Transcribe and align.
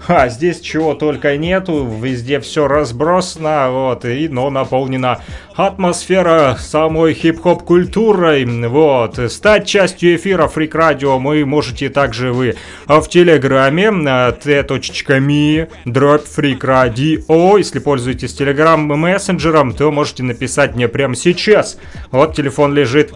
а 0.08 0.30
здесь 0.30 0.62
чего 0.62 0.94
только 0.94 1.38
нету, 1.38 1.88
везде 2.02 2.40
все 2.40 2.68
разбросано, 2.68 3.70
вот, 3.72 4.06
и, 4.06 4.28
но 4.28 4.50
наполнена 4.50 5.22
атмосфера 5.56 6.58
самой 6.60 7.14
хип-хоп 7.14 7.64
культурой, 7.64 8.46
вот. 8.68 9.20
Стать 9.32 9.68
частью 9.68 10.16
эфира 10.16 10.50
Freak 10.54 10.72
Radio 10.72 11.22
вы 11.22 11.46
можете 11.46 11.90
также 11.90 12.34
вы 12.34 12.56
в 12.88 13.08
Телеграме, 13.08 13.86
t.me, 13.86 15.70
дробь 15.86 16.26
Freak 16.26 16.60
Radio, 16.60 17.58
если 17.58 17.80
пользуетесь 17.80 18.34
Телеграм 18.34 18.82
мессенджером, 18.82 19.74
то 19.74 19.92
можете 19.92 20.24
написать 20.24 20.76
мне 20.76 20.88
прямо 20.88 21.16
сейчас. 21.16 21.78
Вот 22.12 22.36
телефон 22.36 22.74
лежит 22.74 23.14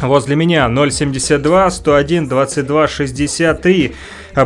возле 0.00 0.36
меня 0.36 0.68
072 0.68 1.70
101 1.70 2.28
22 2.28 2.88
63 2.88 3.94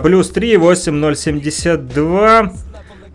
плюс 0.03 0.31
3 0.31 0.56
8072 0.56 2.53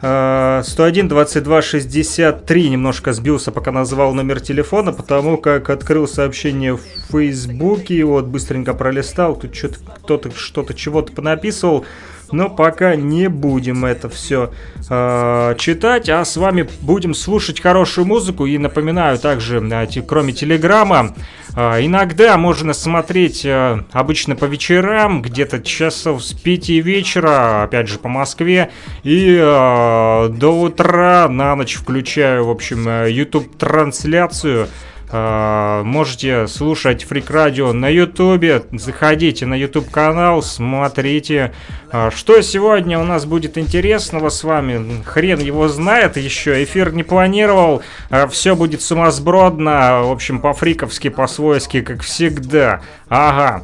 101 0.04 1.08
22 1.08 1.62
63 1.62 2.70
немножко 2.70 3.14
сбился, 3.14 3.54
пока 3.54 3.72
назвал 3.72 4.14
номер 4.14 4.42
телефона, 4.42 4.92
потому 4.92 5.38
как 5.38 5.70
открыл 5.70 6.10
сообщение 6.10 6.76
в 6.76 6.82
Фейсбуке, 7.10 8.04
вот 8.04 8.26
быстренько 8.26 8.74
пролистал, 8.74 9.38
тут 9.38 9.56
что-то 9.56 9.78
кто-то 10.04 10.32
что-то 10.36 10.74
чего-то 10.74 11.14
понаписывал. 11.14 11.86
Но 12.34 12.50
пока 12.50 12.96
не 12.96 13.30
будем 13.30 13.86
это 13.86 14.10
все 14.10 14.52
э, 14.90 15.56
читать, 15.60 16.10
а 16.10 16.26
с 16.26 16.36
вами 16.36 16.68
будем 16.82 17.14
слушать 17.14 17.62
хорошую 17.62 18.06
музыку. 18.06 18.48
И 18.48 18.58
напоминаю 18.58 19.20
также, 19.20 19.60
э, 19.60 20.02
кроме 20.02 20.34
Телеграма, 20.34 21.14
иногда 21.56 22.38
можно 22.38 22.74
смотреть 22.74 23.46
э, 23.46 23.84
обычно 23.92 24.36
по 24.36 24.46
вечерам, 24.46 25.22
где-то 25.22 25.62
часов 25.62 26.24
с 26.24 26.34
5 26.34 26.70
вечера, 26.70 27.64
опять 27.64 27.88
же 27.88 28.00
по 28.00 28.10
Москве, 28.10 28.72
и 29.04 29.38
э, 29.40 30.30
до 30.30 30.60
утра 30.60 31.28
на 31.30 31.56
ночь 31.56 31.76
включаю, 31.76 32.46
в 32.46 32.50
общем, 32.50 32.88
э, 32.88 33.12
YouTube-трансляцию. 33.12 34.68
А, 35.16 35.84
можете 35.84 36.48
слушать 36.48 37.04
Фрик 37.04 37.30
Радио 37.30 37.72
на 37.72 37.88
Ютубе. 37.88 38.64
Заходите 38.72 39.46
на 39.46 39.54
Ютуб 39.54 39.92
канал, 39.92 40.42
смотрите. 40.42 41.54
А, 41.92 42.10
что 42.10 42.42
сегодня 42.42 42.98
у 42.98 43.04
нас 43.04 43.26
будет 43.26 43.60
интересного 43.60 44.30
с 44.30 44.44
вами? 44.44 45.04
Хрен 45.04 45.40
его 45.40 45.68
знает 45.68 46.18
еще. 46.18 46.64
Эфир 46.64 46.94
не 46.94 47.04
планировал. 47.04 47.84
А, 48.10 48.26
Все 48.26 48.56
будет 48.56 48.82
сумасбродно. 48.82 50.02
В 50.04 50.12
общем, 50.12 50.40
по-фриковски, 50.40 51.10
по-свойски, 51.10 51.82
как 51.82 52.02
всегда. 52.02 52.82
Ага. 53.08 53.62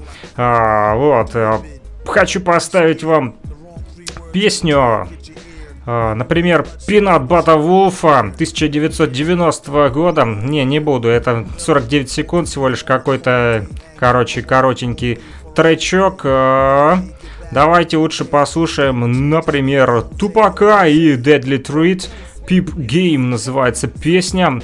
Вот. 0.95 1.35
Хочу 2.05 2.41
поставить 2.41 3.03
вам 3.03 3.35
песню 4.33 5.09
например, 6.15 6.67
Пинат 6.87 7.25
Бата 7.25 7.55
Вулфа 7.55 8.19
1990 8.19 9.89
года. 9.89 10.25
Не, 10.25 10.63
не 10.65 10.79
буду, 10.79 11.07
это 11.07 11.45
49 11.57 12.09
секунд 12.09 12.47
всего 12.47 12.69
лишь 12.69 12.83
какой-то, 12.83 13.65
короче, 13.97 14.41
коротенький 14.41 15.19
тречок. 15.55 16.21
А, 16.25 16.99
давайте 17.51 17.97
лучше 17.97 18.25
послушаем, 18.25 19.29
например, 19.29 20.03
Тупака 20.17 20.85
и 20.87 21.15
Deadly 21.15 21.63
Treat. 21.63 22.07
Peep 22.47 22.73
Game 22.75 23.27
называется 23.29 23.87
песня. 23.87 24.61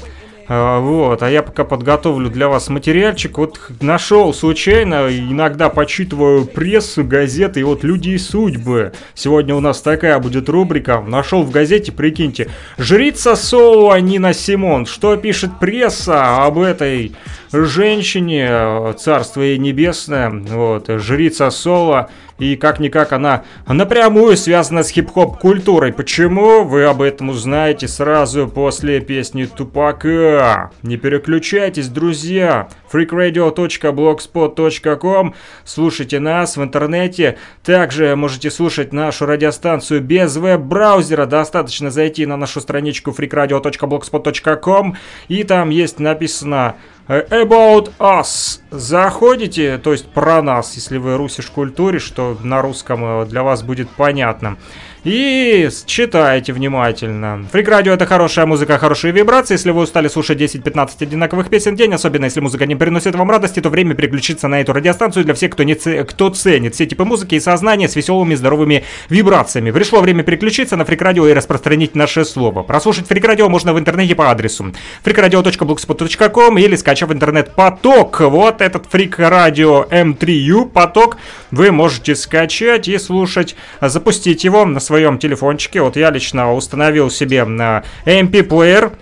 А, 0.47 0.79
вот, 0.79 1.23
а 1.23 1.29
я 1.29 1.41
пока 1.41 1.63
подготовлю 1.63 2.29
для 2.29 2.47
вас 2.47 2.69
материальчик. 2.69 3.37
Вот 3.37 3.59
нашел 3.81 4.33
случайно, 4.33 5.07
иногда 5.09 5.69
почитываю 5.69 6.45
прессу, 6.45 7.03
газеты, 7.03 7.61
и 7.61 7.63
вот 7.63 7.83
«Люди 7.83 8.09
и 8.09 8.17
судьбы». 8.17 8.93
Сегодня 9.15 9.55
у 9.55 9.59
нас 9.59 9.81
такая 9.81 10.19
будет 10.19 10.47
рубрика. 10.47 11.01
Нашел 11.01 11.41
в 11.43 11.49
газете, 11.49 11.91
прикиньте, 11.91 12.49
«Жрица 12.77 13.35
Соло 13.35 13.99
Нина 13.99 14.33
Симон». 14.33 14.85
Что 14.85 15.15
пишет 15.17 15.59
пресса 15.59 16.45
об 16.45 16.59
этой 16.59 17.13
женщине, 17.51 18.93
царство 18.97 19.41
ей 19.41 19.57
небесное, 19.57 20.29
вот, 20.29 20.87
жрица 20.87 21.49
Соло, 21.49 22.09
и 22.37 22.57
как-никак 22.57 23.13
она 23.13 23.45
напрямую 23.65 24.35
связана 24.35 24.83
с 24.83 24.89
хип-хоп 24.89 25.39
культурой. 25.39 25.93
Почему? 25.93 26.65
Вы 26.65 26.83
об 26.83 27.01
этом 27.01 27.29
узнаете 27.29 27.87
сразу 27.87 28.49
после 28.49 28.99
песни 28.99 29.45
Тупака. 29.45 30.71
Не 30.83 30.97
переключайтесь, 30.97 31.87
друзья. 31.87 32.67
freakradio.blogspot.com 32.91 35.33
Слушайте 35.63 36.19
нас 36.19 36.57
в 36.57 36.63
интернете. 36.63 37.37
Также 37.63 38.17
можете 38.17 38.51
слушать 38.51 38.91
нашу 38.91 39.25
радиостанцию 39.25 40.01
без 40.01 40.35
веб-браузера. 40.35 41.25
Достаточно 41.25 41.89
зайти 41.89 42.25
на 42.25 42.35
нашу 42.35 42.59
страничку 42.59 43.11
freakradio.blogspot.com 43.11 44.97
и 45.29 45.43
там 45.43 45.69
есть 45.69 45.99
написано 45.99 46.75
About 47.07 47.93
Us. 47.99 48.61
Заходите, 48.71 49.77
то 49.77 49.91
есть 49.91 50.07
про 50.07 50.41
нас, 50.41 50.73
если 50.75 50.97
вы 50.97 51.17
русишь 51.17 51.47
культуре, 51.47 51.99
что 51.99 52.35
на 52.41 52.63
русском 52.63 53.21
э, 53.21 53.25
для 53.27 53.43
вас 53.43 53.61
будет 53.61 53.89
понятно. 53.91 54.57
И 55.05 55.69
читайте 55.85 56.51
внимательно. 56.51 57.45
Фрик 57.51 57.67
радио 57.67 57.93
это 57.93 58.07
хорошая 58.07 58.47
музыка, 58.47 58.79
хорошие 58.79 59.13
вибрации. 59.13 59.53
Если 59.53 59.69
вы 59.69 59.83
устали 59.83 60.07
слушать 60.07 60.41
10-15 60.41 60.89
одинаковых 61.01 61.49
песен 61.49 61.75
в 61.75 61.77
день, 61.77 61.93
особенно 61.93 62.25
если 62.25 62.39
музыка 62.39 62.65
не 62.65 62.75
приносит 62.75 63.13
вам 63.13 63.29
радости, 63.29 63.59
то 63.59 63.69
время 63.69 63.93
переключиться 63.93 64.47
на 64.47 64.61
эту 64.61 64.73
радиостанцию 64.73 65.23
для 65.23 65.35
всех, 65.35 65.51
кто, 65.51 65.61
не 65.61 65.75
ц... 65.75 66.03
кто 66.05 66.31
ценит 66.31 66.73
все 66.73 66.87
типы 66.87 67.05
музыки 67.05 67.35
и 67.35 67.39
сознания 67.39 67.87
с 67.87 67.95
веселыми 67.95 68.33
здоровыми 68.33 68.83
вибрациями. 69.07 69.69
Пришло 69.69 70.01
время 70.01 70.23
переключиться 70.23 70.75
на 70.75 70.85
Фрик 70.85 71.03
радио 71.03 71.27
и 71.27 71.33
распространить 71.33 71.93
наше 71.93 72.25
слово. 72.25 72.63
Прослушать 72.63 73.07
Фрик 73.07 73.25
радио 73.25 73.47
можно 73.47 73.75
в 73.75 73.79
интернете 73.79 74.15
по 74.15 74.31
адресу 74.31 74.73
freakradio.blogspot.com 75.03 76.57
или 76.57 76.75
скачав 76.75 77.11
интернет-поток. 77.11 78.21
Вот 78.21 78.59
этот 78.59 78.87
Фрик 78.87 79.19
радио 79.19 79.83
M3U 79.83 80.67
поток 80.67 81.17
вы 81.51 81.71
можете 81.71 82.15
скачать 82.15 82.87
и 82.87 82.97
слушать, 82.97 83.55
запустить 83.81 84.43
его 84.43 84.65
на 84.65 84.79
своем 84.95 85.19
телефончике. 85.19 85.81
Вот 85.81 85.97
я 85.97 86.09
лично 86.09 86.53
установил 86.53 87.11
себе 87.11 87.43
на 87.43 87.83
MP-плеер 88.05 88.93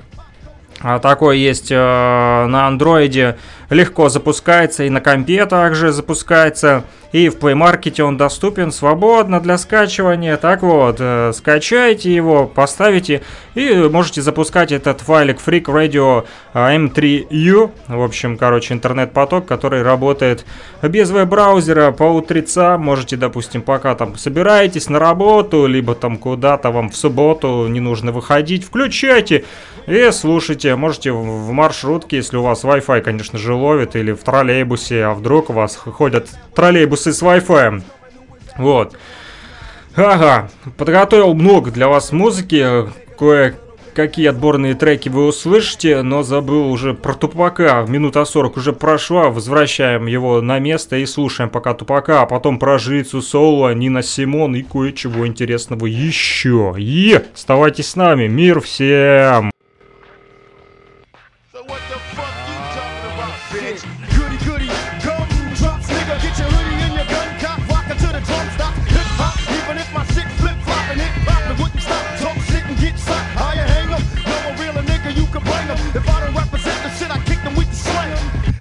А 0.82 0.98
такой 0.98 1.38
есть 1.38 1.72
э, 1.72 1.76
на 1.76 2.66
андроиде, 2.66 3.38
легко 3.70 4.10
запускается 4.10 4.84
и 4.84 4.90
на 4.90 5.02
компе 5.02 5.46
также 5.46 5.92
запускается. 5.92 6.84
И 7.12 7.30
в 7.30 7.38
Play 7.38 7.54
Market 7.54 8.02
он 8.02 8.18
доступен 8.18 8.72
свободно 8.72 9.40
для 9.40 9.60
скачивания. 9.60 10.36
Так 10.36 10.64
вот, 10.64 10.98
э, 11.00 11.32
скачайте 11.36 12.12
его, 12.12 12.48
поставите 12.48 13.22
и 13.54 13.72
можете 13.76 14.24
запускать 14.24 14.72
этот 14.72 15.02
файлик 15.02 15.38
Freak 15.38 15.66
Radio 15.66 16.26
M3U. 16.56 17.70
В 17.88 18.02
общем, 18.02 18.36
короче, 18.36 18.74
интернет-поток, 18.74 19.46
который 19.46 19.84
работает 19.84 20.44
без 20.82 21.12
веб-браузера 21.12 21.92
по 21.92 22.06
утрецам. 22.06 22.82
Можете, 22.82 23.16
допустим, 23.16 23.62
пока 23.62 23.94
там 23.94 24.18
собираетесь 24.18 24.90
на 24.90 24.98
работу, 24.98 25.68
либо 25.68 25.94
там 25.94 26.18
куда-то 26.18 26.72
вам 26.72 26.90
в 26.90 26.96
субботу 26.96 27.68
не 27.68 27.80
нужно 27.80 28.12
выходить, 28.12 28.64
включайте 28.64 29.46
и 29.86 30.10
слушайте, 30.12 30.76
можете 30.78 31.12
в 31.12 31.52
маршрутке, 31.52 32.18
если 32.18 32.38
у 32.38 32.42
вас 32.42 32.64
Wi-Fi, 32.64 33.02
конечно 33.02 33.38
же, 33.38 33.53
ловит, 33.54 33.96
или 33.96 34.12
в 34.12 34.20
троллейбусе, 34.24 35.04
а 35.04 35.14
вдруг 35.14 35.50
у 35.50 35.54
вас 35.54 35.76
ходят 35.76 36.30
троллейбусы 36.56 37.14
с 37.14 37.22
Wi-Fi. 37.22 37.82
Вот. 38.58 38.96
Ага, 39.96 40.50
подготовил 40.78 41.34
много 41.34 41.72
для 41.72 41.88
вас 41.88 42.12
музыки, 42.12 42.88
кое 43.18 43.56
какие 43.94 44.28
отборные 44.28 44.74
треки 44.74 45.10
вы 45.10 45.28
услышите, 45.28 46.02
но 46.02 46.24
забыл 46.24 46.70
уже 46.70 46.94
про 46.94 47.14
Тупака. 47.14 47.86
Минута 47.88 48.26
40 48.26 48.58
уже 48.58 48.74
прошла, 48.74 49.30
возвращаем 49.30 50.08
его 50.08 50.42
на 50.42 50.60
место 50.60 50.98
и 50.98 51.06
слушаем 51.06 51.50
пока 51.50 51.74
Тупака, 51.74 52.22
а 52.22 52.26
потом 52.26 52.60
про 52.60 52.78
жрицу 52.80 53.22
Соло, 53.22 53.74
Нина 53.74 54.04
Симон 54.04 54.56
и 54.56 54.64
кое-чего 54.64 55.28
интересного 55.28 55.86
еще. 55.86 56.74
И 56.78 57.22
оставайтесь 57.34 57.90
с 57.90 57.96
нами, 57.96 58.28
мир 58.28 58.60
всем! 58.62 59.53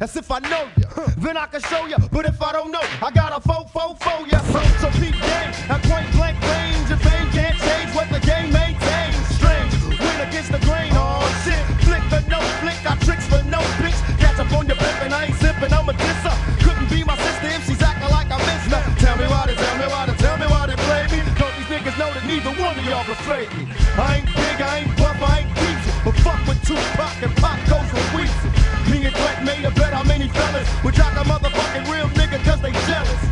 As 0.02 0.16
if 0.16 0.32
I 0.32 0.40
know 0.50 0.66
you, 0.74 0.82
then 1.22 1.36
I 1.36 1.46
can 1.46 1.62
show 1.62 1.86
you. 1.86 1.94
But 2.10 2.26
if 2.26 2.42
I 2.42 2.50
don't 2.50 2.72
know, 2.72 2.82
I 2.98 3.14
got 3.14 3.30
a 3.30 3.38
four, 3.38 3.62
four, 3.70 3.94
four, 4.02 4.26
yeah. 4.26 4.42
So, 4.82 4.90
peep 4.98 5.14
game 5.14 5.52
at 5.70 5.78
point 5.86 6.10
blank 6.18 6.42
range. 6.42 6.90
If 6.90 6.98
fame 7.06 7.30
can't 7.30 7.54
change 7.54 7.94
what 7.94 8.10
the 8.10 8.18
game 8.18 8.50
maintains. 8.50 9.14
Strange, 9.38 9.70
win 9.94 10.18
against 10.26 10.50
the 10.50 10.58
grain. 10.66 10.90
Oh 10.98 11.22
shit, 11.46 11.62
flick 11.86 12.02
the 12.10 12.18
no 12.26 12.42
flick. 12.58 12.74
Got 12.82 12.98
tricks 13.06 13.30
for 13.30 13.46
no 13.46 13.62
bitch. 13.78 13.94
Catch 14.18 14.42
up 14.42 14.50
on 14.50 14.66
your 14.66 14.74
pimp 14.74 15.06
and 15.06 15.14
I 15.14 15.30
ain't 15.30 15.38
sipping. 15.38 15.70
I'm 15.70 15.86
a 15.86 15.94
disser. 15.94 16.34
Couldn't 16.66 16.90
be 16.90 17.06
my 17.06 17.14
sister 17.14 17.54
if 17.54 17.62
she's 17.70 17.78
acting 17.78 18.10
like 18.10 18.26
I 18.26 18.42
missed 18.42 18.74
her. 18.74 18.82
Tell 18.98 19.14
me 19.14 19.30
why 19.30 19.46
they, 19.46 19.54
tell 19.54 19.78
me 19.78 19.86
why 19.86 20.02
they, 20.10 20.18
tell 20.18 20.34
me 20.34 20.46
why 20.50 20.66
they 20.66 20.78
play 20.82 21.06
me. 21.14 21.22
Cause 21.38 21.54
these 21.54 21.70
niggas 21.70 21.94
know 21.94 22.10
that 22.10 22.26
neither 22.26 22.50
one 22.58 22.74
of 22.74 22.84
y'all 22.90 23.06
fade 23.22 23.54
me. 23.54 23.70
I 23.94 24.18
ain't 24.18 24.26
big, 24.26 24.58
I 24.66 24.82
ain't 24.82 24.90
buff, 24.98 25.14
I 25.22 25.46
ain't 25.46 25.52
diesel. 25.54 25.94
But 26.02 26.18
fuck 26.26 26.42
with 26.50 26.58
Tupac 26.66 27.22
and 27.22 27.34
Pop 27.38 27.54
goes 27.70 27.86
with 27.94 28.10
Weezy. 28.18 28.31
Threat 29.32 29.44
made 29.44 29.64
a 29.64 29.70
bet 29.70 29.92
how 29.94 30.02
many 30.04 30.28
fellas 30.28 30.68
would 30.84 30.94
jock 30.94 31.12
a 31.16 31.24
motherfucking 31.24 31.90
real 31.90 32.08
nigga 32.20 32.42
cause 32.44 32.60
they 32.60 32.72
jealous. 32.84 33.22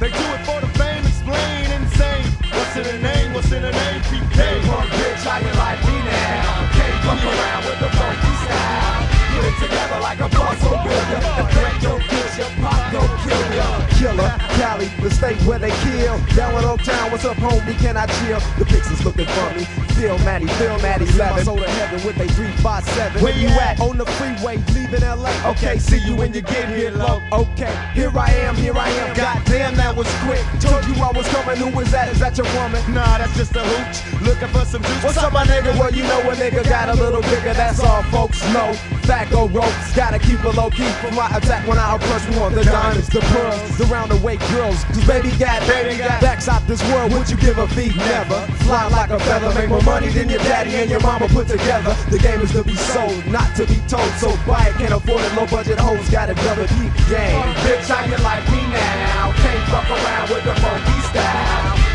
They 0.00 0.08
do 0.08 0.24
it 0.32 0.42
for 0.46 0.60
the 0.60 0.68
fame, 0.78 1.04
explain 1.04 1.70
insane. 1.72 2.24
What's 2.56 2.76
in 2.76 2.84
the 2.84 2.98
name? 3.02 3.34
What's 3.34 3.52
in 3.52 3.62
the 3.62 3.72
name? 3.72 4.00
PK. 4.08 4.62
Punk 4.64 4.90
bitch, 4.90 5.24
how 5.28 5.38
you 5.44 5.52
like 5.60 5.80
me 5.84 5.98
now? 6.08 6.72
Can't 6.72 7.04
fuck 7.04 7.20
around 7.20 7.64
with 7.68 7.80
the 7.84 7.90
funky 7.96 8.34
style. 8.44 9.08
Put 9.34 9.44
it 9.44 9.56
together 9.60 10.00
like 10.00 10.20
a 10.20 10.28
puzzle 10.28 10.78
builder. 10.84 11.20
The 11.20 11.44
threat 11.52 11.82
don't 11.82 12.02
get 12.08 12.38
you, 12.38 12.62
pop 12.62 12.92
don't 12.92 13.18
kill 13.20 13.56
ya. 13.56 13.91
Killer, 14.02 14.34
Cali, 14.58 14.88
the 15.00 15.08
state 15.12 15.40
where 15.42 15.60
they 15.60 15.70
kill. 15.86 16.18
Down 16.34 16.58
in 16.58 16.64
Old 16.64 16.82
Town, 16.82 17.12
what's 17.12 17.24
up, 17.24 17.36
homie? 17.36 17.78
Can 17.78 17.96
I 17.96 18.06
chill? 18.06 18.40
The 18.58 18.64
Pixels 18.64 19.04
looking 19.04 19.26
for 19.26 19.54
me. 19.54 19.64
Feel 19.94 20.18
Matty, 20.26 20.48
feel 20.58 20.76
Matty, 20.80 21.06
11. 21.14 21.44
Soul 21.44 21.58
to 21.58 21.70
heaven 21.70 22.04
with 22.04 22.18
a 22.18 22.26
357. 22.34 23.22
Where 23.22 23.38
you 23.38 23.46
at? 23.46 23.78
On 23.78 23.96
the 23.96 24.04
freeway, 24.18 24.56
leaving 24.74 25.02
LA. 25.02 25.30
Okay, 25.52 25.78
see 25.78 25.98
you 25.98 26.16
when 26.16 26.34
you 26.34 26.40
get 26.40 26.68
here, 26.70 26.90
low. 26.90 27.22
Okay, 27.30 27.72
here 27.94 28.10
I 28.18 28.26
am, 28.42 28.56
here 28.56 28.76
I 28.76 28.88
am. 28.88 29.14
Goddamn, 29.14 29.76
that 29.76 29.94
was 29.94 30.10
quick. 30.26 30.42
Told 30.58 30.84
you 30.90 31.00
I 31.00 31.12
was 31.14 31.28
coming. 31.28 31.56
Who 31.58 31.70
was 31.70 31.88
that? 31.92 32.08
Is 32.10 32.18
that 32.18 32.36
your 32.36 32.50
woman? 32.58 32.82
Nah, 32.92 33.18
that's 33.18 33.36
just 33.36 33.54
a 33.54 33.62
hooch. 33.62 34.22
Looking 34.26 34.48
for 34.48 34.64
some 34.64 34.82
juice. 34.82 35.04
What's 35.04 35.18
up, 35.18 35.32
my 35.32 35.44
nigga? 35.44 35.78
Well, 35.78 35.94
you 35.94 36.02
know 36.02 36.18
a 36.22 36.34
nigga 36.34 36.68
got 36.68 36.88
a 36.88 36.94
little 36.94 37.22
bigger. 37.22 37.54
That's 37.54 37.78
all, 37.78 38.02
folks 38.10 38.42
know. 38.52 38.74
Thaco 39.06 39.52
ropes, 39.52 39.94
gotta 39.94 40.18
keep 40.18 40.44
it 40.44 40.54
low 40.54 40.70
key 40.70 40.90
for 41.02 41.10
my 41.12 41.28
attack 41.36 41.66
when 41.68 41.78
I 41.78 41.94
approach 41.96 42.22
one. 42.36 42.54
The 42.54 42.64
diamonds, 42.64 43.08
the 43.08 43.20
pearls, 43.20 43.78
the 43.78 43.91
roundaway 43.92 44.40
girls. 44.50 44.82
Cause 44.84 45.06
baby 45.06 45.30
got, 45.36 45.60
baby 45.68 45.98
got 45.98 46.20
backs 46.20 46.48
out 46.48 46.66
this 46.66 46.82
world. 46.90 47.12
Would 47.12 47.28
you 47.28 47.36
give 47.36 47.58
a 47.58 47.68
fee? 47.68 47.92
Never. 47.94 48.40
Fly 48.64 48.88
like 48.88 49.10
a 49.10 49.20
feather, 49.20 49.52
make 49.54 49.68
more 49.68 49.82
money 49.82 50.08
than 50.08 50.30
your 50.30 50.40
daddy 50.40 50.74
and 50.76 50.90
your 50.90 51.00
mama 51.00 51.28
put 51.28 51.46
together. 51.46 51.94
The 52.10 52.18
game 52.18 52.40
is 52.40 52.52
to 52.52 52.64
be 52.64 52.74
sold, 52.74 53.26
not 53.26 53.54
to 53.56 53.66
be 53.66 53.76
told. 53.86 54.08
So 54.16 54.32
buy 54.46 54.68
it, 54.68 54.74
can't 54.80 54.94
afford 54.94 55.20
it. 55.22 55.34
Low 55.36 55.46
budget 55.46 55.78
hoes 55.78 56.08
got 56.08 56.30
a 56.30 56.34
double 56.34 56.66
deep 56.80 56.94
game. 57.12 57.44
Bitch, 57.68 57.88
how 57.92 58.04
you 58.08 58.16
like 58.24 58.44
me 58.50 58.62
now? 58.72 59.32
Can't 59.36 59.68
fuck 59.68 59.90
around 59.90 60.30
with 60.30 60.44
the 60.44 60.54
funky 60.60 61.00
style. 61.12 61.51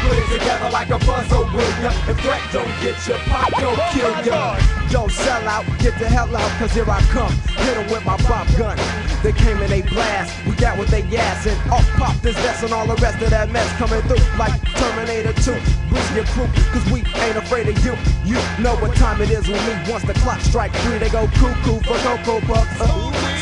Put 0.07 0.17
it 0.17 0.39
together 0.39 0.69
like 0.71 0.89
a 0.89 0.99
puzzle, 0.99 1.43
will 1.51 1.73
ya? 1.83 1.91
If 2.07 2.17
threat 2.21 2.41
don't 2.53 2.71
get 2.79 2.95
you, 3.07 3.15
pop 3.27 3.51
don't 3.59 3.81
kill 3.91 4.15
ya. 4.23 4.57
Don't 4.89 5.11
sell 5.11 5.45
out, 5.49 5.65
get 5.79 5.99
the 5.99 6.07
hell 6.07 6.33
out, 6.33 6.49
cause 6.59 6.71
here 6.71 6.89
I 6.89 7.01
come. 7.11 7.33
Hit 7.65 7.75
'em 7.75 7.91
with 7.91 8.05
my 8.05 8.15
pop 8.17 8.47
gun. 8.57 8.77
They 9.21 9.33
came 9.33 9.57
and 9.61 9.69
they 9.69 9.81
blast, 9.81 10.31
we 10.45 10.53
got 10.53 10.77
what 10.77 10.87
they 10.87 11.03
ass 11.17 11.45
and 11.45 11.59
off 11.71 11.85
pop 11.97 12.15
this 12.21 12.37
vest 12.37 12.63
and 12.63 12.71
all 12.71 12.87
the 12.87 12.95
rest 13.01 13.21
of 13.21 13.31
that 13.31 13.51
mess 13.51 13.69
coming 13.73 14.01
through 14.03 14.23
like 14.37 14.55
Terminator 14.79 15.33
2. 15.33 15.59
Boost 15.89 16.15
your 16.15 16.25
crew, 16.31 16.47
cause 16.71 16.85
we 16.89 16.99
ain't 17.25 17.35
afraid 17.35 17.67
of 17.67 17.77
you. 17.83 17.97
You 18.23 18.39
know 18.63 18.75
what 18.77 18.95
time 18.95 19.21
it 19.21 19.29
is 19.29 19.45
when 19.49 19.59
me. 19.67 19.91
Once 19.91 20.03
the 20.03 20.13
clock 20.23 20.39
strike 20.39 20.73
three, 20.83 20.99
they 20.99 21.09
go 21.09 21.27
cuckoo 21.35 21.79
for 21.81 21.97
Cocoa 21.99 22.39
Puffs. 22.47 22.79
Uh, 22.79 23.36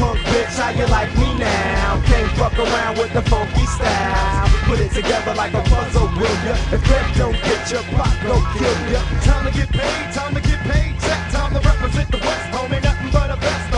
punk 0.00 0.18
bitch, 0.32 0.56
how 0.56 0.70
you 0.70 0.86
like 0.86 1.12
me 1.18 1.28
now? 1.36 2.00
Can't 2.08 2.32
fuck 2.32 2.56
around 2.58 2.96
with 2.96 3.12
the 3.12 3.22
funky 3.28 3.66
style. 3.66 4.48
Put 4.64 4.80
it 4.80 4.92
together 4.92 5.34
like 5.34 5.52
a 5.52 5.62
puzzle, 5.62 6.08
will 6.16 6.38
ya? 6.46 6.56
If 6.72 6.82
that 6.88 7.06
don't 7.16 7.36
get 7.44 7.70
your 7.70 7.84
pop, 7.92 8.08
go 8.24 8.40
kill 8.56 8.78
ya. 8.92 9.00
Time 9.20 9.44
to 9.46 9.52
get 9.52 9.68
paid, 9.68 10.04
time 10.16 10.34
to 10.34 10.40
get 10.40 10.60
paid. 10.72 10.98
Check, 11.04 11.20
time 11.30 11.52
to 11.52 11.60
represent 11.60 12.10
the 12.10 12.18
West, 12.18 12.46
homie. 12.54 12.82
Nothing 12.82 13.10
but 13.12 13.30
a 13.30 13.36
best, 13.36 13.69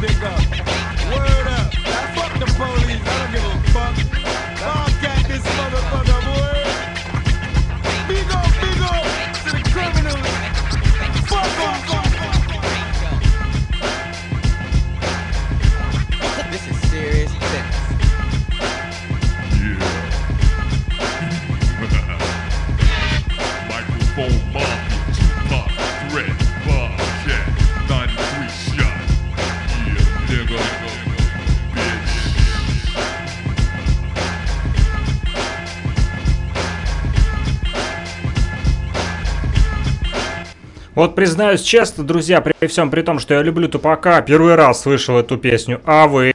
bigger. 0.00 0.39
Признаюсь 41.20 41.60
честно, 41.60 42.02
друзья, 42.02 42.40
при 42.40 42.66
всем 42.66 42.90
при 42.90 43.02
том, 43.02 43.18
что 43.18 43.34
я 43.34 43.42
люблю 43.42 43.68
Тупака, 43.68 44.22
первый 44.22 44.54
раз 44.54 44.80
слышал 44.80 45.18
эту 45.18 45.36
песню, 45.36 45.78
а 45.84 46.06
вы? 46.06 46.32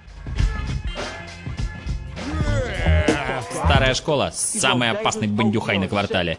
Старая 3.65 3.96
школа– 3.96 4.30
самый 4.36 4.92
опасный 4.92 5.25
бандюхай 5.27 5.80
на 5.80 5.88
квартале. 5.88 6.38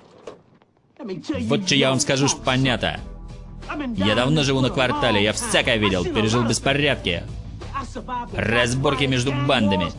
Вот 1.40 1.66
что 1.66 1.74
я 1.74 1.90
вам 1.90 1.98
скажу, 1.98 2.28
шпанята. 2.28 3.00
Я 3.96 4.14
давно 4.14 4.44
живу 4.44 4.60
на 4.60 4.70
квартале, 4.70 5.24
я 5.24 5.32
всякое 5.32 5.78
видел, 5.78 6.04
пережил 6.04 6.44
беспорядки, 6.44 7.24
разборки 8.32 9.06
между 9.06 9.32
бандами. 9.32 9.90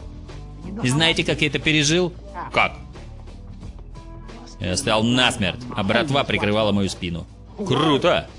И 0.83 0.87
знаете, 0.87 1.25
как 1.25 1.41
я 1.41 1.47
это 1.47 1.59
пережил? 1.59 2.13
Как? 2.53 2.77
Я 4.61 4.77
стоял 4.77 5.03
насмерть, 5.03 5.59
а 5.75 5.83
братва 5.83 6.23
прикрывала 6.23 6.71
мою 6.71 6.87
спину. 6.87 7.27
Круто! 7.57 8.29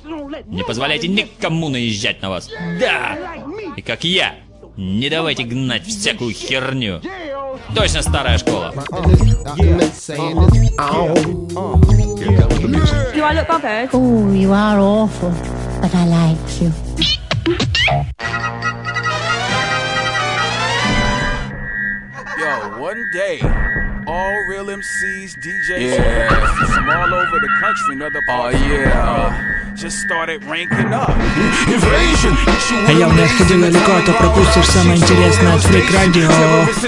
Не 0.47 0.63
позволяйте 0.63 1.09
никому 1.09 1.69
наезжать 1.69 2.23
на 2.23 2.31
вас. 2.31 2.49
Да! 2.81 3.17
И 3.77 3.83
как 3.83 4.05
я, 4.05 4.35
не 4.77 5.09
давайте 5.09 5.45
гнать 5.45 5.87
всякую 5.87 6.33
херню. 6.35 7.01
Точно 7.75 8.03
старая 8.03 8.39
школа. 8.39 8.73
Do 13.15 13.25
I 13.25 13.35
look 13.35 13.49
bothered? 13.49 13.91
Oh, 13.93 14.33
you 14.33 14.53
are 14.53 14.79
awful, 14.79 15.33
but 15.81 15.93
I 15.95 16.07
like 16.07 16.61
you. 16.61 16.73
Yo, 22.39 22.79
one 22.79 23.03
day, 23.13 23.41
all 24.08 24.46
real 24.46 24.66
MCs, 24.66 25.36
DJs, 25.38 26.00
artists 26.32 26.76
from 26.76 26.90
all 26.90 27.14
over 27.14 27.40
the 27.40 27.50
country 27.60 27.94
and 27.94 28.04
other 28.04 28.22
parts 28.22 28.56
of 28.56 28.62
the 28.62 28.68
world 28.68 29.54
just 29.76 30.00
started 30.00 30.44
ranking 30.46 30.94
up. 30.94 31.10
Invasion! 31.68 32.34
А 32.88 32.92
я 32.92 33.08
не 33.08 33.28
ходил 33.28 33.62
далеко, 33.62 33.92
а 33.92 34.02
то 34.06 34.14
пропустишь 34.14 34.68
самое 34.68 34.98
интересное 34.98 35.56
от 35.56 35.62
Фрик 35.62 35.92
Радио. 35.92 36.30
Это 36.30 36.84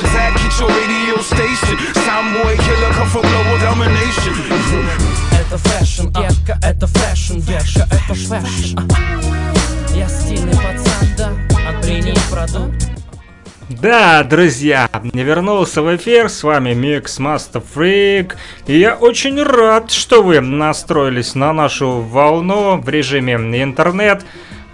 Да, 13.80 14.22
друзья, 14.24 14.90
не 15.14 15.22
вернулся 15.22 15.80
в 15.80 15.96
эфир, 15.96 16.28
с 16.28 16.42
вами 16.42 16.74
Микс 16.74 17.18
Master 17.18 17.62
Freak, 17.74 18.34
и 18.66 18.78
я 18.78 18.94
очень 18.94 19.42
рад, 19.42 19.90
что 19.90 20.22
вы 20.22 20.40
настроились 20.40 21.34
на 21.34 21.54
нашу 21.54 22.00
волну 22.00 22.76
в 22.76 22.86
режиме 22.90 23.36
интернет. 23.62 24.22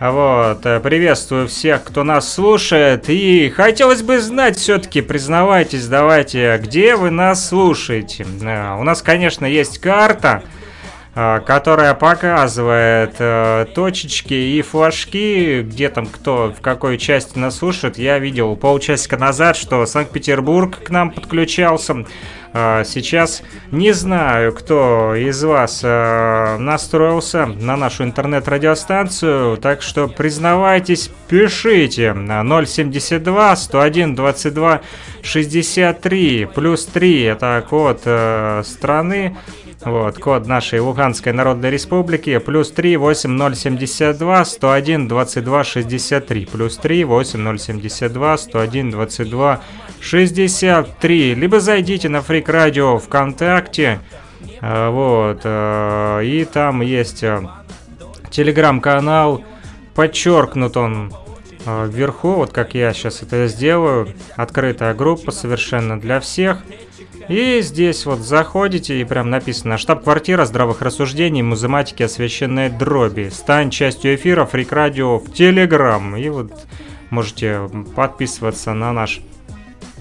Вот, 0.01 0.67
э, 0.67 0.81
приветствую 0.81 1.47
всех, 1.47 1.85
кто 1.85 2.03
нас 2.03 2.35
слушает, 2.35 3.09
и 3.09 3.49
хотелось 3.49 4.03
бы 4.03 4.19
знать 4.19 4.59
все-таки, 4.59 5.01
признавайтесь, 5.03 5.87
давайте, 5.87 6.59
где 6.63 6.97
вы 6.97 7.11
нас 7.11 7.49
слушаете. 7.49 8.27
Э, 8.43 8.77
У 8.79 8.83
нас, 8.83 9.03
конечно, 9.03 9.47
есть 9.47 9.79
карта, 9.79 10.43
которая 11.17 11.95
показывает 11.95 13.15
э, 13.21 13.65
точечки 13.75 14.35
и 14.35 14.61
флажки, 14.61 15.63
где 15.63 15.89
там 15.89 16.05
кто, 16.05 16.53
в 16.55 16.61
какой 16.61 16.99
части 16.99 17.39
нас 17.39 17.57
слушает. 17.57 17.97
Я 17.97 18.19
видел 18.19 18.55
полчасика 18.55 19.17
назад, 19.17 19.57
что 19.57 19.87
Санкт-Петербург 19.87 20.79
к 20.85 20.91
нам 20.91 21.11
подключался. 21.11 22.05
А, 22.53 22.85
Сейчас 22.85 23.43
не 23.71 23.93
знаю, 23.93 24.53
кто 24.53 25.15
из 25.15 25.43
вас 25.43 25.81
э, 25.83 26.57
настроился 26.59 27.47
на 27.47 27.77
нашу 27.77 28.05
интернет-радиостанцию, 28.05 29.57
так 29.57 29.81
что 29.81 30.09
признавайтесь, 30.09 31.11
пишите 31.29 32.13
на 32.13 32.43
072 32.65 33.57
101 33.57 34.15
22 34.15 34.81
63 35.23 36.49
плюс 36.55 36.87
3 36.87 37.23
это 37.23 37.65
код 37.69 38.03
э, 38.05 38.63
страны. 38.67 39.37
Вот, 39.85 40.19
код 40.19 40.47
нашей 40.47 40.81
Луганской 40.81 41.33
Народной 41.33 41.71
Республики, 41.71 42.39
плюс 42.39 42.71
3 42.71 42.97
8072 42.97 44.45
101 44.45 45.09
22 45.09 45.65
63, 45.65 46.47
плюс 46.47 46.77
3 46.79 47.05
8072 47.05 48.39
101 48.39 48.91
22 48.91 49.61
63. 50.01 51.35
Либо 51.35 51.61
зайдите 51.61 52.09
на 52.09 52.23
Фрик 52.23 52.49
Радио 52.49 52.99
ВКонтакте, 52.99 54.01
э, 54.61 54.89
вот, 54.89 55.41
э, 55.45 56.21
и 56.25 56.45
там 56.47 56.81
есть 56.81 57.23
э, 57.23 57.47
телеграм-канал, 58.31 59.45
подчеркнут 59.95 60.77
он 60.77 61.13
вверху, 61.67 62.33
вот 62.33 62.53
как 62.53 62.75
я 62.75 62.93
сейчас 62.93 63.23
это 63.23 63.47
сделаю, 63.49 64.09
открытая 64.37 64.95
группа 64.95 65.31
совершенно 65.31 66.01
для 66.01 66.21
всех. 66.21 66.63
И 67.29 67.61
здесь 67.61 68.07
вот 68.07 68.21
заходите 68.21 69.01
и 69.01 69.05
прям 69.05 69.31
написано 69.31 69.79
«Штаб-квартира 69.79 70.45
здравых 70.45 70.81
рассуждений, 70.81 71.43
музыматики 71.43 72.05
освященной 72.05 72.69
дроби». 72.69 73.31
Стань 73.33 73.71
частью 73.71 74.15
эфира 74.15 74.45
Фрик 74.45 74.73
Радио 74.73 75.19
в 75.19 75.33
Телеграм. 75.33 76.17
И 76.17 76.29
вот 76.29 76.53
можете 77.11 77.69
подписываться 77.97 78.75
на 78.75 78.93
наш 78.93 79.21
а, 79.21 79.36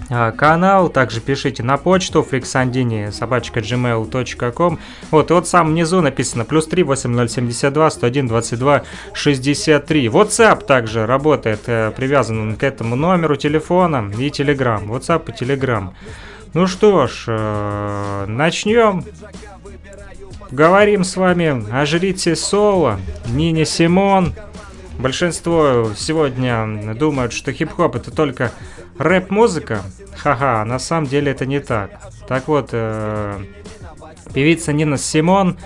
канал. 0.08 0.88
Также 0.88 1.20
пишите 1.20 1.62
на 1.62 1.76
почту 1.76 2.22
фриксандини 2.22 3.10
собачка 3.10 3.60
gmail.com. 3.60 4.78
Вот, 5.10 5.30
и 5.30 5.34
вот 5.34 5.48
сам 5.48 5.70
внизу 5.70 6.00
написано 6.00 6.44
плюс 6.44 6.66
3 6.66 6.82
8072 6.82 7.90
101 7.90 8.28
22 8.28 8.82
63. 9.12 10.06
WhatsApp 10.06 10.64
также 10.64 11.06
работает, 11.06 11.60
э, 11.66 11.92
привязан 11.96 12.56
к 12.56 12.62
этому 12.62 12.96
номеру 12.96 13.36
телефона 13.36 14.10
и 14.18 14.28
Telegram. 14.28 14.86
WhatsApp 14.86 15.30
и 15.30 15.44
Telegram. 15.44 15.90
Ну 16.54 16.66
что 16.66 17.06
ж, 17.06 17.24
э, 17.28 18.24
начнем. 18.28 19.04
Говорим 20.50 21.02
с 21.02 21.16
вами 21.16 21.64
о 21.72 21.84
жрице 21.86 22.36
Соло, 22.36 23.00
Нине 23.26 23.66
Симон. 23.66 24.32
Большинство 24.98 25.90
сегодня 25.96 26.94
думают, 26.94 27.32
что 27.32 27.52
хип-хоп 27.52 27.96
это 27.96 28.10
только 28.10 28.52
рэп-музыка. 28.98 29.82
Ха-ха, 30.16 30.64
на 30.64 30.78
самом 30.78 31.06
деле 31.06 31.32
это 31.32 31.46
не 31.46 31.60
так. 31.60 31.90
Так 32.28 32.48
вот, 32.48 32.70
э, 32.72 33.40
певица 34.32 34.72
Нина 34.72 34.98
Симон 34.98 35.58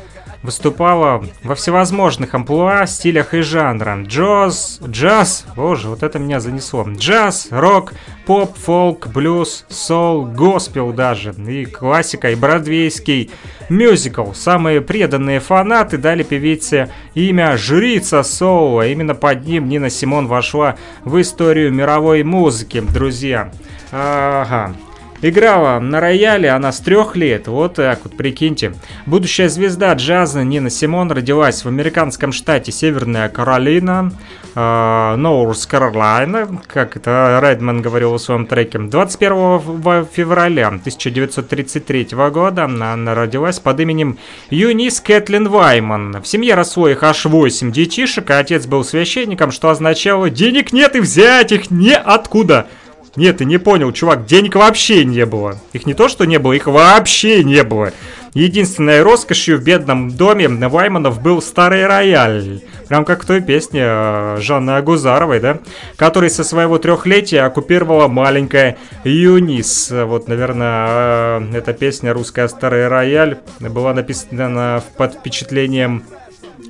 выступала 0.43 1.25
во 1.43 1.55
всевозможных 1.55 2.35
амплуа, 2.35 2.87
стилях 2.87 3.35
и 3.35 3.41
жанрах. 3.41 4.07
Джаз, 4.07 4.81
джаз, 4.87 5.47
боже, 5.57 5.89
вот 5.89 6.03
это 6.03 6.19
меня 6.19 6.41
занесло. 6.41 6.87
Джаз, 6.89 7.49
рок, 7.51 7.93
поп, 8.27 8.57
фолк, 8.57 9.09
блюз, 9.09 9.65
сол, 9.69 10.25
госпел 10.25 10.93
даже. 10.93 11.33
И 11.33 11.65
классика, 11.67 12.31
и 12.31 12.35
бродвейский 12.35 13.31
мюзикл. 13.69 14.33
Самые 14.33 14.81
преданные 14.81 15.41
фанаты 15.41 15.99
дали 15.99 16.23
певице 16.23 16.91
имя 17.15 17.57
Жрица 17.57 18.23
Соула. 18.23 18.87
Именно 18.87 19.15
под 19.15 19.47
ним 19.47 19.69
Нина 19.69 19.91
Симон 19.91 20.27
вошла 20.27 20.77
в 21.05 21.21
историю 21.21 21.73
мировой 21.73 22.23
музыки, 22.23 22.81
друзья. 22.81 23.53
Ага. 23.93 24.75
Играла 25.23 25.79
на 25.81 26.01
рояле 26.01 26.49
она 26.49 26.73
с 26.73 26.81
трех 26.81 27.15
лет, 27.15 27.47
вот 27.47 27.75
так 27.75 28.01
вот, 28.05 28.17
прикиньте. 28.17 28.73
Будущая 29.05 29.51
звезда 29.51 29.93
джаза 29.93 30.45
Нина 30.45 30.71
Симон 30.71 31.13
родилась 31.13 31.63
в 31.63 31.69
американском 31.69 32.33
штате 32.33 32.73
Северная 32.73 33.29
Каролина, 33.29 34.13
э, 34.55 35.15
Ноурс 35.17 35.67
Каролайна, 35.67 36.49
как 36.67 36.97
это 36.97 37.39
Редман 37.43 37.83
говорил 37.83 38.15
в 38.15 38.19
своем 38.19 38.47
треке. 38.47 38.79
21 38.79 40.07
февраля 40.11 40.69
1933 40.69 42.31
года 42.31 42.65
она 42.65 43.15
родилась 43.15 43.61
под 43.61 43.79
именем 43.81 44.19
Юнис 44.49 45.01
Кэтлин 45.01 45.49
Вайман. 45.49 46.23
В 46.23 46.27
семье 46.27 46.55
росло 46.55 46.89
их 46.89 47.03
аж 47.03 47.27
8 47.27 47.73
детишек, 47.73 48.31
а 48.31 48.39
отец 48.39 48.65
был 48.67 48.85
священником, 48.85 49.51
что 49.51 49.69
означало 49.69 50.31
«денег 50.31 50.73
нет 50.73 50.97
и 50.97 51.01
взять 51.01 51.53
их 51.53 51.71
неоткуда». 51.71 52.69
Нет, 53.17 53.39
ты 53.39 53.45
не 53.45 53.59
понял, 53.59 53.93
чувак, 53.93 54.27
денег 54.27 54.55
вообще 54.55 55.05
не 55.05 55.27
было. 55.27 55.59
Их 55.73 55.87
не 55.87 55.95
то, 55.95 56.09
что 56.09 56.25
не 56.27 56.39
было, 56.39 56.53
их 56.53 56.67
вообще 56.67 57.43
не 57.43 57.65
было. 57.65 57.93
Единственной 58.35 59.03
роскошью 59.03 59.59
в 59.59 59.65
бедном 59.65 60.11
доме 60.11 60.49
Вайманов 60.49 61.21
был 61.21 61.43
старый 61.43 61.87
рояль. 61.87 62.61
Прям 62.89 63.05
как 63.05 63.25
в 63.25 63.27
той 63.27 63.41
песне 63.41 63.83
э, 63.85 64.37
Жанны 64.41 64.73
Агузаровой, 64.73 65.41
да? 65.41 65.59
Который 65.97 66.31
со 66.31 66.45
своего 66.45 66.79
трехлетия 66.79 67.45
оккупировала 67.45 68.09
маленькая 68.09 68.79
Юнис. 69.05 69.91
Вот, 69.91 70.29
наверное, 70.29 71.41
э, 71.41 71.57
эта 71.59 71.73
песня 71.73 72.13
«Русская 72.13 72.47
старый 72.49 72.89
рояль» 72.89 73.39
была 73.61 73.95
написана 73.95 74.83
под 74.97 75.15
впечатлением 75.15 76.05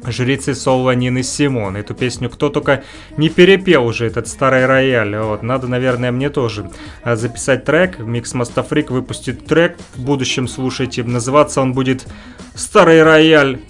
жрицы 0.07 0.55
Соло 0.55 0.93
Нины 0.93 1.23
Симон. 1.23 1.77
Эту 1.77 1.95
песню 1.95 2.31
кто 2.31 2.49
только 2.49 2.85
не 3.17 3.29
перепел 3.29 3.87
уже, 3.87 4.07
этот 4.07 4.29
старый 4.29 4.67
рояль. 4.67 5.17
Вот, 5.17 5.43
надо, 5.43 5.67
наверное, 5.67 6.13
мне 6.13 6.31
тоже 6.31 6.71
а, 7.03 7.17
записать 7.17 7.65
трек. 7.65 7.99
Микс 7.99 8.35
Мастафрик 8.35 8.91
выпустит 8.91 9.47
трек 9.47 9.77
в 9.95 10.03
будущем, 10.03 10.49
слушайте. 10.49 11.03
Называться 11.05 11.61
он 11.61 11.73
будет 11.73 12.07
«Старый 12.55 13.03
рояль 13.03 13.61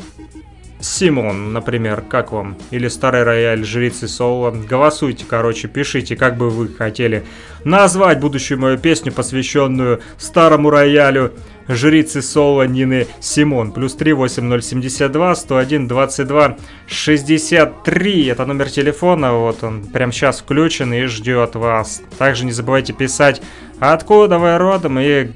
Симон, 0.81 1.53
например, 1.53 2.01
как 2.01 2.33
вам? 2.33 2.57
Или 2.71 2.89
Старый 2.89 3.23
рояль 3.23 3.65
Жрицы 3.65 4.09
Соло? 4.09 4.51
Голосуйте, 4.51 5.27
короче, 5.29 5.69
пишите, 5.69 6.17
как 6.17 6.37
бы 6.37 6.49
вы 6.49 6.69
хотели 6.69 7.25
назвать 7.65 8.21
будущую 8.21 8.59
мою 8.59 8.79
песню, 8.79 9.13
посвященную 9.13 10.01
Старому 10.17 10.71
роялю 10.71 11.33
Жрицы 11.71 12.21
Соло 12.21 12.67
Нины 12.67 13.07
Симон. 13.21 13.71
Плюс 13.71 13.95
3 13.95 14.13
8072 14.13 15.35
101 15.37 15.89
22 15.89 16.57
63. 16.87 18.27
Это 18.27 18.45
номер 18.45 18.71
телефона, 18.71 19.35
вот 19.35 19.63
он 19.63 19.85
прямо 19.85 20.13
сейчас 20.13 20.41
включен 20.41 20.93
и 20.93 21.05
ждет 21.05 21.55
вас. 21.55 22.03
Также 22.19 22.45
не 22.45 22.53
забывайте 22.53 22.93
писать, 22.93 23.41
откуда 23.79 24.39
вы 24.39 24.59
родом 24.59 24.99
и 24.99 25.31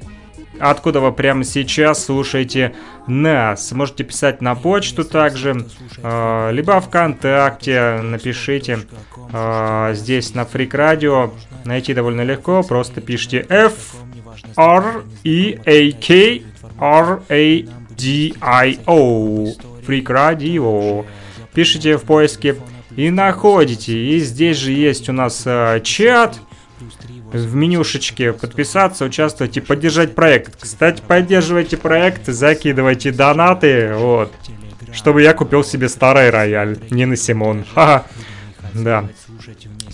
откуда 0.59 0.99
вы 0.99 1.11
прямо 1.13 1.45
сейчас 1.45 2.05
слушаете 2.05 2.75
нас. 3.07 3.71
Можете 3.71 4.03
писать 4.03 4.41
на 4.41 4.55
почту 4.55 5.05
также, 5.05 5.65
э, 6.03 6.51
либо 6.51 6.79
ВКонтакте 6.81 8.01
напишите. 8.01 8.79
Э, 9.31 9.91
здесь 9.93 10.33
на 10.33 10.41
Freak 10.41 10.71
Radio 10.71 11.31
найти 11.63 11.93
довольно 11.93 12.21
легко, 12.21 12.61
просто 12.63 12.99
пишите 12.99 13.45
F 13.49 13.73
R 14.55 15.03
E 15.23 15.59
A 15.65 15.91
K 15.91 16.43
R 16.79 17.21
A 17.29 17.65
D 17.97 18.33
I 18.41 18.79
O 18.85 19.47
Freak 19.85 20.05
Radio. 20.05 21.05
Пишите 21.53 21.97
в 21.97 22.03
поиске 22.03 22.57
и 22.95 23.09
находите. 23.09 23.93
И 23.93 24.19
здесь 24.19 24.57
же 24.57 24.71
есть 24.71 25.09
у 25.09 25.13
нас 25.13 25.43
э, 25.45 25.81
чат, 25.83 26.39
в 27.31 27.55
менюшечке 27.55 28.33
подписаться, 28.33 29.05
участвовать 29.05 29.57
и 29.57 29.61
поддержать 29.61 30.15
проект. 30.15 30.57
Кстати, 30.61 31.01
поддерживайте 31.05 31.77
проект, 31.77 32.27
закидывайте 32.27 33.11
донаты, 33.11 33.93
вот. 33.93 34.31
Чтобы 34.91 35.21
я 35.21 35.33
купил 35.33 35.63
себе 35.63 35.89
старый 35.89 36.29
рояль. 36.29 36.77
Нина 36.89 37.17
Симон. 37.17 37.65
Ха-ха. 37.73 38.05
Да. 38.73 39.09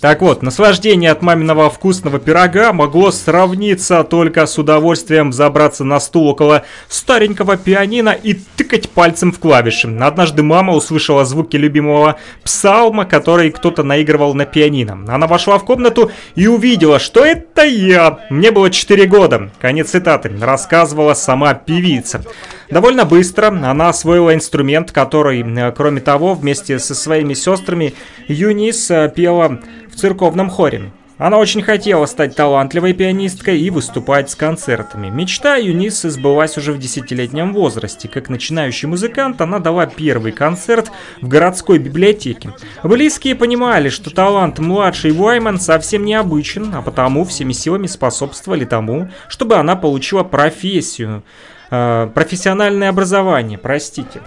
Так 0.02 0.20
вот, 0.20 0.42
наслаждение 0.42 1.12
от 1.12 1.22
маминого 1.22 1.70
вкусного 1.70 2.18
пирога 2.18 2.72
могло 2.72 3.12
сравниться 3.12 4.02
только 4.02 4.46
с 4.46 4.58
удовольствием 4.58 5.32
забраться 5.32 5.84
на 5.84 6.00
стул 6.00 6.26
около 6.26 6.64
старенького 6.88 7.56
пианино 7.56 8.08
и 8.10 8.34
тыкать 8.34 8.90
пальцем 8.90 9.30
в 9.30 9.38
клавиши. 9.38 9.86
Однажды 10.00 10.42
мама 10.42 10.72
услышала 10.72 11.24
звуки 11.24 11.56
любимого 11.56 12.16
псалма, 12.42 13.04
который 13.04 13.52
кто-то 13.52 13.84
наигрывал 13.84 14.34
на 14.34 14.44
пианино. 14.44 15.04
Она 15.06 15.28
вошла 15.28 15.56
в 15.58 15.64
комнату 15.64 16.10
и 16.34 16.48
увидела, 16.48 16.98
что 16.98 17.24
это 17.24 17.62
я. 17.62 18.18
Мне 18.28 18.50
было 18.50 18.70
4 18.70 19.06
года. 19.06 19.52
Конец 19.60 19.90
цитаты. 19.90 20.32
Рассказывала 20.40 21.14
сама 21.14 21.54
певица. 21.54 22.24
Довольно 22.70 23.04
быстро 23.04 23.48
она 23.48 23.90
освоила 23.90 24.34
инструмент, 24.34 24.90
который, 24.90 25.42
э, 25.42 25.72
кроме 25.72 26.00
того, 26.00 26.34
вместе 26.34 26.78
со 26.78 26.94
своими 26.94 27.34
сестрами 27.34 27.92
Юнис 28.28 28.90
э, 28.90 29.12
пела 29.14 29.60
в 29.92 29.96
церковном 29.96 30.50
хоре. 30.50 30.90
Она 31.18 31.38
очень 31.38 31.62
хотела 31.62 32.06
стать 32.06 32.34
талантливой 32.34 32.94
пианисткой 32.94 33.60
и 33.60 33.70
выступать 33.70 34.28
с 34.28 34.34
концертами. 34.34 35.08
Мечта 35.08 35.54
Юнис 35.54 36.02
сбылась 36.02 36.58
уже 36.58 36.72
в 36.72 36.78
десятилетнем 36.78 37.52
возрасте. 37.52 38.08
Как 38.08 38.28
начинающий 38.28 38.88
музыкант, 38.88 39.40
она 39.40 39.60
дала 39.60 39.86
первый 39.86 40.32
концерт 40.32 40.90
в 41.20 41.28
городской 41.28 41.78
библиотеке. 41.78 42.54
Близкие 42.82 43.36
понимали, 43.36 43.88
что 43.88 44.10
талант 44.10 44.58
младшей 44.58 45.12
Уайман 45.12 45.60
совсем 45.60 46.04
необычен, 46.04 46.74
а 46.74 46.82
потому 46.82 47.24
всеми 47.24 47.52
силами 47.52 47.86
способствовали 47.86 48.64
тому, 48.64 49.08
чтобы 49.28 49.54
она 49.54 49.76
получила 49.76 50.24
профессию. 50.24 51.22
Э, 51.70 52.10
профессиональное 52.12 52.88
образование, 52.88 53.58
простите. 53.58 54.22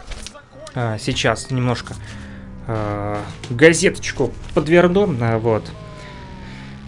Э, 0.76 0.98
сейчас 0.98 1.52
немножко 1.52 1.94
э, 2.68 3.18
газеточку 3.50 4.32
подверну, 4.54 5.14
э, 5.20 5.38
вот. 5.38 5.64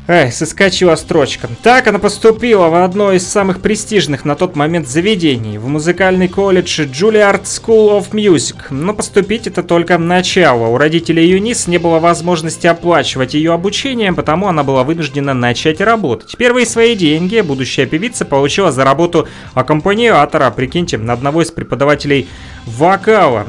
Эй, 0.09 0.31
соскочила 0.31 0.95
строчка. 0.95 1.49
Так 1.63 1.85
она 1.87 1.99
поступила 1.99 2.69
в 2.69 2.81
одно 2.81 3.11
из 3.11 3.27
самых 3.27 3.59
престижных 3.59 4.23
на 4.23 4.35
тот 4.35 4.55
момент 4.55 4.87
заведений, 4.87 5.57
в 5.57 5.67
музыкальный 5.67 6.29
колледж 6.29 6.83
Juilliard 6.83 7.43
School 7.43 7.99
of 7.99 8.11
Music. 8.11 8.55
Но 8.69 8.93
поступить 8.93 9.47
это 9.47 9.63
только 9.63 9.97
начало. 9.97 10.67
У 10.67 10.77
родителей 10.77 11.27
Юнис 11.27 11.67
не 11.67 11.77
было 11.77 11.99
возможности 11.99 12.67
оплачивать 12.67 13.33
ее 13.33 13.51
обучение, 13.51 14.13
потому 14.13 14.47
она 14.47 14.63
была 14.63 14.85
вынуждена 14.85 15.33
начать 15.33 15.81
работать. 15.81 16.37
Первые 16.37 16.65
свои 16.65 16.95
деньги 16.95 17.41
будущая 17.41 17.85
певица 17.85 18.23
получила 18.23 18.71
за 18.71 18.85
работу 18.85 19.27
аккомпаниатора, 19.55 20.49
прикиньте, 20.51 20.97
на 20.97 21.11
одного 21.11 21.41
из 21.41 21.51
преподавателей 21.51 22.29
вокала. 22.67 23.47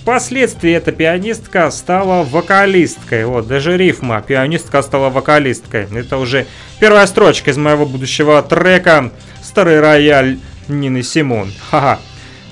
Впоследствии 0.00 0.72
эта 0.72 0.92
пианистка 0.92 1.70
стала 1.70 2.24
вокалисткой. 2.24 3.26
Вот, 3.26 3.46
даже 3.46 3.76
рифма. 3.76 4.22
Пианистка 4.22 4.82
стала 4.82 5.10
вокалисткой. 5.10 5.86
Это 5.94 6.16
уже 6.16 6.46
первая 6.78 7.06
строчка 7.06 7.50
из 7.50 7.58
моего 7.58 7.84
будущего 7.84 8.42
трека 8.42 9.10
«Старый 9.42 9.80
рояль» 9.80 10.38
Нины 10.68 11.02
Симон. 11.02 11.52
Ха-ха. 11.70 11.98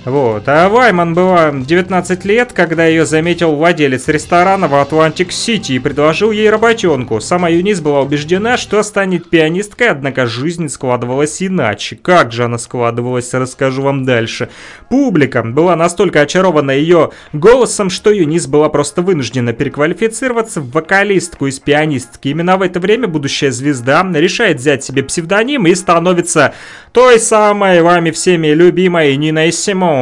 Вот. 0.08 0.48
А 0.48 0.70
Вайман 0.70 1.12
была 1.12 1.52
19 1.52 2.24
лет, 2.24 2.52
когда 2.54 2.86
ее 2.86 3.04
заметил 3.04 3.54
владелец 3.54 4.08
ресторана 4.08 4.66
в 4.66 4.74
Атлантик-Сити 4.74 5.72
и 5.72 5.78
предложил 5.78 6.30
ей 6.30 6.48
работенку. 6.48 7.20
Сама 7.20 7.50
Юнис 7.50 7.80
была 7.80 8.00
убеждена, 8.00 8.56
что 8.56 8.82
станет 8.82 9.28
пианисткой, 9.28 9.90
однако 9.90 10.26
жизнь 10.26 10.68
складывалась 10.70 11.42
иначе. 11.42 11.96
Как 11.96 12.32
же 12.32 12.44
она 12.44 12.56
складывалась, 12.56 13.34
расскажу 13.34 13.82
вам 13.82 14.06
дальше. 14.06 14.48
Публика 14.88 15.42
была 15.42 15.76
настолько 15.76 16.22
очарована 16.22 16.70
ее 16.70 17.10
голосом, 17.34 17.90
что 17.90 18.10
Юнис 18.10 18.46
была 18.46 18.70
просто 18.70 19.02
вынуждена 19.02 19.52
переквалифицироваться 19.52 20.62
в 20.62 20.70
вокалистку 20.70 21.48
из 21.48 21.58
пианистки. 21.58 22.28
Именно 22.28 22.56
в 22.56 22.62
это 22.62 22.80
время 22.80 23.08
будущая 23.08 23.50
звезда 23.50 24.06
решает 24.14 24.56
взять 24.56 24.82
себе 24.82 25.02
псевдоним 25.02 25.66
и 25.66 25.74
становится 25.74 26.54
той 26.92 27.20
самой 27.20 27.82
вами 27.82 28.10
всеми 28.10 28.48
любимой 28.48 29.14
Ниной 29.16 29.52
Симон. 29.52 29.97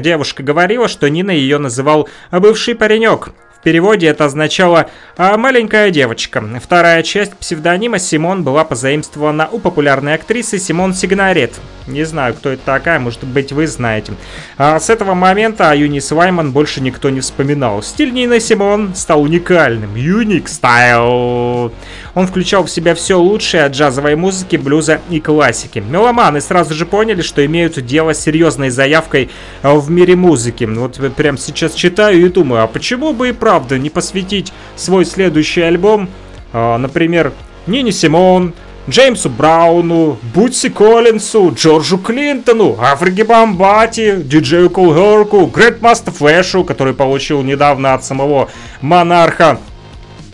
Девушка 0.00 0.42
говорила, 0.42 0.88
что 0.88 1.08
Нина 1.08 1.30
ее 1.30 1.58
называл 1.58 2.08
«бывший 2.30 2.74
паренек». 2.74 3.30
В 3.58 3.62
переводе 3.66 4.06
это 4.06 4.26
означало 4.26 4.90
«а, 5.16 5.36
«маленькая 5.36 5.90
девочка». 5.90 6.44
Вторая 6.62 7.02
часть 7.02 7.34
псевдонима 7.34 7.98
Симон 7.98 8.44
была 8.44 8.64
позаимствована 8.64 9.48
у 9.50 9.58
популярной 9.58 10.14
актрисы 10.14 10.58
Симон 10.58 10.94
Сигнарет. 10.94 11.54
Не 11.86 12.04
знаю, 12.04 12.34
кто 12.34 12.50
это 12.50 12.62
такая, 12.64 12.98
может 12.98 13.22
быть, 13.24 13.52
вы 13.52 13.68
знаете. 13.68 14.12
А 14.58 14.80
с 14.80 14.90
этого 14.90 15.14
момента 15.14 15.70
о 15.70 15.74
Юнис 15.74 16.10
Вайман 16.10 16.50
больше 16.50 16.80
никто 16.80 17.10
не 17.10 17.20
вспоминал. 17.20 17.80
Стиль 17.82 18.12
Нины 18.12 18.40
Симон 18.40 18.94
стал 18.94 19.22
уникальным. 19.22 19.94
Юник 19.94 20.48
стайл. 20.48 21.72
Он 22.14 22.26
включал 22.26 22.64
в 22.64 22.70
себя 22.70 22.94
все 22.96 23.14
лучшее 23.14 23.64
от 23.64 23.72
джазовой 23.72 24.16
музыки, 24.16 24.56
блюза 24.56 25.00
и 25.10 25.20
классики. 25.20 25.78
Меломаны 25.78 26.40
сразу 26.40 26.74
же 26.74 26.86
поняли, 26.86 27.22
что 27.22 27.44
имеют 27.46 27.84
дело 27.86 28.14
с 28.14 28.20
серьезной 28.20 28.70
заявкой 28.70 29.30
в 29.62 29.88
мире 29.88 30.16
музыки. 30.16 30.64
Вот 30.64 30.98
прям 31.14 31.38
сейчас 31.38 31.74
читаю 31.74 32.26
и 32.26 32.28
думаю, 32.28 32.64
а 32.64 32.66
почему 32.66 33.12
бы 33.12 33.28
и 33.28 33.32
правда 33.46 33.78
не 33.78 33.90
посвятить 33.90 34.52
свой 34.74 35.04
следующий 35.04 35.60
альбом, 35.60 36.08
а, 36.52 36.78
например, 36.78 37.32
Нине 37.68 37.92
Симон, 37.92 38.54
Джеймсу 38.90 39.30
Брауну, 39.30 40.18
Бутси 40.34 40.68
Коллинсу, 40.68 41.52
Джорджу 41.54 41.98
Клинтону, 41.98 42.76
Африке 42.80 43.22
Бомбати, 43.22 44.16
диджею 44.16 44.68
Кулгерку, 44.68 45.46
Грэндмастер 45.46 46.12
Флэшу, 46.12 46.64
который 46.64 46.92
получил 46.92 47.44
недавно 47.44 47.94
от 47.94 48.04
самого 48.04 48.48
Монарха 48.80 49.60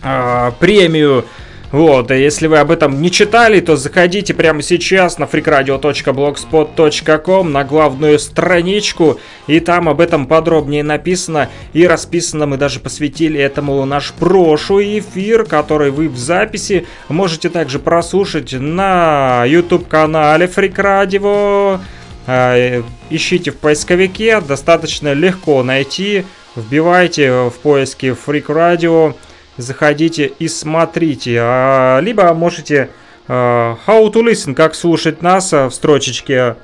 э, 0.02 0.52
премию 0.58 1.26
вот, 1.72 2.10
и 2.10 2.20
если 2.20 2.48
вы 2.48 2.58
об 2.58 2.70
этом 2.70 3.00
не 3.00 3.10
читали, 3.10 3.60
то 3.60 3.76
заходите 3.76 4.34
прямо 4.34 4.60
сейчас 4.60 5.16
на 5.16 5.24
freakradio.blogspot.com 5.24 7.50
на 7.50 7.64
главную 7.64 8.18
страничку, 8.18 9.18
и 9.46 9.58
там 9.58 9.88
об 9.88 10.02
этом 10.02 10.26
подробнее 10.26 10.82
написано 10.82 11.48
и 11.72 11.86
расписано. 11.86 12.44
Мы 12.44 12.58
даже 12.58 12.78
посвятили 12.78 13.40
этому 13.40 13.82
наш 13.86 14.12
прошлый 14.12 14.98
эфир, 14.98 15.46
который 15.46 15.90
вы 15.90 16.10
в 16.10 16.18
записи 16.18 16.86
можете 17.08 17.48
также 17.48 17.78
прослушать 17.78 18.52
на 18.52 19.46
YouTube-канале 19.46 20.44
Freak 20.44 20.76
Radio. 20.76 21.80
А, 22.26 22.82
ищите 23.08 23.50
в 23.50 23.56
поисковике, 23.56 24.42
достаточно 24.42 25.14
легко 25.14 25.62
найти. 25.62 26.26
Вбивайте 26.54 27.48
в 27.48 27.54
поиске 27.62 28.08
Freak 28.08 28.48
Radio 28.48 29.14
заходите 29.56 30.32
и 30.38 30.48
смотрите. 30.48 31.38
А, 31.40 32.00
либо 32.00 32.32
можете 32.34 32.90
а, 33.28 33.76
How 33.86 34.10
to 34.12 34.24
Listen, 34.24 34.54
как 34.54 34.74
слушать 34.74 35.22
нас 35.22 35.52
а, 35.52 35.68
в 35.68 35.74
строчечке 35.74 36.56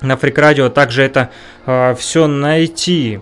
на 0.00 0.14
Freak 0.14 0.34
Radio, 0.34 0.68
также 0.68 1.02
это 1.02 1.30
все 1.96 2.26
найти. 2.26 3.20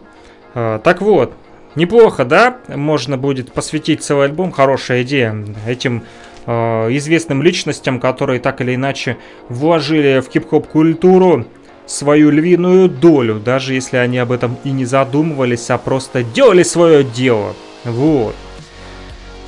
Так 0.55 1.03
вот, 1.03 1.35
неплохо, 1.75 2.25
да? 2.25 2.57
Можно 2.69 3.19
будет 3.19 3.53
посвятить 3.53 4.03
целый 4.03 4.29
альбом, 4.29 4.51
хорошая 4.51 5.03
идея 5.03 5.37
этим 5.67 6.05
известным 6.47 7.43
личностям, 7.43 8.01
которые 8.01 8.41
так 8.41 8.63
или 8.63 8.77
иначе 8.77 9.19
вложили 9.51 10.21
в 10.21 10.33
хип-хоп 10.33 10.69
культуру 10.69 11.45
свою 11.85 12.31
львиную 12.31 12.89
долю, 12.89 13.39
даже 13.39 13.75
если 13.75 13.99
они 13.99 14.17
об 14.17 14.33
этом 14.33 14.57
и 14.65 14.71
не 14.71 14.87
задумывались, 14.87 15.69
а 15.69 15.77
просто 15.77 16.23
делали 16.23 16.63
свое 16.63 17.05
дело. 17.05 17.55
Вот. 17.85 18.35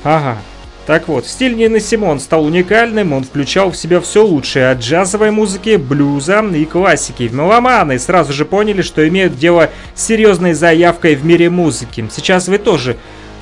Ага. 0.05 0.38
Так 0.87 1.07
вот, 1.07 1.27
стиль 1.27 1.55
Нины 1.55 1.79
Симон 1.79 2.19
стал 2.19 2.45
уникальным, 2.45 3.12
он 3.12 3.23
включал 3.23 3.71
в 3.71 3.77
себя 3.77 4.01
все 4.01 4.25
лучшее 4.25 4.71
от 4.71 4.81
джазовой 4.81 5.31
музыки, 5.31 5.77
блюза 5.77 6.41
и 6.41 6.65
классики. 6.65 7.31
Меломаны 7.33 8.01
сразу 8.01 8.33
же 8.33 8.45
поняли, 8.45 8.83
что 8.83 9.07
имеют 9.07 9.38
дело 9.38 9.71
с 9.95 10.05
серьезной 10.05 10.55
заявкой 10.55 11.15
в 11.15 11.25
мире 11.25 11.51
музыки. 11.51 12.05
Сейчас 12.11 12.49
вы 12.49 12.59
тоже 12.59 12.97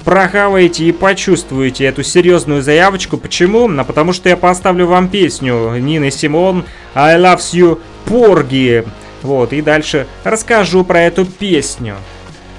прохаваете 0.05 0.85
и 0.85 0.93
почувствуете 0.93 1.85
эту 1.85 2.03
серьезную 2.03 2.63
заявочку. 2.63 3.17
Почему? 3.17 3.69
Ну, 3.69 3.85
потому 3.87 4.13
что 4.13 4.29
я 4.29 4.37
поставлю 4.37 4.87
вам 4.87 5.09
песню 5.09 5.77
Нины 5.79 6.11
Симон 6.11 6.65
«I 6.95 7.19
Love 7.19 7.39
You 7.53 7.81
Порги». 8.05 8.85
Вот, 9.23 9.53
и 9.53 9.63
дальше 9.63 10.07
расскажу 10.25 10.85
про 10.85 11.03
эту 11.03 11.25
песню. 11.25 11.97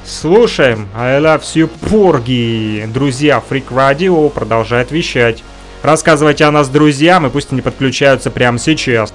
Слушаем 0.06 0.88
I 0.96 1.20
Love 1.20 1.42
You 1.56 1.70
Порги. 1.90 2.86
Друзья, 2.92 3.42
Freak 3.48 3.70
Radio 3.70 4.30
продолжает 4.30 4.92
вещать. 4.92 5.44
Рассказывайте 5.84 6.44
о 6.46 6.52
нас 6.52 6.70
друзьям, 6.70 7.26
и 7.26 7.30
пусть 7.30 7.52
они 7.52 7.62
подключаются 7.62 8.30
прямо 8.30 8.60
сейчас. 8.60 9.14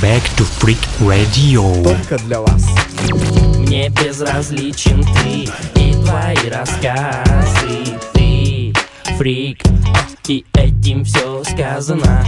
Back 0.00 0.22
to 0.36 0.46
Freak 0.60 0.78
Radio. 1.00 1.82
Только 1.82 2.18
для 2.24 2.40
вас. 2.40 2.66
Мне 3.58 3.88
безразличен 3.90 5.02
ты 5.02 5.50
и 5.80 5.92
твои 5.92 6.50
рассказы 6.50 7.37
фрик, 9.17 9.61
и 10.27 10.45
этим 10.53 11.03
все 11.03 11.43
сказано 11.43 12.25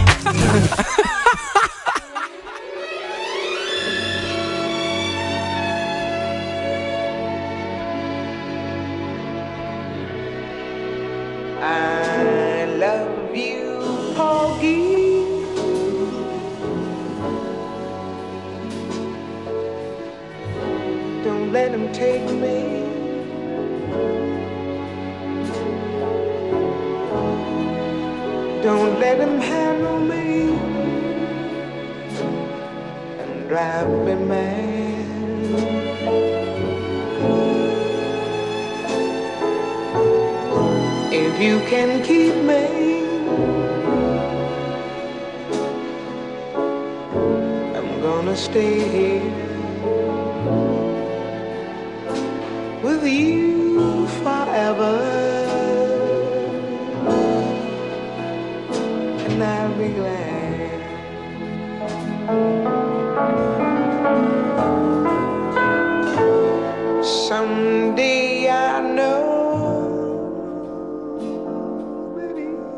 I 11.62 12.66
love 12.78 13.34
you, 13.34 14.14
Porgy. 14.14 15.24
Don't 21.24 21.50
let 21.52 21.72
him 21.72 21.92
take 21.92 22.30
me. 22.30 22.79
Don't 28.71 29.01
let 29.01 29.19
him 29.19 29.37
handle 29.37 29.99
me 29.99 30.27
and 33.21 33.49
drive 33.49 33.89
me 34.05 34.15
mad. 34.15 35.07
If 41.11 41.33
you 41.45 41.59
can 41.71 42.01
keep 42.01 42.35
me, 42.49 42.63
I'm 47.77 47.91
gonna 48.01 48.37
stay 48.37 48.75
here 48.95 49.33
with 52.81 53.03
you 53.05 54.07
forever. 54.23 55.20
Be 59.81 59.93
glad. 59.93 60.81
Someday 67.03 68.49
I 68.49 68.81
know 68.81 69.17
that 72.15 72.35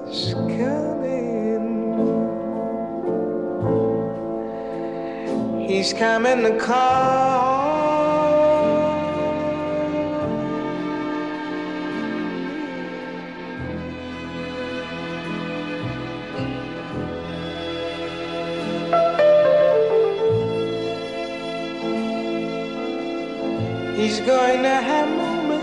he's 0.08 0.34
coming. 0.34 1.68
He's 5.68 5.92
coming 5.94 6.44
to 6.44 6.58
call. 6.58 7.53
Going 24.26 24.64
to 24.64 24.70
handle 24.70 25.44
me. 25.44 25.58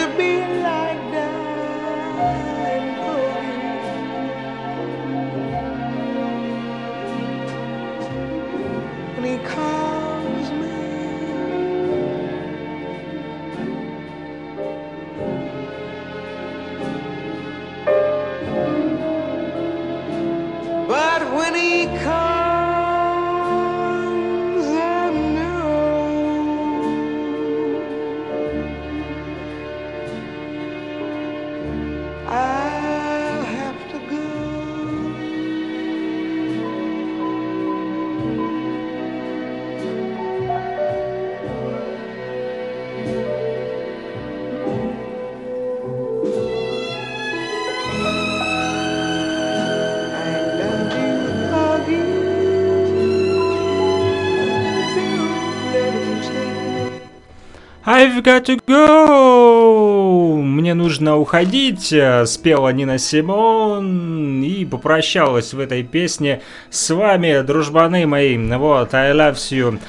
I've 58.00 58.22
got 58.22 58.46
to 58.46 58.60
go! 58.68 60.40
Мне 60.44 60.76
нужно 60.76 61.18
уходить, 61.18 61.92
э, 61.92 62.28
спела 62.28 62.70
Нина 62.70 63.00
Симон 63.00 64.17
попрощалась 64.66 65.54
в 65.54 65.60
этой 65.60 65.84
песне 65.84 66.42
с 66.70 66.94
вами, 66.94 67.42
дружбаны 67.42 68.06
мои. 68.06 68.38
Вот, 68.38 68.94
I 68.94 69.12
love 69.14 69.36
you, 69.36 69.80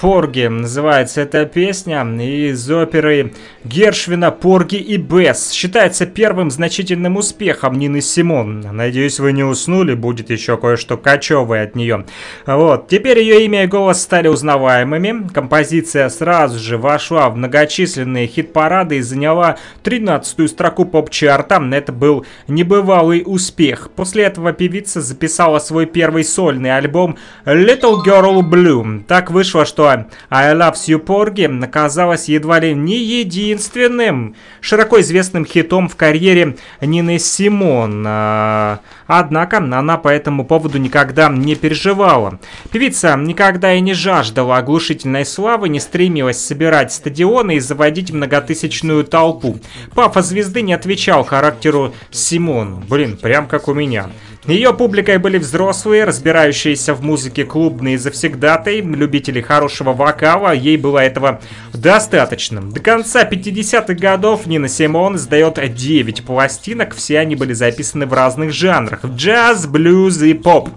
Порги, 0.00 0.46
называется 0.46 1.22
эта 1.22 1.44
песня 1.46 2.02
из 2.02 2.70
оперы 2.70 3.32
Гершвина 3.64 4.30
«Порги 4.30 4.76
и 4.76 4.96
Бесс». 4.96 5.50
Считается 5.52 6.06
первым 6.06 6.50
значительным 6.50 7.16
успехом 7.16 7.78
Нины 7.78 8.00
Симон. 8.00 8.60
Надеюсь, 8.60 9.20
вы 9.20 9.32
не 9.32 9.44
уснули, 9.44 9.94
будет 9.94 10.30
еще 10.30 10.56
кое-что 10.56 10.96
кочевое 10.96 11.64
от 11.64 11.74
нее. 11.74 12.06
Вот, 12.46 12.88
теперь 12.88 13.18
ее 13.18 13.44
имя 13.44 13.64
и 13.64 13.66
голос 13.66 14.00
стали 14.00 14.28
узнаваемыми. 14.28 15.28
Композиция 15.32 16.08
сразу 16.08 16.58
же 16.58 16.78
вошла 16.78 17.28
в 17.28 17.36
многочисленные 17.36 18.26
хит-парады 18.26 18.98
и 18.98 19.02
заняла 19.02 19.56
13 19.82 20.08
15-ю 20.28 20.48
строку 20.48 20.84
поп-чарта. 20.84 21.62
Это 21.72 21.92
был 21.92 22.24
небывалый 22.46 23.22
успех. 23.24 23.90
После 23.94 24.17
этого 24.22 24.52
певица 24.52 25.00
записала 25.00 25.58
свой 25.58 25.86
первый 25.86 26.24
сольный 26.24 26.76
альбом 26.76 27.16
Little 27.44 28.04
Girl 28.04 28.40
Blue. 28.40 29.04
Так 29.04 29.30
вышло, 29.30 29.64
что 29.64 29.88
I 30.30 30.54
Love 30.54 30.74
You 30.86 31.04
Porgy 31.04 31.64
оказалась 31.64 32.28
едва 32.28 32.60
ли 32.60 32.74
не 32.74 32.98
единственным 32.98 34.34
широко 34.60 35.00
известным 35.00 35.44
хитом 35.44 35.88
в 35.88 35.96
карьере 35.96 36.56
Нины 36.80 37.18
Симон. 37.18 38.04
А, 38.06 38.80
Однако 39.08 39.56
она 39.56 39.96
по 39.96 40.08
этому 40.08 40.44
поводу 40.44 40.78
никогда 40.78 41.30
не 41.30 41.56
переживала. 41.56 42.38
Певица 42.70 43.16
никогда 43.16 43.72
и 43.72 43.80
не 43.80 43.94
жаждала 43.94 44.58
оглушительной 44.58 45.24
славы, 45.24 45.70
не 45.70 45.80
стремилась 45.80 46.38
собирать 46.38 46.92
стадионы 46.92 47.56
и 47.56 47.60
заводить 47.60 48.10
многотысячную 48.10 49.04
толпу. 49.04 49.58
Папа 49.94 50.20
звезды 50.20 50.60
не 50.60 50.74
отвечал 50.74 51.24
характеру 51.24 51.94
Симон. 52.10 52.84
Блин, 52.86 53.16
прям 53.16 53.48
как 53.48 53.68
у 53.68 53.74
меня. 53.74 54.07
Ее 54.46 54.72
публикой 54.72 55.18
были 55.18 55.38
взрослые, 55.38 56.04
разбирающиеся 56.04 56.94
в 56.94 57.02
музыке 57.02 57.44
клубные 57.44 57.98
завсегдатай, 57.98 58.80
любители 58.80 59.40
хорошего 59.40 59.92
вокала, 59.92 60.54
ей 60.54 60.76
было 60.76 61.00
этого 61.00 61.40
достаточно. 61.72 62.60
До 62.60 62.80
конца 62.80 63.24
50-х 63.24 63.94
годов 63.94 64.46
Нина 64.46 64.68
Симон 64.68 65.16
издает 65.16 65.58
9 65.74 66.24
пластинок, 66.24 66.94
все 66.94 67.18
они 67.18 67.36
были 67.36 67.52
записаны 67.52 68.06
в 68.06 68.12
разных 68.12 68.52
жанрах– 68.52 69.04
джаз, 69.04 69.66
блюз 69.66 70.22
и 70.22 70.34
поп. 70.34 70.70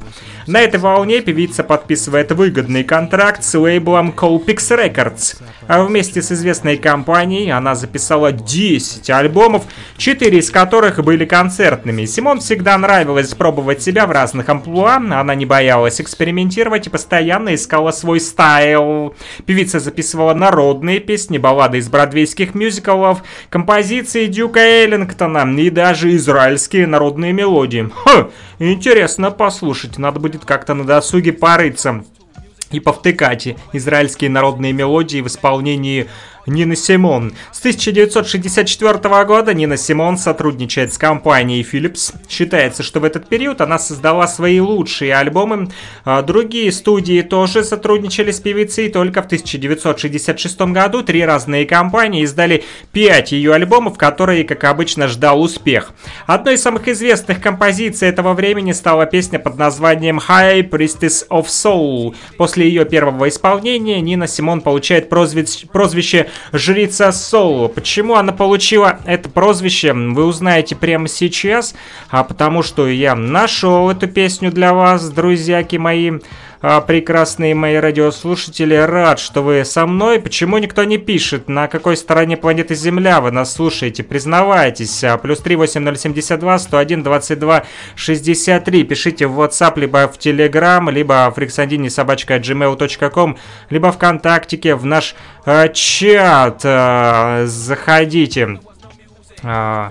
На 0.48 0.62
этой 0.62 0.80
волне 0.80 1.22
певица 1.22 1.64
подписывает 1.64 2.32
выгодный 2.32 2.84
контракт 2.84 3.44
с 3.44 3.54
лейблом 3.58 4.14
Colpix 4.16 4.58
Records. 4.70 5.42
А 5.68 5.84
вместе 5.84 6.22
с 6.22 6.32
известной 6.32 6.78
компанией 6.78 7.50
она 7.52 7.76
записала 7.76 8.32
10 8.32 9.10
альбомов, 9.10 9.64
4 9.98 10.40
из 10.40 10.50
которых 10.50 11.04
были 11.04 11.26
концертными. 11.26 12.06
Симон 12.06 12.40
всегда 12.40 12.78
нравилось 12.78 13.34
пробовать 13.34 13.82
себя 13.82 14.08
в 14.08 14.12
разных 14.12 14.50
амплуа, 14.50 14.96
она 14.96 15.36
не 15.36 15.46
боялась 15.46 16.02
экспериментировать 16.02 16.88
и 16.88 16.90
постоянно 16.90 17.56
искала 17.56 17.92
свой 17.92 18.20
стайл. 18.20 19.16
Певица 19.46 19.80
записывала 19.80 20.34
народные 20.34 21.00
песни, 21.00 21.38
баллады 21.38 21.78
из 21.78 21.90
бродвейских 21.90 22.56
мюзиклов, 22.56 23.24
композиции 23.50 24.26
Дюка 24.26 24.60
Эллингтона 24.60 25.48
и 25.60 25.70
даже 25.70 26.16
израильские 26.16 26.88
народные 26.88 27.34
мелодии. 27.34 27.90
Хм, 28.06 28.32
интересно 28.60 29.32
послушать, 29.32 29.98
надо 29.98 30.20
будет 30.20 30.41
как-то 30.46 30.74
на 30.74 30.86
досуге 30.86 31.34
порыться 31.34 32.04
и 32.72 32.80
повтыкать 32.80 33.56
израильские 33.74 34.30
народные 34.30 34.74
мелодии 34.74 35.22
в 35.22 35.28
исполнении 35.28 36.08
Нина 36.48 36.76
Симон. 36.76 37.34
С 37.52 37.60
1964 37.60 39.26
года 39.26 39.54
Нина 39.54 39.78
Симон 39.78 40.18
сотрудничает 40.18 40.94
с 40.94 40.98
компанией 40.98 41.64
Philips. 41.64 42.14
Считается, 42.30 42.84
что 42.84 43.00
в 43.00 43.04
этот 43.04 43.28
период 43.28 43.62
она 43.62 43.78
создала 43.78 44.28
свои 44.28 44.60
лучшие 44.60 45.16
альбомы. 45.16 45.70
А 46.04 46.22
другие 46.22 46.72
студии 46.72 47.22
тоже 47.22 47.64
сотрудничали 47.64 48.32
с 48.32 48.40
певицей. 48.40 48.90
Только 48.90 49.22
в 49.22 49.26
1966 49.26 50.62
году 50.62 51.04
три 51.04 51.24
разные 51.26 51.66
компании 51.66 52.24
издали 52.24 52.64
пять 52.92 53.32
ее 53.32 53.54
альбомов, 53.54 53.98
которые, 53.98 54.44
как 54.44 54.64
обычно, 54.64 55.08
ждал 55.08 55.42
успех. 55.42 55.92
Одной 56.26 56.56
из 56.56 56.62
самых 56.62 56.88
известных 56.88 57.42
композиций 57.42 58.08
этого 58.08 58.34
времени 58.34 58.72
стала 58.72 59.06
песня 59.06 59.40
под 59.40 59.58
названием 59.58 60.20
High 60.20 60.70
Priestess 60.70 61.28
of 61.30 61.46
Soul. 61.46 62.16
После 62.38 62.68
ее 62.68 62.86
первого 62.86 63.30
исполнения 63.30 64.02
Нина 64.02 64.28
Симон 64.28 64.62
получает 64.62 65.10
прозвище, 65.10 65.68
прозвище 65.68 66.28
Жрица 66.52 67.12
Соло. 67.12 67.68
Почему 67.68 68.16
она 68.16 68.32
получила 68.32 69.00
это 69.06 69.30
прозвище, 69.30 69.94
вы 69.94 70.26
узнаете 70.26 70.76
прямо 70.76 71.08
сейчас, 71.08 71.76
а 72.10 72.24
потому 72.24 72.64
что 72.64 72.88
я 72.88 73.16
нашел 73.16 73.90
эту 73.90 74.08
песню 74.08 74.52
для 74.52 74.74
вас, 74.74 75.10
друзьяки 75.10 75.78
мои. 75.78 76.12
А, 76.64 76.80
прекрасные 76.80 77.56
мои 77.56 77.78
радиослушатели, 77.78 78.76
рад, 78.76 79.20
что 79.20 79.42
вы 79.42 79.66
со 79.66 79.88
мной. 79.88 80.20
Почему 80.20 80.60
никто 80.60 80.84
не 80.84 81.00
пишет, 81.00 81.50
на 81.50 81.68
какой 81.68 81.98
стороне 81.98 82.38
планеты 82.38 82.76
Земля 82.76 83.20
вы 83.20 83.32
нас 83.32 83.54
слушаете? 83.54 84.04
Признавайтесь. 84.04 85.04
А, 85.04 85.18
плюс 85.18 85.40
38072 85.40 86.60
101 86.60 87.02
22 87.04 87.64
63. 87.96 88.84
Пишите 88.84 89.26
в 89.26 89.42
WhatsApp, 89.42 89.80
либо 89.80 90.08
в 90.08 90.20
Telegram, 90.20 90.92
либо 90.92 91.32
в 91.32 91.36
фриксандине 91.36 91.90
собачка 91.90 92.36
gmail.com, 92.36 93.38
либо 93.72 93.92
ВКонтактике 93.92 94.76
в 94.76 94.86
наш 94.86 95.16
э, 95.46 95.68
чат. 95.74 96.62
Э, 96.64 97.46
заходите. 97.48 98.60
Э, 99.42 99.90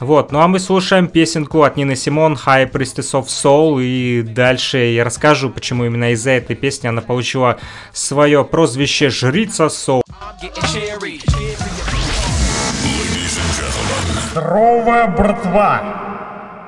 вот, 0.00 0.32
ну 0.32 0.40
а 0.40 0.48
мы 0.48 0.58
слушаем 0.58 1.06
песенку 1.06 1.62
от 1.62 1.76
Нины 1.76 1.94
Симон 1.94 2.34
«High 2.34 2.70
Priestess 2.70 3.12
of 3.12 3.26
Soul» 3.26 3.82
и 3.82 4.22
дальше 4.22 4.78
я 4.78 5.04
расскажу, 5.04 5.50
почему 5.50 5.84
именно 5.84 6.12
из-за 6.12 6.32
этой 6.32 6.56
песни 6.56 6.88
она 6.88 7.00
получила 7.00 7.58
свое 7.92 8.44
прозвище 8.44 9.10
«Жрица 9.10 9.68
Соул». 9.68 10.02
Здорово, 14.32 15.06
братва! 15.16 16.04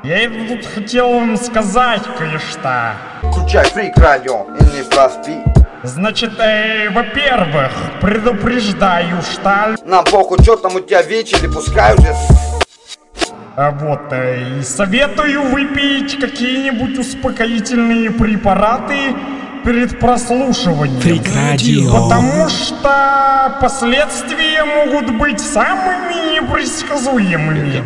Я 0.04 0.30
тут 0.30 0.64
хотел 0.64 1.10
вам 1.10 1.36
сказать 1.36 2.02
кое-что. 2.16 2.94
Включай 3.24 3.64
фрик 3.64 3.96
радио 3.96 4.46
и 4.60 4.76
не 4.76 4.84
проспи. 4.84 5.38
Значит, 5.82 6.38
э, 6.38 6.90
во-первых, 6.90 7.72
предупреждаю, 8.00 9.20
что... 9.22 9.74
Нам 9.84 10.04
похуй, 10.04 10.38
что 10.42 10.56
там 10.56 10.76
у 10.76 10.80
тебя 10.80 11.02
вечер, 11.02 11.38
пускай 11.52 11.94
уже... 11.94 12.14
А 13.58 13.70
вот, 13.70 14.12
э, 14.12 14.58
и 14.58 14.62
советую 14.62 15.44
выпить 15.44 16.18
какие-нибудь 16.20 16.98
успокоительные 16.98 18.10
препараты 18.10 19.16
перед 19.64 19.98
прослушиванием. 19.98 21.00
Фрик 21.00 21.22
радио. 21.34 21.90
Потому 21.90 22.50
что 22.50 23.56
последствия 23.58 24.62
могут 24.62 25.16
быть 25.18 25.40
самыми 25.40 26.34
непредсказуемыми. 26.34 27.82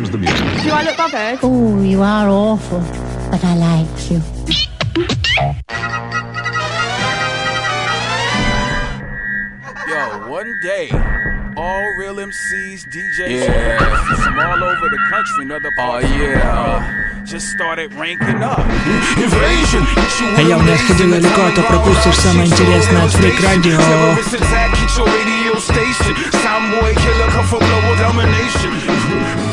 Oh, 1.41 1.81
you 1.81 2.01
are 2.01 2.27
awful, 2.27 2.83
but 3.31 3.41
I 3.41 3.55
like 3.55 4.11
you. 4.11 4.21
Yo, 9.87 10.27
one 10.27 10.53
day, 10.61 10.89
all 11.56 11.94
real 11.96 12.16
MCs, 12.16 12.86
DJs, 12.86 13.46
from 14.22 14.38
all 14.38 14.62
over 14.62 14.88
the 14.88 15.00
country, 15.08 15.42
and 15.42 15.52
other 15.52 15.70
parts 15.76 16.06
oh, 16.06 16.16
yeah. 16.16 17.22
just 17.24 17.48
started 17.48 17.92
ranking 17.94 18.42
up. 18.42 18.60
Invasion! 19.16 19.82
А 20.36 20.42
я 20.42 20.58
не 20.58 20.72
отходи 20.72 21.04
далеко, 21.10 21.42
а 21.46 21.50
то 21.54 21.62
пропустишь 21.62 22.16
самое 22.16 22.46
интересное 22.46 23.04
от 23.04 23.12
Фрик 23.12 23.40
Радио. 23.42 23.78
Terrorist 23.78 24.34
attack, 24.34 24.74
hit 24.76 24.96
your 24.96 25.06
radio 25.06 25.58
station. 25.58 26.14
Soundboy 26.44 26.94
killer 26.94 27.30
come 27.30 27.46
for 27.46 27.58
global 27.58 27.96
domination. 27.96 29.49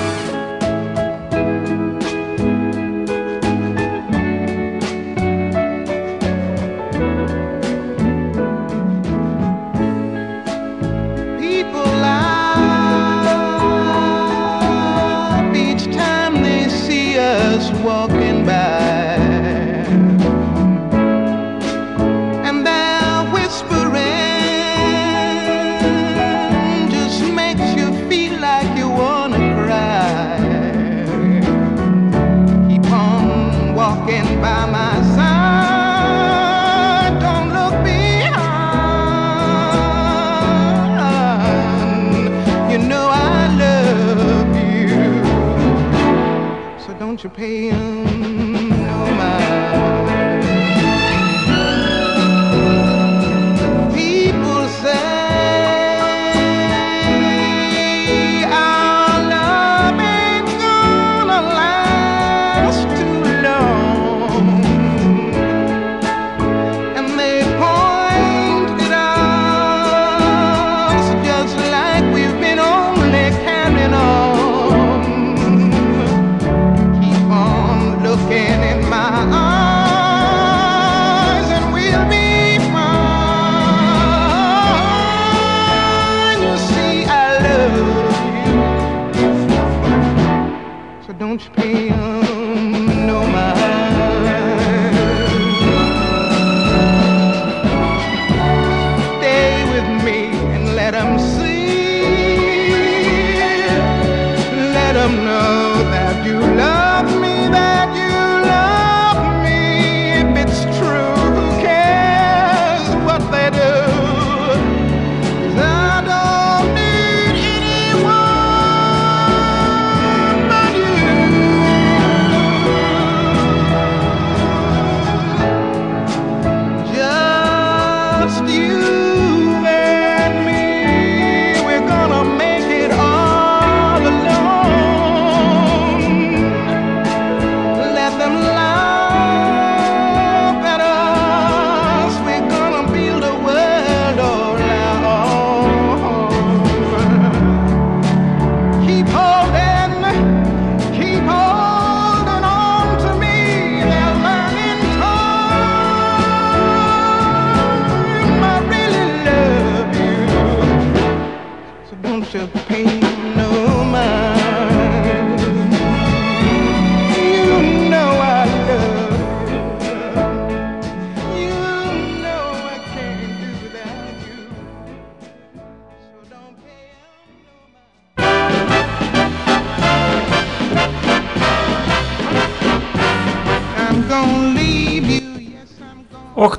pain. 47.39 47.98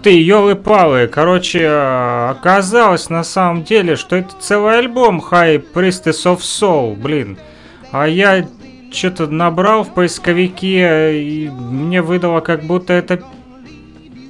Ты, 0.01 0.21
елы-палы. 0.21 1.07
Короче, 1.07 1.59
э, 1.61 2.29
оказалось 2.29 3.09
на 3.09 3.23
самом 3.23 3.63
деле, 3.63 3.95
что 3.95 4.15
это 4.15 4.33
целый 4.39 4.79
альбом 4.79 5.19
High 5.19 5.63
Priestess 5.73 6.25
of 6.25 6.39
Soul, 6.39 6.95
блин. 6.95 7.37
А 7.91 8.07
я 8.07 8.47
что-то 8.91 9.27
набрал 9.27 9.83
в 9.83 9.93
поисковике, 9.93 11.21
и 11.21 11.49
мне 11.49 12.01
выдало, 12.01 12.39
как 12.39 12.63
будто 12.63 12.93
это 12.93 13.21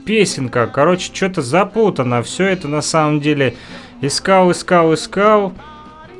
песенка. 0.06 0.68
Короче, 0.68 1.14
что-то 1.14 1.42
запутано. 1.42 2.24
Все 2.24 2.46
это 2.46 2.68
на 2.68 2.82
самом 2.82 3.22
деле 3.22 3.56
искал, 4.02 4.52
искал, 4.52 4.94
искал 4.94 5.54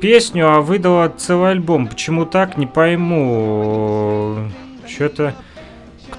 песню, 0.00 0.50
а 0.50 0.60
выдала 0.60 1.12
целый 1.16 1.52
альбом. 1.52 1.86
Почему 1.86 2.24
так, 2.24 2.56
не 2.56 2.66
пойму. 2.66 4.48
Что-то 4.88 5.34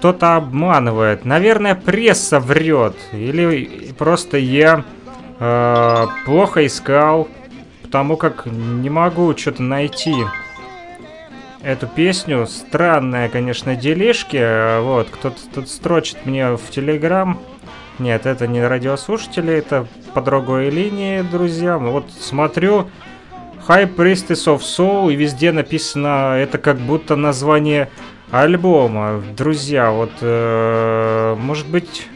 кто-то 0.02 0.36
обманывает. 0.36 1.26
Наверное, 1.26 1.76
пресса 1.76 2.40
врет. 2.40 2.96
Или 3.14 3.94
просто 4.00 4.38
я 4.40 4.84
э, 5.40 6.08
плохо 6.26 6.66
искал, 6.66 7.28
потому 7.84 8.18
как 8.18 8.48
не 8.48 8.90
могу 8.90 9.38
что-то 9.38 9.62
найти 9.62 10.16
эту 11.62 11.86
песню. 11.86 12.48
Странная, 12.48 13.30
конечно, 13.30 13.76
делишки. 13.76 14.38
э, 14.38 14.82
Вот, 14.82 15.10
кто-то 15.12 15.38
тут 15.54 15.70
строчит 15.70 16.26
мне 16.26 16.56
в 16.56 16.72
Телеграм. 16.72 17.40
Нет, 18.00 18.26
это 18.26 18.48
не 18.48 18.66
радиослушатели, 18.66 19.54
это 19.54 19.86
по 20.16 20.22
другой 20.24 20.72
линии, 20.72 21.22
друзья. 21.22 21.78
Вот 21.78 22.06
смотрю, 22.10 22.90
High 23.68 23.96
Priestess 23.96 24.48
of 24.48 24.62
Soul, 24.62 25.14
и 25.14 25.16
везде 25.16 25.52
написано, 25.52 26.38
это 26.40 26.58
как 26.58 26.80
будто 26.80 27.16
название 27.16 27.92
альбома. 28.32 29.22
Друзья, 29.36 29.92
вот, 29.92 30.12
э, 30.22 31.36
может 31.38 31.68
быть, 31.68 32.08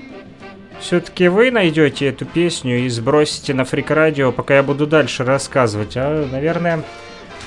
все-таки 0.79 1.27
вы 1.27 1.51
найдете 1.51 2.07
эту 2.07 2.25
песню 2.25 2.79
и 2.85 2.89
сбросите 2.89 3.53
на 3.53 3.65
Фрик 3.65 3.91
Радио, 3.91 4.31
пока 4.31 4.55
я 4.55 4.63
буду 4.63 4.87
дальше 4.87 5.23
рассказывать. 5.23 5.93
А, 5.95 6.27
наверное, 6.31 6.83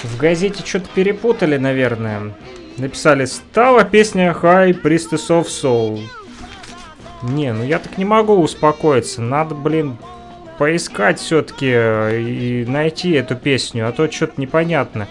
в 0.02 0.16
газете 0.18 0.62
что-то 0.64 0.88
перепутали, 0.94 1.56
наверное. 1.56 2.34
Написали, 2.76 3.24
стала 3.24 3.84
песня 3.84 4.36
High 4.40 4.80
Priestess 4.82 5.28
of 5.28 5.46
Soul. 5.46 6.00
Не, 7.22 7.52
ну 7.52 7.64
я 7.64 7.78
так 7.78 7.98
не 7.98 8.04
могу 8.04 8.34
успокоиться. 8.34 9.20
Надо, 9.20 9.54
блин, 9.54 9.96
поискать 10.58 11.18
все-таки 11.18 11.66
и 11.66 12.64
найти 12.68 13.12
эту 13.12 13.34
песню, 13.34 13.88
а 13.88 13.92
то 13.92 14.10
что-то 14.10 14.40
непонятно. 14.40 15.08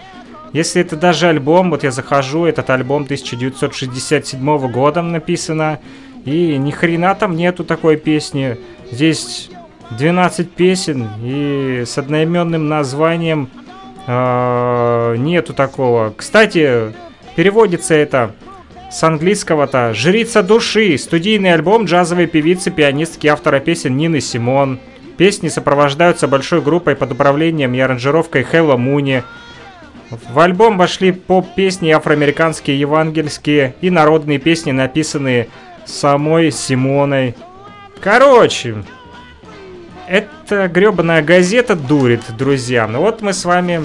Если 0.52 0.80
это 0.80 0.96
даже 0.96 1.28
альбом, 1.28 1.70
вот 1.70 1.84
я 1.84 1.90
захожу, 1.90 2.44
этот 2.44 2.70
альбом 2.70 3.02
1967 3.02 4.70
года 4.70 5.02
написано, 5.02 5.80
и 6.24 6.56
ни 6.56 6.70
хрена 6.70 7.14
там 7.14 7.36
нету 7.36 7.64
такой 7.64 7.96
песни. 7.96 8.58
Здесь 8.90 9.50
12 9.90 10.50
песен, 10.50 11.08
и 11.22 11.84
с 11.86 11.98
одноименным 11.98 12.68
названием 12.68 13.48
э, 14.06 15.14
нету 15.18 15.54
такого. 15.54 16.12
Кстати, 16.16 16.92
переводится 17.36 17.94
это 17.94 18.32
с 18.90 19.02
английского-то 19.02 19.92
«Жрица 19.94 20.42
души», 20.42 20.96
студийный 20.96 21.52
альбом 21.52 21.84
джазовой 21.84 22.26
певицы, 22.26 22.70
пианистки, 22.70 23.26
автора 23.26 23.60
песен 23.60 23.96
Нины 23.96 24.20
Симон. 24.20 24.80
Песни 25.18 25.48
сопровождаются 25.48 26.28
большой 26.28 26.62
группой 26.62 26.96
под 26.96 27.12
управлением 27.12 27.74
и 27.74 27.80
аранжировкой 27.80 28.44
Хэлла 28.44 28.76
Муни. 28.76 29.24
В 30.10 30.38
альбом 30.38 30.78
вошли 30.78 31.12
поп-песни, 31.12 31.90
афроамериканские, 31.90 32.80
евангельские 32.80 33.74
и 33.80 33.90
народные 33.90 34.38
песни, 34.38 34.72
написанные 34.72 35.48
самой 35.84 36.50
Симоной. 36.50 37.34
Короче, 38.00 38.84
эта 40.08 40.68
гребаная 40.68 41.22
газета 41.22 41.76
дурит, 41.76 42.22
друзья. 42.38 42.86
Ну 42.86 43.00
вот 43.00 43.20
мы 43.20 43.34
с 43.34 43.44
вами 43.44 43.84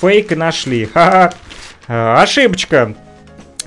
фейк 0.00 0.30
нашли. 0.36 0.86
Ха-ха. 0.86 1.32
А, 1.88 2.22
Ошибочка. 2.22 2.94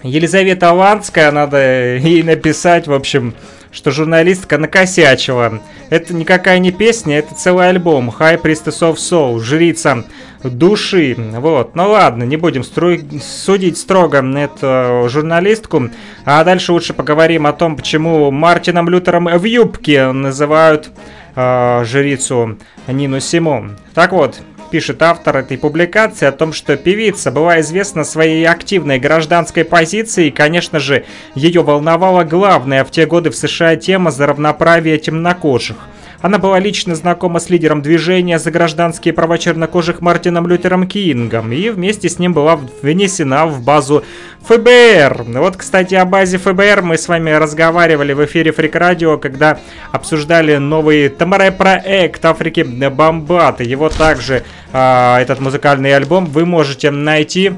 Елизавета 0.03 0.71
Ланская, 0.71 1.31
надо 1.31 1.97
ей 1.97 2.23
написать, 2.23 2.87
в 2.87 2.93
общем, 2.93 3.35
что 3.71 3.91
журналистка 3.91 4.57
накосячила. 4.57 5.61
Это 5.89 6.13
никакая 6.13 6.59
не 6.59 6.71
песня, 6.71 7.19
это 7.19 7.35
целый 7.35 7.69
альбом. 7.69 8.09
High 8.09 8.41
Priestess 8.41 8.79
of 8.79 8.95
Soul, 8.95 9.39
жрица 9.39 10.05
души. 10.43 11.15
Вот, 11.17 11.75
ну 11.75 11.89
ладно, 11.89 12.23
не 12.23 12.37
будем 12.37 12.61
стру- 12.61 13.19
судить 13.19 13.77
строго 13.77 14.21
эту 14.37 15.09
журналистку. 15.09 15.89
А 16.25 16.43
дальше 16.43 16.71
лучше 16.71 16.93
поговорим 16.93 17.47
о 17.47 17.53
том, 17.53 17.75
почему 17.75 18.31
Мартином 18.31 18.89
Лютером 18.89 19.25
в 19.25 19.43
юбке 19.43 20.11
называют 20.11 20.89
э, 21.35 21.83
жрицу 21.85 22.57
Нину 22.87 23.19
Симон. 23.19 23.77
Так 23.93 24.11
вот, 24.11 24.41
пишет 24.71 25.01
автор 25.01 25.37
этой 25.37 25.57
публикации 25.57 26.25
о 26.25 26.31
том, 26.31 26.53
что 26.53 26.77
певица 26.77 27.29
была 27.29 27.59
известна 27.59 28.03
своей 28.03 28.47
активной 28.47 28.99
гражданской 28.99 29.65
позицией, 29.65 30.29
и, 30.29 30.31
конечно 30.31 30.79
же, 30.79 31.05
ее 31.35 31.61
волновала 31.61 32.23
главная 32.23 32.83
в 32.83 32.91
те 32.91 33.05
годы 33.05 33.29
в 33.29 33.35
США 33.35 33.75
тема 33.75 34.11
за 34.11 34.27
равноправие 34.27 34.97
темнокожих. 34.97 35.77
Она 36.21 36.37
была 36.37 36.59
лично 36.59 36.93
знакома 36.95 37.39
с 37.39 37.49
лидером 37.49 37.81
движения 37.81 38.37
за 38.37 38.51
гражданские 38.51 39.13
права 39.13 39.39
чернокожих 39.39 40.01
Мартином 40.01 40.45
Лютером 40.45 40.87
Кингом 40.87 41.51
и 41.51 41.69
вместе 41.69 42.09
с 42.09 42.19
ним 42.19 42.33
была 42.33 42.59
внесена 42.81 43.47
в 43.47 43.63
базу 43.63 44.03
ФБР. 44.43 45.23
Вот, 45.39 45.57
кстати, 45.57 45.95
о 45.95 46.05
базе 46.05 46.37
ФБР 46.37 46.83
мы 46.83 46.97
с 46.97 47.07
вами 47.07 47.31
разговаривали 47.31 48.13
в 48.13 48.23
эфире 48.25 48.51
Фрик 48.51 48.75
Радио, 48.75 49.17
когда 49.17 49.59
обсуждали 49.91 50.57
новый 50.57 51.09
Тамаре-проект 51.09 52.23
Африки 52.23 52.61
Бомбат. 52.61 53.61
Его 53.61 53.89
также, 53.89 54.43
а, 54.73 55.19
этот 55.19 55.39
музыкальный 55.39 55.95
альбом, 55.95 56.25
вы 56.25 56.45
можете 56.45 56.91
найти 56.91 57.53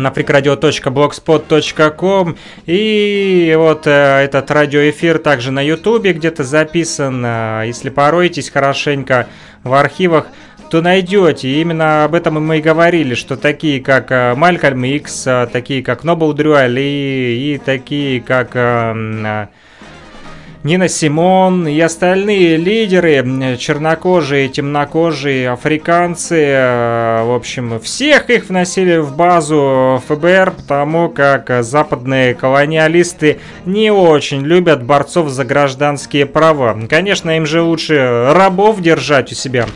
на 0.00 0.08
freakradio.blogspot.com 0.08 2.36
и 2.66 3.54
вот 3.56 3.86
э, 3.86 4.24
этот 4.24 4.50
радиоэфир 4.50 5.18
также 5.18 5.50
на 5.50 5.60
ютубе 5.60 6.12
где-то 6.12 6.44
записан. 6.44 7.24
Э, 7.24 7.62
если 7.66 7.88
пороетесь 7.90 8.50
хорошенько 8.50 9.26
в 9.64 9.74
архивах, 9.74 10.26
то 10.70 10.82
найдете. 10.82 11.48
И 11.48 11.60
именно 11.60 12.04
об 12.04 12.14
этом 12.14 12.34
мы 12.44 12.58
и 12.58 12.62
говорили, 12.62 13.14
что 13.14 13.36
такие 13.36 13.80
как 13.80 14.12
э, 14.12 14.34
Малькольм 14.34 14.84
Икс, 14.84 15.26
такие 15.52 15.82
как 15.82 16.04
Нобл 16.04 16.32
Дрюали 16.32 16.80
и 16.80 17.60
такие 17.64 18.20
как... 18.20 18.54
Нина 20.64 20.88
Симон 20.88 21.68
и 21.68 21.78
остальные 21.78 22.56
лидеры, 22.56 23.56
чернокожие, 23.58 24.48
темнокожие, 24.48 25.50
африканцы, 25.50 26.34
э, 26.34 27.22
в 27.22 27.32
общем, 27.32 27.78
всех 27.78 28.28
их 28.28 28.48
вносили 28.48 28.96
в 28.96 29.14
базу 29.14 30.02
ФБР, 30.08 30.54
потому 30.56 31.10
как 31.10 31.62
западные 31.62 32.34
колониалисты 32.34 33.38
не 33.66 33.92
очень 33.92 34.42
любят 34.42 34.82
борцов 34.82 35.28
за 35.28 35.44
гражданские 35.44 36.26
права. 36.26 36.76
Конечно, 36.90 37.36
им 37.36 37.46
же 37.46 37.62
лучше 37.62 38.32
рабов 38.32 38.80
держать 38.80 39.30
у 39.30 39.36
себя. 39.36 39.66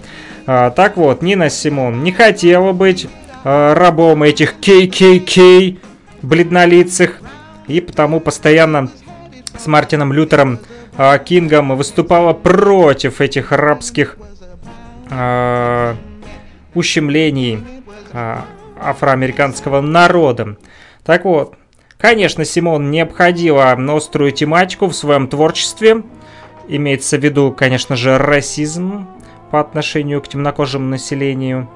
А, 0.48 0.70
Так 0.70 0.96
вот, 0.96 1.22
Нина 1.22 1.48
Симон 1.48 2.02
не 2.02 2.10
хотела 2.10 2.72
быть 2.72 3.06
э, 3.44 3.72
рабом 3.74 4.24
этих 4.24 4.56
KKK 4.60 5.78
бледнолицых, 6.22 7.20
и 7.68 7.80
потому 7.80 8.18
постоянно 8.18 8.90
с 9.56 9.68
Мартином 9.68 10.12
Лютером 10.12 10.58
Кингом 10.96 11.76
выступала 11.76 12.32
против 12.34 13.20
этих 13.20 13.52
арабских 13.52 14.16
а, 15.10 15.96
ущемлений 16.74 17.60
а, 18.12 18.44
афроамериканского 18.78 19.80
народа. 19.80 20.56
Так 21.04 21.24
вот, 21.24 21.54
конечно, 21.98 22.44
Симон 22.44 22.90
не 22.90 23.00
обходила 23.00 23.72
острую 23.72 24.32
тематику 24.32 24.86
в 24.86 24.94
своем 24.94 25.28
творчестве. 25.28 26.02
Имеется 26.68 27.18
в 27.18 27.24
виду, 27.24 27.52
конечно 27.52 27.96
же, 27.96 28.18
расизм 28.18 29.06
по 29.50 29.60
отношению 29.60 30.22
к 30.22 30.28
темнокожему 30.28 30.86
населению. 30.86 31.68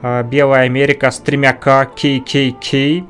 А, 0.00 0.22
Белая 0.22 0.64
Америка 0.64 1.10
с 1.10 1.18
тремя 1.18 1.52
К, 1.52 1.90
KKK. 1.96 3.04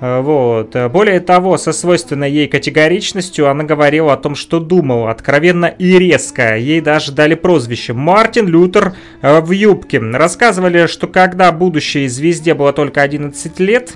Э, 0.00 0.20
Вот. 0.20 0.76
Э, 0.76 0.88
Более 0.88 1.20
того, 1.20 1.56
со 1.56 1.72
свойственной 1.72 2.30
ей 2.30 2.48
категоричностью 2.48 3.48
она 3.48 3.64
говорила 3.64 4.12
о 4.12 4.16
том, 4.16 4.34
что 4.34 4.60
думала, 4.60 5.10
откровенно 5.10 5.66
и 5.66 5.98
резко. 5.98 6.56
Ей 6.56 6.80
даже 6.80 7.12
дали 7.12 7.34
прозвище 7.34 7.92
Мартин 7.92 8.46
Лютер 8.46 8.94
э, 9.22 9.40
в 9.40 9.50
юбке. 9.50 9.98
Рассказывали, 9.98 10.86
что 10.86 11.06
когда 11.06 11.50
будущей 11.52 12.08
звезде 12.08 12.54
было 12.54 12.72
только 12.72 13.02
11 13.02 13.58
лет, 13.60 13.94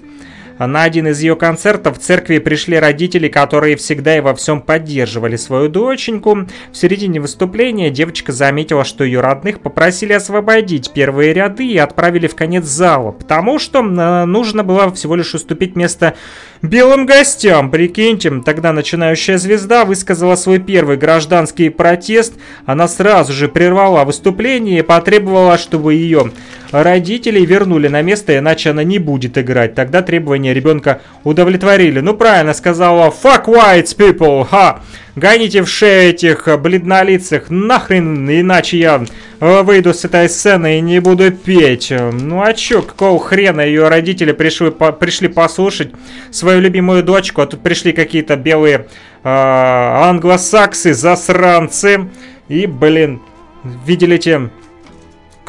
на 0.66 0.82
один 0.82 1.08
из 1.08 1.20
ее 1.20 1.36
концертов 1.36 1.98
в 1.98 2.00
церкви 2.00 2.38
пришли 2.38 2.78
родители, 2.78 3.28
которые 3.28 3.76
всегда 3.76 4.16
и 4.16 4.20
во 4.20 4.34
всем 4.34 4.60
поддерживали 4.60 5.36
свою 5.36 5.68
доченьку. 5.68 6.46
В 6.72 6.76
середине 6.76 7.20
выступления 7.20 7.90
девочка 7.90 8.32
заметила, 8.32 8.84
что 8.84 9.04
ее 9.04 9.20
родных 9.20 9.60
попросили 9.60 10.12
освободить 10.12 10.92
первые 10.92 11.32
ряды 11.32 11.66
и 11.66 11.78
отправили 11.78 12.26
в 12.26 12.34
конец 12.34 12.64
зала, 12.64 13.12
потому 13.12 13.58
что 13.58 13.80
э, 13.80 14.24
нужно 14.24 14.62
было 14.64 14.92
всего 14.92 15.16
лишь 15.16 15.34
уступить 15.34 15.76
место 15.76 16.14
белым 16.62 17.06
гостям. 17.06 17.70
Прикиньте, 17.70 18.30
тогда 18.44 18.72
начинающая 18.72 19.38
звезда 19.38 19.84
высказала 19.84 20.36
свой 20.36 20.58
первый 20.58 20.96
гражданский 20.96 21.70
протест. 21.70 22.34
Она 22.66 22.88
сразу 22.88 23.32
же 23.32 23.48
прервала 23.48 24.04
выступление 24.04 24.80
и 24.80 24.82
потребовала, 24.82 25.58
чтобы 25.58 25.94
ее 25.94 26.32
родителей 26.70 27.44
вернули 27.44 27.88
на 27.88 28.02
место, 28.02 28.36
иначе 28.38 28.70
она 28.70 28.84
не 28.84 28.98
будет 28.98 29.38
играть. 29.38 29.74
Тогда 29.74 30.02
требования 30.02 30.54
ребенка 30.54 31.00
удовлетворили. 31.24 32.00
Ну 32.00 32.14
правильно 32.14 32.54
сказала 32.54 33.10
fuck 33.10 33.46
white 33.46 33.96
people, 33.96 34.46
ха! 34.48 34.80
Гоните 35.16 35.62
в 35.62 35.68
шею 35.68 36.10
этих 36.10 36.48
бледнолицых, 36.60 37.50
нахрен, 37.50 38.30
иначе 38.30 38.78
я 38.78 39.04
э, 39.40 39.62
выйду 39.62 39.92
с 39.92 40.04
этой 40.04 40.28
сцены 40.28 40.78
и 40.78 40.80
не 40.80 41.00
буду 41.00 41.32
петь. 41.32 41.92
Ну 42.12 42.40
а 42.42 42.54
чё, 42.54 42.80
какого 42.82 43.18
хрена 43.18 43.60
ее 43.60 43.88
родители 43.88 44.30
пришли, 44.32 44.70
по- 44.70 44.92
пришли 44.92 45.26
послушать 45.26 45.90
свою 46.30 46.60
любимую 46.60 47.02
дочку, 47.02 47.42
а 47.42 47.46
тут 47.46 47.60
пришли 47.60 47.92
какие-то 47.92 48.36
белые 48.36 48.86
э, 49.24 49.28
англосаксы, 49.28 50.94
засранцы. 50.94 52.08
И, 52.48 52.66
блин, 52.66 53.20
видели 53.84 54.16
те 54.16 54.48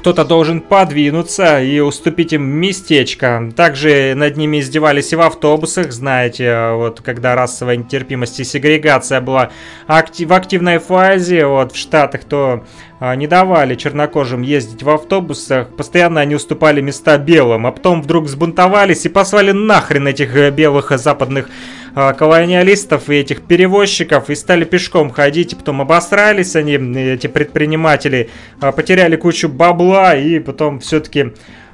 кто-то 0.01 0.25
должен 0.25 0.61
подвинуться 0.61 1.61
и 1.61 1.79
уступить 1.79 2.33
им 2.33 2.41
местечко. 2.41 3.51
Также 3.55 4.15
над 4.15 4.35
ними 4.35 4.59
издевались 4.59 5.13
и 5.13 5.15
в 5.15 5.21
автобусах, 5.21 5.91
знаете, 5.91 6.71
вот 6.71 7.01
когда 7.01 7.35
расовая 7.35 7.77
нетерпимость 7.77 8.39
и 8.39 8.43
сегрегация 8.43 9.21
была 9.21 9.51
акти- 9.87 10.25
в 10.25 10.33
активной 10.33 10.79
фазе, 10.79 11.45
вот 11.45 11.73
в 11.73 11.77
Штатах, 11.77 12.23
то 12.23 12.65
а, 12.99 13.15
не 13.15 13.27
давали 13.27 13.75
чернокожим 13.75 14.41
ездить 14.41 14.81
в 14.81 14.89
автобусах, 14.89 15.67
постоянно 15.75 16.21
они 16.21 16.33
уступали 16.33 16.81
места 16.81 17.19
белым, 17.19 17.67
а 17.67 17.71
потом 17.71 18.01
вдруг 18.01 18.25
взбунтовались 18.25 19.05
и 19.05 19.09
послали 19.09 19.51
нахрен 19.51 20.07
этих 20.07 20.35
э, 20.35 20.49
белых 20.49 20.91
э, 20.91 20.97
западных 20.97 21.47
а, 21.95 22.13
колониалистов 22.13 23.09
и 23.09 23.15
этих 23.15 23.41
перевозчиков 23.41 24.29
и 24.29 24.35
стали 24.35 24.63
пешком 24.63 25.09
ходить, 25.09 25.53
и 25.53 25.55
потом 25.55 25.81
обосрались 25.81 26.55
они, 26.55 26.73
эти 26.73 27.27
предприниматели, 27.27 28.29
а, 28.59 28.71
потеряли 28.71 29.15
кучу 29.15 29.49
бабла 29.49 30.15
и 30.15 30.39
потом 30.39 30.79
все-таки 30.79 31.33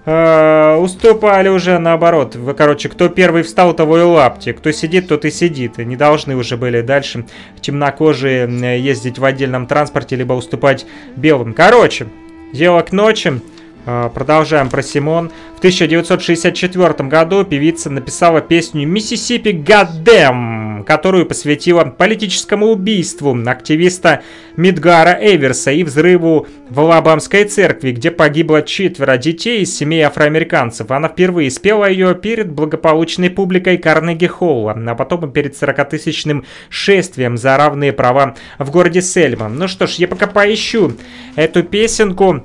уступали 0.10 1.50
уже 1.50 1.80
наоборот. 1.80 2.38
Вы, 2.38 2.54
Короче, 2.54 2.88
кто 2.88 3.10
первый 3.10 3.44
встал, 3.44 3.74
того 3.74 3.98
и 3.98 4.04
лапти. 4.04 4.54
Кто 4.54 4.72
сидит, 4.72 5.10
тот 5.10 5.26
и 5.26 5.32
сидит. 5.32 5.80
Не 5.80 5.98
должны 5.98 6.38
уже 6.38 6.56
были 6.56 6.80
дальше 6.80 7.26
темнокожие 7.60 8.82
ездить 8.82 9.20
в 9.20 9.26
отдельном 9.26 9.68
транспорте, 9.68 10.16
либо 10.16 10.32
уступать 10.32 10.86
белым. 11.18 11.54
Короче, 11.54 12.08
дело 12.54 12.84
к 12.84 12.94
ночи. 12.94 13.42
А, 13.90 14.10
Продолжаем 14.10 14.70
про 14.70 14.84
Симон. 14.84 15.32
В 15.56 15.60
1964 15.60 17.08
году 17.08 17.46
певица 17.46 17.90
написала 17.90 18.42
песню 18.42 18.86
«Миссисипи 18.86 19.52
Goddamn», 19.52 20.84
которую 20.84 21.26
посвятила 21.26 21.86
политическому 21.86 22.68
убийству 22.68 23.34
активиста 23.46 24.24
Мидгара 24.58 25.18
Эверса 25.22 25.72
и 25.72 25.86
взрыву 25.86 26.48
в 26.70 26.82
Алабамской 26.82 27.46
церкви, 27.46 27.92
где 27.92 28.12
погибло 28.12 28.62
четверо 28.62 29.18
детей 29.18 29.62
из 29.62 29.74
семей 29.74 30.02
афроамериканцев. 30.02 30.92
Она 30.92 31.08
впервые 31.08 31.50
спела 31.50 31.90
ее 31.90 32.14
перед 32.14 32.52
благополучной 32.52 33.30
публикой 33.30 33.78
Карнеги 33.78 34.28
Холла, 34.28 34.78
а 34.86 34.96
потом 34.96 35.30
и 35.30 35.32
перед 35.32 35.54
40-тысячным 35.54 36.44
шествием 36.70 37.38
за 37.38 37.56
равные 37.56 37.94
права 37.94 38.36
в 38.60 38.70
городе 38.70 39.02
Сельма. 39.02 39.48
Ну 39.48 39.70
что 39.70 39.88
ж, 39.88 39.92
я 39.92 40.10
пока 40.10 40.28
поищу 40.28 40.92
эту 41.38 41.64
песенку. 41.64 42.44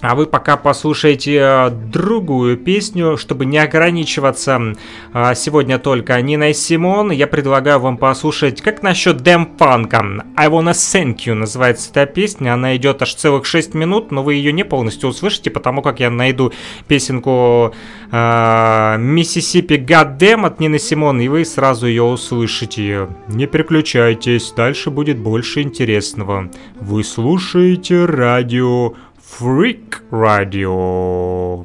А 0.00 0.14
вы 0.14 0.26
пока 0.26 0.56
послушайте 0.56 1.38
э, 1.40 1.70
другую 1.70 2.56
песню, 2.56 3.16
чтобы 3.16 3.46
не 3.46 3.58
ограничиваться 3.58 4.76
э, 5.12 5.34
сегодня 5.34 5.80
только 5.80 6.20
Ниной 6.22 6.54
Симон. 6.54 7.10
Я 7.10 7.26
предлагаю 7.26 7.80
вам 7.80 7.96
послушать, 7.96 8.60
как 8.62 8.84
насчет 8.84 9.18
Дэм 9.18 9.56
Фанка. 9.58 10.24
I 10.36 10.48
Wanna 10.48 10.70
Thank 10.70 11.16
You 11.26 11.34
называется 11.34 11.90
эта 11.90 12.06
песня. 12.06 12.54
Она 12.54 12.76
идет 12.76 13.02
аж 13.02 13.12
целых 13.12 13.44
6 13.44 13.74
минут, 13.74 14.12
но 14.12 14.22
вы 14.22 14.34
ее 14.34 14.52
не 14.52 14.64
полностью 14.64 15.08
услышите, 15.08 15.50
потому 15.50 15.82
как 15.82 15.98
я 15.98 16.10
найду 16.10 16.52
песенку 16.86 17.74
э, 18.12 18.96
Миссисипи 18.98 19.74
Goddamn 19.74 20.46
от 20.46 20.60
Нины 20.60 20.78
Симон, 20.78 21.20
и 21.20 21.26
вы 21.26 21.44
сразу 21.44 21.88
ее 21.88 22.04
услышите. 22.04 23.08
Не 23.26 23.46
переключайтесь, 23.46 24.52
дальше 24.56 24.90
будет 24.90 25.18
больше 25.18 25.62
интересного. 25.62 26.50
Вы 26.76 27.02
слушаете 27.02 28.04
радио 28.04 28.94
Freak 29.36 30.02
Radio. 30.10 31.64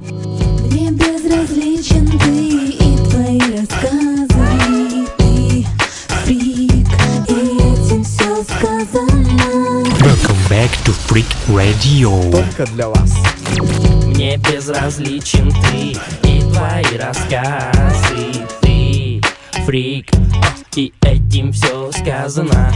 Мне 0.00 0.90
безразличен 0.92 2.06
ты 2.18 2.68
и 2.68 2.96
твои 3.10 3.38
рассказы 3.38 5.06
Ты 5.18 5.66
фрик, 6.24 6.86
и 7.28 7.58
этим 7.58 8.02
все 8.02 8.42
сказано 8.44 9.84
Welcome 10.00 10.48
back 10.48 10.70
to 10.86 10.94
Freak 11.06 11.26
Radio. 11.48 12.30
Только 12.30 12.64
для 12.72 12.88
вас. 12.88 13.14
Мне 14.06 14.38
безразличен 14.38 15.50
ты 15.50 15.98
и 16.26 16.40
твои 16.52 16.96
рассказы 16.96 18.32
Ты 18.62 19.20
фрик, 19.66 20.06
этим 21.26 21.52
все 21.52 21.90
сказано 21.92 22.72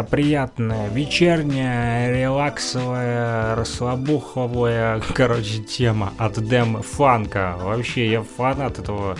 друзья, 0.00 0.02
приятная 0.02 0.88
вечерняя, 0.88 2.12
релаксовая, 2.12 3.54
расслабуховая, 3.54 5.00
короче, 5.14 5.62
тема 5.62 6.12
от 6.18 6.38
Дэм 6.38 6.82
Фанка. 6.82 7.56
Вообще, 7.60 8.10
я 8.10 8.22
фанат 8.22 8.78
этого 8.78 9.16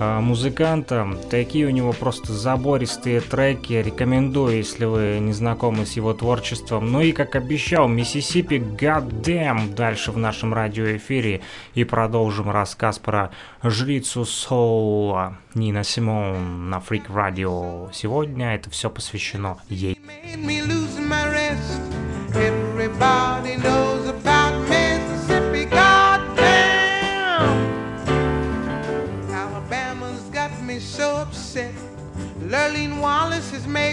музыканта. 0.00 1.06
Такие 1.30 1.66
у 1.66 1.70
него 1.70 1.92
просто 1.92 2.32
забористые 2.32 3.20
треки. 3.20 3.74
Рекомендую, 3.74 4.56
если 4.56 4.84
вы 4.84 5.18
не 5.20 5.32
знакомы 5.32 5.86
с 5.86 5.92
его 5.92 6.14
творчеством. 6.14 6.90
Ну 6.90 7.00
и, 7.00 7.12
как 7.12 7.36
обещал, 7.36 7.86
Миссисипи 7.88 8.54
Goddamn 8.54 9.74
дальше 9.74 10.10
в 10.10 10.18
нашем 10.18 10.54
радиоэфире. 10.54 11.42
И 11.74 11.84
продолжим 11.84 12.50
рассказ 12.50 12.98
про 12.98 13.30
жрицу 13.62 14.24
Соула 14.24 15.38
Нина 15.54 15.84
Симон 15.84 16.70
на 16.70 16.80
Фрик 16.80 17.10
Радио. 17.10 17.90
Сегодня 17.92 18.54
это 18.54 18.70
все 18.70 18.88
посвящено 18.88 19.58
ей. 19.68 19.98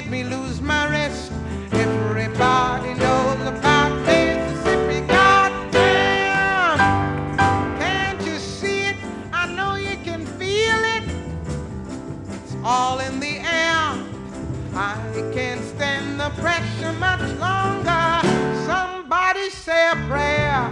Made 0.10 0.24
me 0.24 0.36
lose 0.36 0.62
my 0.62 0.90
rest. 0.90 1.32
Everybody 1.72 2.94
knows 2.94 3.42
about 3.48 3.92
Mississippi, 4.06 5.06
goddamn. 5.08 6.78
Can't 7.80 8.22
you 8.26 8.38
see 8.38 8.82
it? 8.82 8.96
I 9.34 9.48
know 9.54 9.76
you 9.76 9.98
can 10.04 10.26
feel 10.26 10.80
it. 10.96 11.04
It's 12.44 12.56
all 12.64 13.00
in 13.00 13.20
the 13.20 13.40
air. 13.40 13.98
I 14.76 14.96
can't 15.34 15.64
stand 15.64 16.20
the 16.20 16.30
pressure 16.42 16.94
much 16.94 17.22
longer. 17.40 18.22
Somebody 18.66 19.50
say 19.50 19.90
a 19.92 19.96
prayer. 20.08 20.72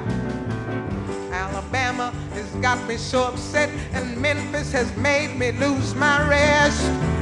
Alabama 1.32 2.12
has 2.34 2.50
got 2.62 2.86
me 2.88 2.98
so 2.98 3.24
upset, 3.24 3.70
and 3.94 4.16
Memphis 4.18 4.72
has 4.72 4.96
made 4.96 5.36
me 5.38 5.52
lose 5.52 5.94
my 5.96 6.28
rest. 6.30 7.15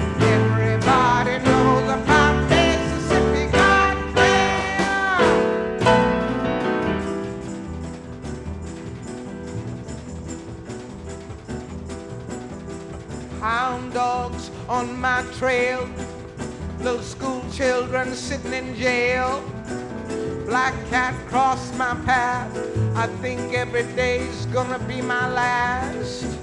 Hound 13.39 13.93
dogs 13.93 14.51
on 14.69 14.97
my 14.99 15.23
trail, 15.37 15.89
little 16.79 17.01
school 17.01 17.43
children 17.51 18.13
sitting 18.13 18.53
in 18.53 18.75
jail. 18.75 19.43
Black 20.45 20.73
cat 20.89 21.13
crossed 21.27 21.77
my 21.77 21.93
path. 22.05 22.51
I 22.95 23.07
think 23.21 23.53
every 23.53 23.83
day's 23.95 24.45
gonna 24.47 24.79
be 24.79 25.01
my 25.01 25.27
last. 25.27 26.42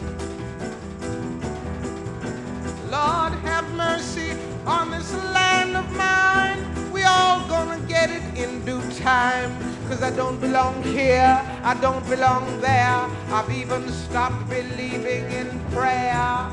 Lord 2.91 3.33
have 3.45 3.73
mercy 3.75 4.33
on 4.67 4.91
this 4.91 5.15
land 5.15 5.77
of 5.77 5.89
mine. 5.95 6.59
We 6.93 7.05
all 7.05 7.47
gonna 7.47 7.79
get 7.87 8.11
it 8.11 8.23
in 8.37 8.65
due 8.65 8.83
time. 8.99 9.57
Cause 9.89 10.03
I 10.03 10.11
don't 10.11 10.41
belong 10.41 10.83
here, 10.83 11.41
I 11.63 11.75
don't 11.81 12.05
belong 12.09 12.61
there. 12.61 13.07
I've 13.31 13.51
even 13.51 13.89
stopped 13.91 14.49
believing 14.49 15.25
in 15.31 15.49
prayer. 15.71 16.51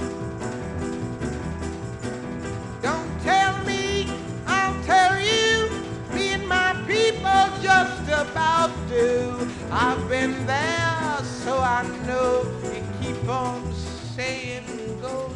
Don't 2.83 3.21
tell 3.21 3.57
me, 3.65 4.07
I'll 4.45 4.83
tell 4.83 5.19
you. 5.19 5.69
Me 6.13 6.33
and 6.33 6.47
my 6.47 6.73
people 6.85 7.45
just 7.63 8.03
about 8.09 8.69
do. 8.87 9.49
I've 9.71 10.07
been 10.07 10.45
there, 10.45 11.17
so 11.23 11.57
I 11.57 11.81
know. 12.05 12.45
You 12.73 12.83
keep 13.01 13.27
on 13.27 13.73
saying 14.15 14.99
go 15.01 15.31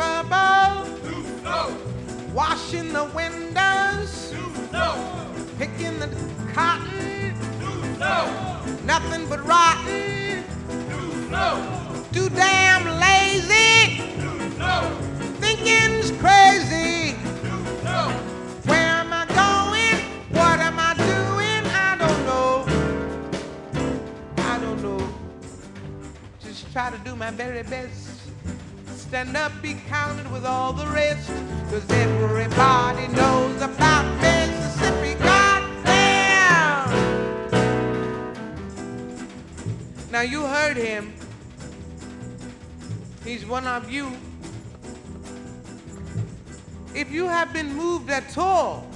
trouble. 0.00 0.86
Washing 2.32 2.92
the 2.92 3.04
windows. 3.14 4.32
Picking 5.58 5.98
the 5.98 6.08
cotton. 6.54 7.34
Nothing 8.86 9.28
but 9.28 9.46
rotten. 9.46 10.44
Too 12.12 12.28
damn 12.30 12.84
lazy. 12.98 14.00
Thinking's 15.42 16.10
crazy. 16.22 17.14
Where 18.68 18.90
am 19.02 19.12
I 19.12 19.26
going? 19.42 20.00
What 20.30 20.60
am 20.60 20.78
I 20.78 20.94
doing? 20.94 21.62
I 21.88 21.96
don't 22.02 22.22
know. 22.30 22.64
I 24.38 24.58
don't 24.60 24.82
know. 24.82 25.08
Just 26.42 26.72
try 26.72 26.90
to 26.90 26.98
do 26.98 27.14
my 27.14 27.30
very 27.30 27.62
best. 27.64 28.09
Stand 29.10 29.36
up, 29.36 29.50
be 29.60 29.74
counted 29.88 30.30
with 30.30 30.46
all 30.46 30.72
the 30.72 30.86
rest. 30.86 31.28
Cause 31.68 31.84
everybody 31.90 33.08
knows 33.08 33.60
about 33.60 34.04
Mississippi. 34.20 35.18
Goddamn! 35.18 36.92
Now 40.12 40.20
you 40.20 40.46
heard 40.46 40.76
him. 40.76 41.12
He's 43.24 43.44
one 43.44 43.66
of 43.66 43.90
you. 43.90 44.12
If 46.94 47.10
you 47.10 47.26
have 47.26 47.52
been 47.52 47.74
moved 47.74 48.10
at 48.10 48.38
all, 48.38 48.86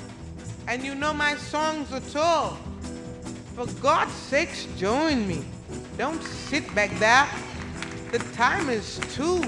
and 0.68 0.84
you 0.84 0.94
know 0.94 1.12
my 1.12 1.34
songs 1.34 1.92
at 1.92 2.14
all, 2.14 2.56
for 3.56 3.66
God's 3.82 4.12
sakes, 4.12 4.68
join 4.76 5.26
me. 5.26 5.44
Don't 5.98 6.22
sit 6.22 6.72
back 6.72 6.96
there. 7.00 7.26
The 8.12 8.20
time 8.36 8.70
is 8.70 9.00
too 9.12 9.42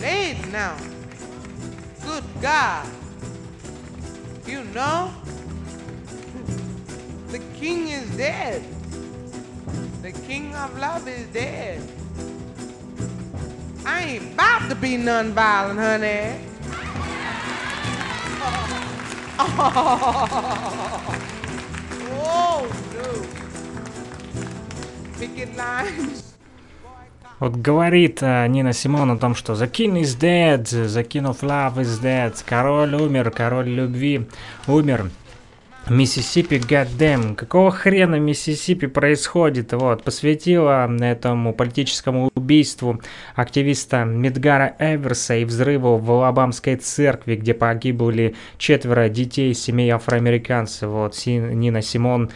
late 0.00 0.46
now. 0.50 0.76
Good 2.02 2.24
God. 2.40 2.88
You 4.46 4.64
know? 4.64 5.12
The 7.28 7.38
king 7.58 7.88
is 7.88 8.08
dead. 8.16 8.64
The 10.02 10.12
king 10.12 10.54
of 10.54 10.78
love 10.78 11.06
is 11.06 11.26
dead. 11.28 11.80
I 13.84 14.02
ain't 14.02 14.32
about 14.34 14.68
to 14.70 14.74
be 14.74 14.96
non-violent, 14.96 15.78
honey. 15.78 16.46
Oh, 22.22 22.66
no. 22.94 23.08
Picket 25.18 25.56
lines. 25.56 26.29
Вот 27.40 27.56
говорит 27.56 28.18
э, 28.20 28.46
Нина 28.48 28.74
Симон 28.74 29.10
о 29.10 29.16
том, 29.16 29.34
что 29.34 29.54
The 29.54 29.70
King 29.70 30.02
is 30.02 30.18
dead, 30.20 30.64
The 30.64 31.08
King 31.08 31.24
of 31.24 31.40
Love 31.40 31.76
is 31.76 32.02
dead, 32.02 32.34
король 32.46 32.94
умер, 32.94 33.30
король 33.30 33.70
любви 33.70 34.26
умер. 34.66 35.10
Миссисипи, 35.88 36.56
goddamn, 36.56 37.34
какого 37.34 37.70
хрена 37.70 38.16
Миссисипи 38.16 38.86
происходит? 38.86 39.72
Вот, 39.72 40.04
посвятила 40.04 40.86
этому 41.02 41.54
политическому 41.54 42.30
убийству 42.34 43.00
активиста 43.34 44.04
Медгара 44.04 44.76
Эверса 44.78 45.36
и 45.36 45.46
взрыву 45.46 45.96
в 45.96 46.10
Алабамской 46.12 46.76
церкви, 46.76 47.36
где 47.36 47.54
погибли 47.54 48.36
четверо 48.58 49.08
детей 49.08 49.54
семей 49.54 49.90
афроамериканцев. 49.90 50.90
Вот, 50.90 51.16
Нина 51.24 51.80
Симон 51.80 52.30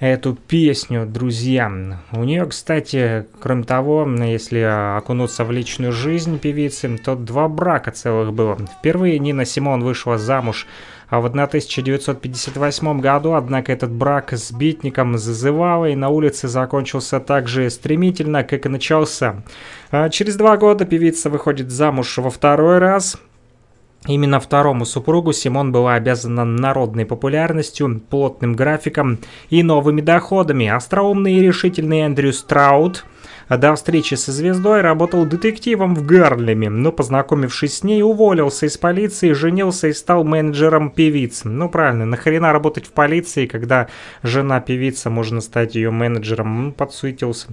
эту 0.00 0.34
песню, 0.34 1.06
друзья. 1.06 1.70
У 2.12 2.24
нее, 2.24 2.46
кстати, 2.46 3.26
кроме 3.40 3.64
того, 3.64 4.06
если 4.06 4.60
окунуться 4.98 5.44
в 5.44 5.52
личную 5.52 5.92
жизнь 5.92 6.38
певицы, 6.38 6.98
то 6.98 7.14
два 7.16 7.48
брака 7.48 7.90
целых 7.90 8.32
было. 8.32 8.56
Впервые 8.78 9.18
Нина 9.18 9.44
Симон 9.44 9.82
вышла 9.82 10.18
замуж 10.18 10.66
а 11.08 11.20
в 11.20 11.26
1958 11.26 13.00
году, 13.00 13.34
однако, 13.34 13.72
этот 13.72 13.92
брак 13.92 14.32
с 14.32 14.50
битником 14.50 15.16
зазывал 15.18 15.86
и 15.86 15.94
на 15.94 16.08
улице 16.08 16.48
закончился 16.48 17.20
так 17.20 17.46
же 17.46 17.70
стремительно, 17.70 18.42
как 18.42 18.66
и 18.66 18.68
начался. 18.68 19.42
А 19.90 20.08
через 20.08 20.34
два 20.36 20.56
года 20.56 20.84
певица 20.84 21.30
выходит 21.30 21.70
замуж 21.70 22.18
во 22.18 22.30
второй 22.30 22.78
раз, 22.78 23.16
Именно 24.06 24.38
второму 24.38 24.84
супругу 24.84 25.32
Симон 25.32 25.72
была 25.72 25.94
обязана 25.94 26.44
народной 26.44 27.06
популярностью, 27.06 28.00
плотным 28.08 28.54
графиком 28.54 29.18
и 29.50 29.62
новыми 29.62 30.00
доходами. 30.00 30.68
Остроумный 30.68 31.34
и 31.34 31.40
решительный 31.40 32.00
Эндрю 32.00 32.32
Страут 32.32 33.04
до 33.48 33.74
встречи 33.76 34.14
со 34.14 34.32
звездой 34.32 34.80
работал 34.80 35.24
детективом 35.24 35.94
в 35.94 36.04
Гарлеме, 36.04 36.68
но, 36.68 36.90
познакомившись 36.90 37.78
с 37.78 37.82
ней, 37.84 38.02
уволился 38.02 38.66
из 38.66 38.76
полиции, 38.76 39.32
женился 39.32 39.86
и 39.86 39.92
стал 39.92 40.24
менеджером 40.24 40.90
певицы. 40.90 41.48
Ну, 41.48 41.68
правильно, 41.68 42.06
нахрена 42.06 42.52
работать 42.52 42.86
в 42.86 42.90
полиции, 42.90 43.46
когда 43.46 43.86
жена 44.24 44.60
певица, 44.60 45.10
можно 45.10 45.40
стать 45.40 45.76
ее 45.76 45.92
менеджером? 45.92 46.72
Подсуетился. 46.72 47.48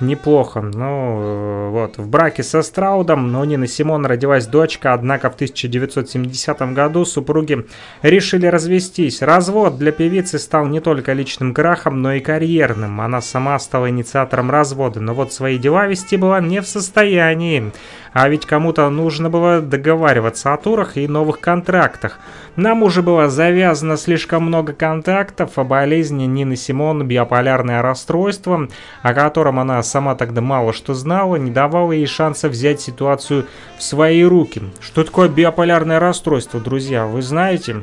Неплохо. 0.00 0.62
Ну, 0.62 1.18
э, 1.20 1.68
вот, 1.70 1.98
в 1.98 2.08
браке 2.08 2.42
со 2.42 2.62
Страудом, 2.62 3.30
но 3.30 3.44
Нина 3.44 3.66
Симон 3.66 4.06
родилась 4.06 4.46
дочка, 4.46 4.94
однако 4.94 5.30
в 5.30 5.34
1970 5.34 6.72
году 6.72 7.04
супруги 7.04 7.66
решили 8.00 8.46
развестись. 8.46 9.20
Развод 9.20 9.76
для 9.76 9.92
певицы 9.92 10.38
стал 10.38 10.66
не 10.66 10.80
только 10.80 11.12
личным 11.12 11.52
крахом, 11.52 12.00
но 12.00 12.14
и 12.14 12.20
карьерным. 12.20 13.02
Она 13.02 13.20
сама 13.20 13.58
стала 13.58 13.90
инициатором 13.90 14.50
развода, 14.50 15.00
но 15.00 15.12
вот 15.12 15.33
свои 15.34 15.58
дела 15.58 15.86
вести 15.86 16.16
была 16.16 16.40
не 16.40 16.60
в 16.60 16.66
состоянии. 16.66 17.72
А 18.12 18.28
ведь 18.28 18.46
кому-то 18.46 18.88
нужно 18.90 19.28
было 19.28 19.60
договариваться 19.60 20.54
о 20.54 20.56
турах 20.56 20.96
и 20.96 21.08
новых 21.08 21.40
контрактах. 21.40 22.20
Нам 22.54 22.84
уже 22.84 23.02
было 23.02 23.28
завязано 23.28 23.96
слишком 23.96 24.44
много 24.44 24.72
контактов 24.72 25.58
о 25.58 25.64
болезни 25.64 26.24
Нины 26.24 26.54
Симон, 26.54 27.06
биополярное 27.06 27.82
расстройство, 27.82 28.68
о 29.02 29.14
котором 29.14 29.58
она 29.58 29.82
сама 29.82 30.14
тогда 30.14 30.40
мало 30.40 30.72
что 30.72 30.94
знала, 30.94 31.34
не 31.34 31.50
давало 31.50 31.90
ей 31.90 32.06
шанса 32.06 32.48
взять 32.48 32.80
ситуацию 32.80 33.46
в 33.76 33.82
свои 33.82 34.22
руки. 34.22 34.62
Что 34.80 35.02
такое 35.02 35.28
биополярное 35.28 35.98
расстройство, 35.98 36.60
друзья, 36.60 37.06
вы 37.06 37.20
знаете? 37.20 37.82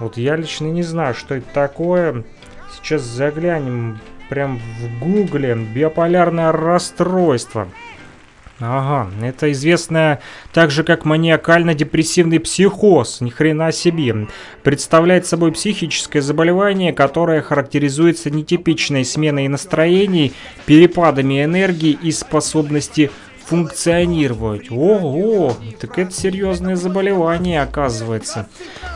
Вот 0.00 0.16
я 0.16 0.34
лично 0.34 0.66
не 0.66 0.82
знаю, 0.82 1.14
что 1.14 1.36
это 1.36 1.46
такое. 1.54 2.24
Сейчас 2.74 3.02
заглянем 3.02 4.00
прям 4.34 4.58
в 4.80 4.98
гугле. 4.98 5.54
Биополярное 5.54 6.50
расстройство. 6.50 7.68
Ага, 8.58 9.08
это 9.22 9.52
известное 9.52 10.20
также 10.52 10.82
как 10.82 11.04
маниакально-депрессивный 11.04 12.40
психоз, 12.40 13.20
ни 13.20 13.30
хрена 13.30 13.70
себе. 13.70 14.26
Представляет 14.64 15.26
собой 15.26 15.52
психическое 15.52 16.20
заболевание, 16.20 16.92
которое 16.92 17.42
характеризуется 17.42 18.28
нетипичной 18.28 19.04
сменой 19.04 19.46
настроений, 19.46 20.32
перепадами 20.66 21.44
энергии 21.44 21.96
и 22.02 22.10
способности 22.10 23.12
функционировать. 23.46 24.70
Ого, 24.70 25.54
так 25.80 25.98
это 25.98 26.12
серьезное 26.12 26.76
заболевание 26.76 27.62
оказывается. 27.62 28.48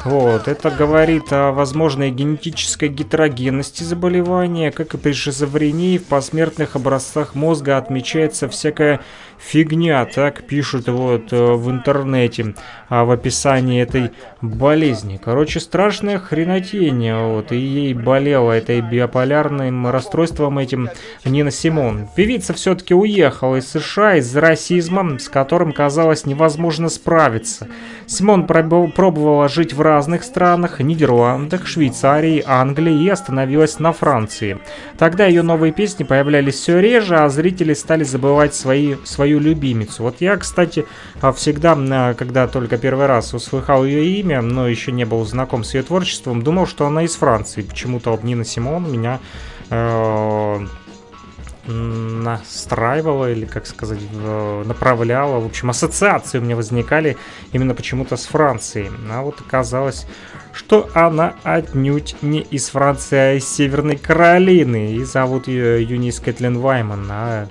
Вот, 0.05 0.49
это 0.49 0.71
говорит 0.71 1.33
о 1.33 1.53
возможной 1.53 2.11
генетической 2.11 2.89
гетерогенности 2.89 3.83
заболевания, 3.83 4.71
как 4.71 4.95
и 4.95 4.99
при 4.99 5.13
шизофрении 5.13 5.99
в 5.99 6.05
посмертных 6.05 6.77
образцах 6.77 7.35
мозга 7.35 7.77
отмечается 7.77 8.49
всякая 8.49 9.01
фигня, 9.39 10.05
так 10.05 10.47
пишут 10.47 10.89
вот 10.89 11.33
э, 11.33 11.53
в 11.53 11.71
интернете 11.71 12.55
а, 12.89 13.05
в 13.05 13.11
описании 13.11 13.81
этой 13.81 14.11
болезни. 14.41 15.21
Короче, 15.23 15.61
страшная 15.61 16.19
хренотень, 16.19 17.13
вот, 17.13 17.53
и 17.53 17.57
ей 17.57 17.95
болела 17.95 18.53
этой 18.53 18.81
биополярным 18.81 19.89
расстройством 19.89 20.59
этим 20.59 20.91
Нина 21.25 21.51
Симон. 21.51 22.09
Певица 22.17 22.53
все-таки 22.55 22.95
уехала 22.95 23.57
из 23.57 23.69
США 23.69 24.17
из-за 24.17 24.38
расизма, 24.41 25.19
с 25.19 25.29
которым 25.29 25.73
казалось 25.73 26.27
невозможно 26.27 26.89
справиться. 26.89 27.69
Симон 28.07 28.47
пробовала, 28.47 29.49
жить 29.49 29.73
в 29.73 29.81
разных 29.81 30.25
странах, 30.25 30.81
Нидерландах, 30.81 31.67
Швейцарии, 31.67 32.43
Англии 32.47 33.05
и 33.05 33.09
остановилась 33.09 33.79
на 33.79 33.93
Франции. 33.93 34.59
Тогда 34.99 35.27
ее 35.27 35.43
новые 35.43 35.73
песни 35.73 36.05
появлялись 36.05 36.55
все 36.55 36.81
реже, 36.81 37.17
а 37.17 37.29
зрители 37.29 37.75
стали 37.75 38.05
забывать 38.05 38.55
свои, 38.55 38.97
свою 39.05 39.39
любимицу. 39.39 40.03
Вот 40.03 40.17
я, 40.21 40.37
кстати, 40.37 40.87
а, 41.21 41.33
всегда, 41.33 41.77
а, 41.79 42.15
когда 42.15 42.49
только 42.49 42.79
первый 42.79 43.07
раз 43.07 43.35
услыхал 43.35 43.85
ее 43.85 44.05
имя, 44.21 44.43
но 44.43 44.69
еще 44.69 44.93
не 44.93 45.05
был 45.05 45.25
знаком 45.25 45.65
с 45.65 45.75
ее 45.75 45.83
творчеством, 45.83 46.43
думал, 46.43 46.67
что 46.67 46.87
она 46.87 47.05
из 47.05 47.15
Франции. 47.17 47.63
Почему-то 47.63 48.11
Нина 48.23 48.45
Симон 48.45 48.91
меня 48.91 49.21
э, 49.71 50.67
настраивала 51.69 53.31
или, 53.31 53.45
как 53.45 53.67
сказать, 53.67 54.01
направляла. 54.65 55.39
В 55.41 55.47
общем, 55.47 55.71
ассоциации 55.71 56.39
у 56.39 56.41
меня 56.43 56.57
возникали 56.57 57.17
именно 57.53 57.75
почему-то 57.75 58.17
с 58.17 58.27
Францией. 58.27 58.91
А 59.11 59.23
вот 59.23 59.41
оказалось, 59.41 60.07
что 60.53 60.89
она 60.95 61.35
отнюдь 61.45 62.17
не 62.23 62.41
из 62.41 62.71
Франции, 62.71 63.17
а 63.17 63.35
из 63.35 63.49
Северной 63.49 63.97
Каролины. 63.97 64.95
И 64.95 65.05
зовут 65.05 65.49
ее 65.49 65.83
Юнис 65.83 66.21
Кэтлин 66.21 66.59
Вайман. 66.59 67.07
А, 67.11 67.49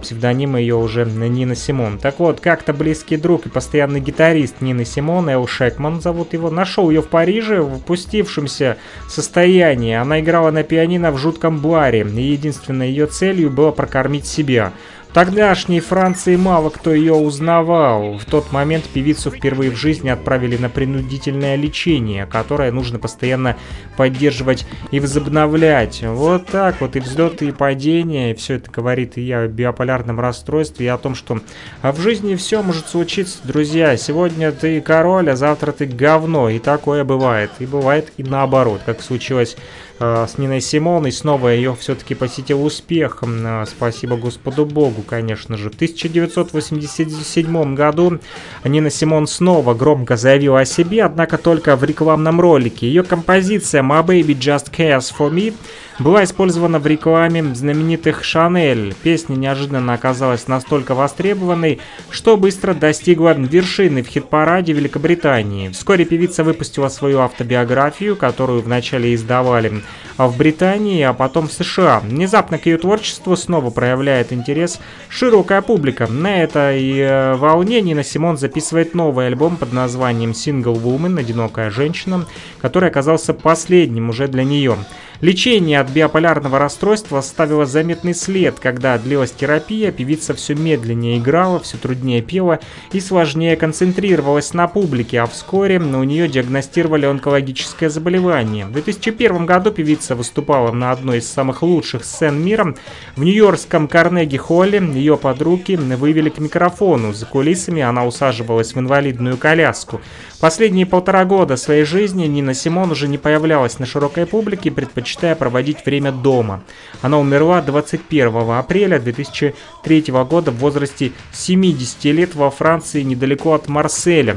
псевдоним 0.00 0.56
ее 0.56 0.76
уже 0.76 1.04
Нина 1.04 1.54
Симон. 1.54 1.98
Так 1.98 2.18
вот, 2.18 2.40
как-то 2.40 2.72
близкий 2.72 3.16
друг 3.16 3.46
и 3.46 3.48
постоянный 3.48 4.00
гитарист 4.00 4.60
Нины 4.60 4.84
Симон, 4.84 5.28
Эл 5.28 5.46
Шекман 5.46 6.00
зовут 6.00 6.32
его, 6.32 6.50
нашел 6.50 6.90
ее 6.90 7.02
в 7.02 7.08
Париже 7.08 7.60
в 7.60 7.74
опустившемся 7.74 8.76
состоянии. 9.08 9.94
Она 9.94 10.20
играла 10.20 10.50
на 10.50 10.62
пианино 10.62 11.10
в 11.10 11.18
жутком 11.18 11.58
баре, 11.58 12.02
и 12.02 12.20
единственной 12.22 12.90
ее 12.90 13.06
целью 13.06 13.50
было 13.50 13.72
прокормить 13.72 14.26
себя. 14.26 14.72
Тогдашней 15.12 15.80
Франции 15.80 16.36
мало 16.36 16.70
кто 16.70 16.94
ее 16.94 17.12
узнавал. 17.12 18.16
В 18.16 18.24
тот 18.24 18.50
момент 18.50 18.84
певицу 18.84 19.30
впервые 19.30 19.70
в 19.70 19.76
жизни 19.76 20.08
отправили 20.08 20.56
на 20.56 20.70
принудительное 20.70 21.56
лечение, 21.56 22.24
которое 22.24 22.72
нужно 22.72 22.98
постоянно 22.98 23.56
поддерживать 23.98 24.66
и 24.90 25.00
возобновлять. 25.00 26.02
Вот 26.02 26.46
так 26.46 26.80
вот 26.80 26.96
и 26.96 27.00
взлеты, 27.00 27.48
и 27.48 27.52
падения, 27.52 28.30
и 28.30 28.34
все 28.34 28.54
это 28.54 28.70
говорит 28.70 29.18
и 29.18 29.30
о 29.32 29.48
биополярном 29.48 30.18
расстройстве, 30.18 30.86
и 30.86 30.88
о 30.88 30.96
том, 30.96 31.14
что 31.14 31.40
в 31.82 32.00
жизни 32.00 32.34
все 32.34 32.62
может 32.62 32.88
случиться, 32.88 33.38
друзья. 33.44 33.98
Сегодня 33.98 34.50
ты 34.50 34.80
король, 34.80 35.28
а 35.28 35.36
завтра 35.36 35.72
ты 35.72 35.84
говно, 35.84 36.48
и 36.48 36.58
такое 36.58 37.04
бывает. 37.04 37.50
И 37.58 37.66
бывает 37.66 38.10
и 38.16 38.22
наоборот, 38.22 38.80
как 38.86 39.02
случилось 39.02 39.58
с 40.02 40.38
Ниной 40.38 40.60
Симон, 40.60 41.06
и 41.06 41.10
снова 41.10 41.48
ее 41.48 41.74
все-таки 41.78 42.14
посетил 42.14 42.64
успех. 42.64 43.22
Э, 43.22 43.64
Спасибо 43.66 44.16
Господу 44.16 44.66
Богу, 44.66 45.02
конечно 45.02 45.56
же. 45.56 45.70
В 45.70 45.74
1987 45.74 47.74
году 47.74 48.18
Нина 48.64 48.90
Симон 48.90 49.26
снова 49.26 49.74
громко 49.74 50.16
заявила 50.16 50.60
о 50.60 50.64
себе, 50.64 51.04
однако 51.04 51.38
только 51.38 51.76
в 51.76 51.84
рекламном 51.84 52.40
ролике. 52.40 52.86
Ее 52.86 53.04
композиция 53.04 53.82
«My 53.82 54.04
Baby 54.04 54.36
Just 54.36 54.70
Cares 54.76 55.12
For 55.16 55.30
Me» 55.30 55.54
была 56.02 56.24
использована 56.24 56.78
в 56.78 56.86
рекламе 56.86 57.54
знаменитых 57.54 58.24
Шанель. 58.24 58.94
Песня 59.02 59.36
неожиданно 59.36 59.94
оказалась 59.94 60.48
настолько 60.48 60.94
востребованной, 60.94 61.80
что 62.10 62.36
быстро 62.36 62.74
достигла 62.74 63.34
вершины 63.34 64.02
в 64.02 64.08
хит-параде 64.08 64.72
Великобритании. 64.72 65.68
Вскоре 65.68 66.04
певица 66.04 66.44
выпустила 66.44 66.88
свою 66.88 67.20
автобиографию, 67.20 68.16
которую 68.16 68.62
вначале 68.62 69.14
издавали 69.14 69.82
в 70.18 70.36
Британии, 70.36 71.02
а 71.02 71.12
потом 71.12 71.48
в 71.48 71.52
США. 71.52 72.00
Внезапно 72.00 72.58
к 72.58 72.66
ее 72.66 72.78
творчеству 72.78 73.36
снова 73.36 73.70
проявляет 73.70 74.32
интерес 74.32 74.80
широкая 75.08 75.62
публика. 75.62 76.06
На 76.08 76.42
этой 76.42 76.98
э, 76.98 77.34
волне 77.36 77.80
Нина 77.80 78.02
Симон 78.02 78.36
записывает 78.36 78.94
новый 78.94 79.28
альбом 79.28 79.56
под 79.56 79.72
названием 79.72 80.32
Single 80.32 80.82
Woman, 80.82 81.18
одинокая 81.18 81.70
женщина, 81.70 82.26
который 82.60 82.88
оказался 82.88 83.34
последним 83.34 84.10
уже 84.10 84.26
для 84.26 84.44
нее. 84.44 84.76
Лечение 85.22 85.78
от 85.78 85.88
биполярного 85.88 86.58
расстройства 86.58 87.20
оставило 87.20 87.64
заметный 87.64 88.12
след. 88.12 88.58
Когда 88.58 88.98
длилась 88.98 89.30
терапия, 89.30 89.92
певица 89.92 90.34
все 90.34 90.56
медленнее 90.56 91.18
играла, 91.18 91.60
все 91.60 91.76
труднее 91.76 92.22
пела 92.22 92.58
и 92.90 92.98
сложнее 92.98 93.54
концентрировалась 93.54 94.52
на 94.52 94.66
публике, 94.66 95.20
а 95.20 95.26
вскоре 95.26 95.78
у 95.78 96.02
нее 96.02 96.26
диагностировали 96.26 97.06
онкологическое 97.06 97.88
заболевание. 97.88 98.66
В 98.66 98.72
2001 98.72 99.46
году 99.46 99.70
певица 99.70 100.16
выступала 100.16 100.72
на 100.72 100.90
одной 100.90 101.18
из 101.18 101.30
самых 101.30 101.62
лучших 101.62 102.04
сцен 102.04 102.44
мира. 102.44 102.74
В 103.14 103.22
нью-йоркском 103.22 103.86
Карнеги-холле 103.86 104.80
ее 104.92 105.16
подруги 105.16 105.76
вывели 105.76 106.30
к 106.30 106.40
микрофону. 106.40 107.12
За 107.12 107.26
кулисами 107.26 107.80
она 107.80 108.04
усаживалась 108.06 108.74
в 108.74 108.78
инвалидную 108.80 109.36
коляску. 109.36 110.00
Последние 110.42 110.86
полтора 110.86 111.24
года 111.24 111.56
своей 111.56 111.84
жизни 111.84 112.26
Нина 112.26 112.52
Симон 112.52 112.90
уже 112.90 113.06
не 113.06 113.16
появлялась 113.16 113.78
на 113.78 113.86
широкой 113.86 114.26
публике, 114.26 114.72
предпочитая 114.72 115.36
проводить 115.36 115.86
время 115.86 116.10
дома. 116.10 116.64
Она 117.00 117.20
умерла 117.20 117.62
21 117.62 118.50
апреля 118.50 118.98
2003 118.98 120.04
года 120.28 120.50
в 120.50 120.56
возрасте 120.56 121.12
70 121.30 122.04
лет 122.06 122.34
во 122.34 122.50
Франции, 122.50 123.02
недалеко 123.02 123.54
от 123.54 123.68
Марселя. 123.68 124.36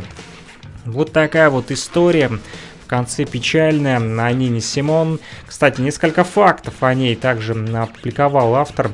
Вот 0.85 1.11
такая 1.11 1.49
вот 1.49 1.71
история. 1.71 2.29
В 2.83 2.87
конце 2.87 3.25
печальная 3.25 3.97
о 3.97 4.31
Нине 4.31 4.61
Симон. 4.61 5.19
Кстати, 5.47 5.81
несколько 5.81 6.23
фактов 6.23 6.75
о 6.81 6.93
ней 6.93 7.15
также 7.15 7.53
опубликовал 7.53 8.53
автор 8.53 8.91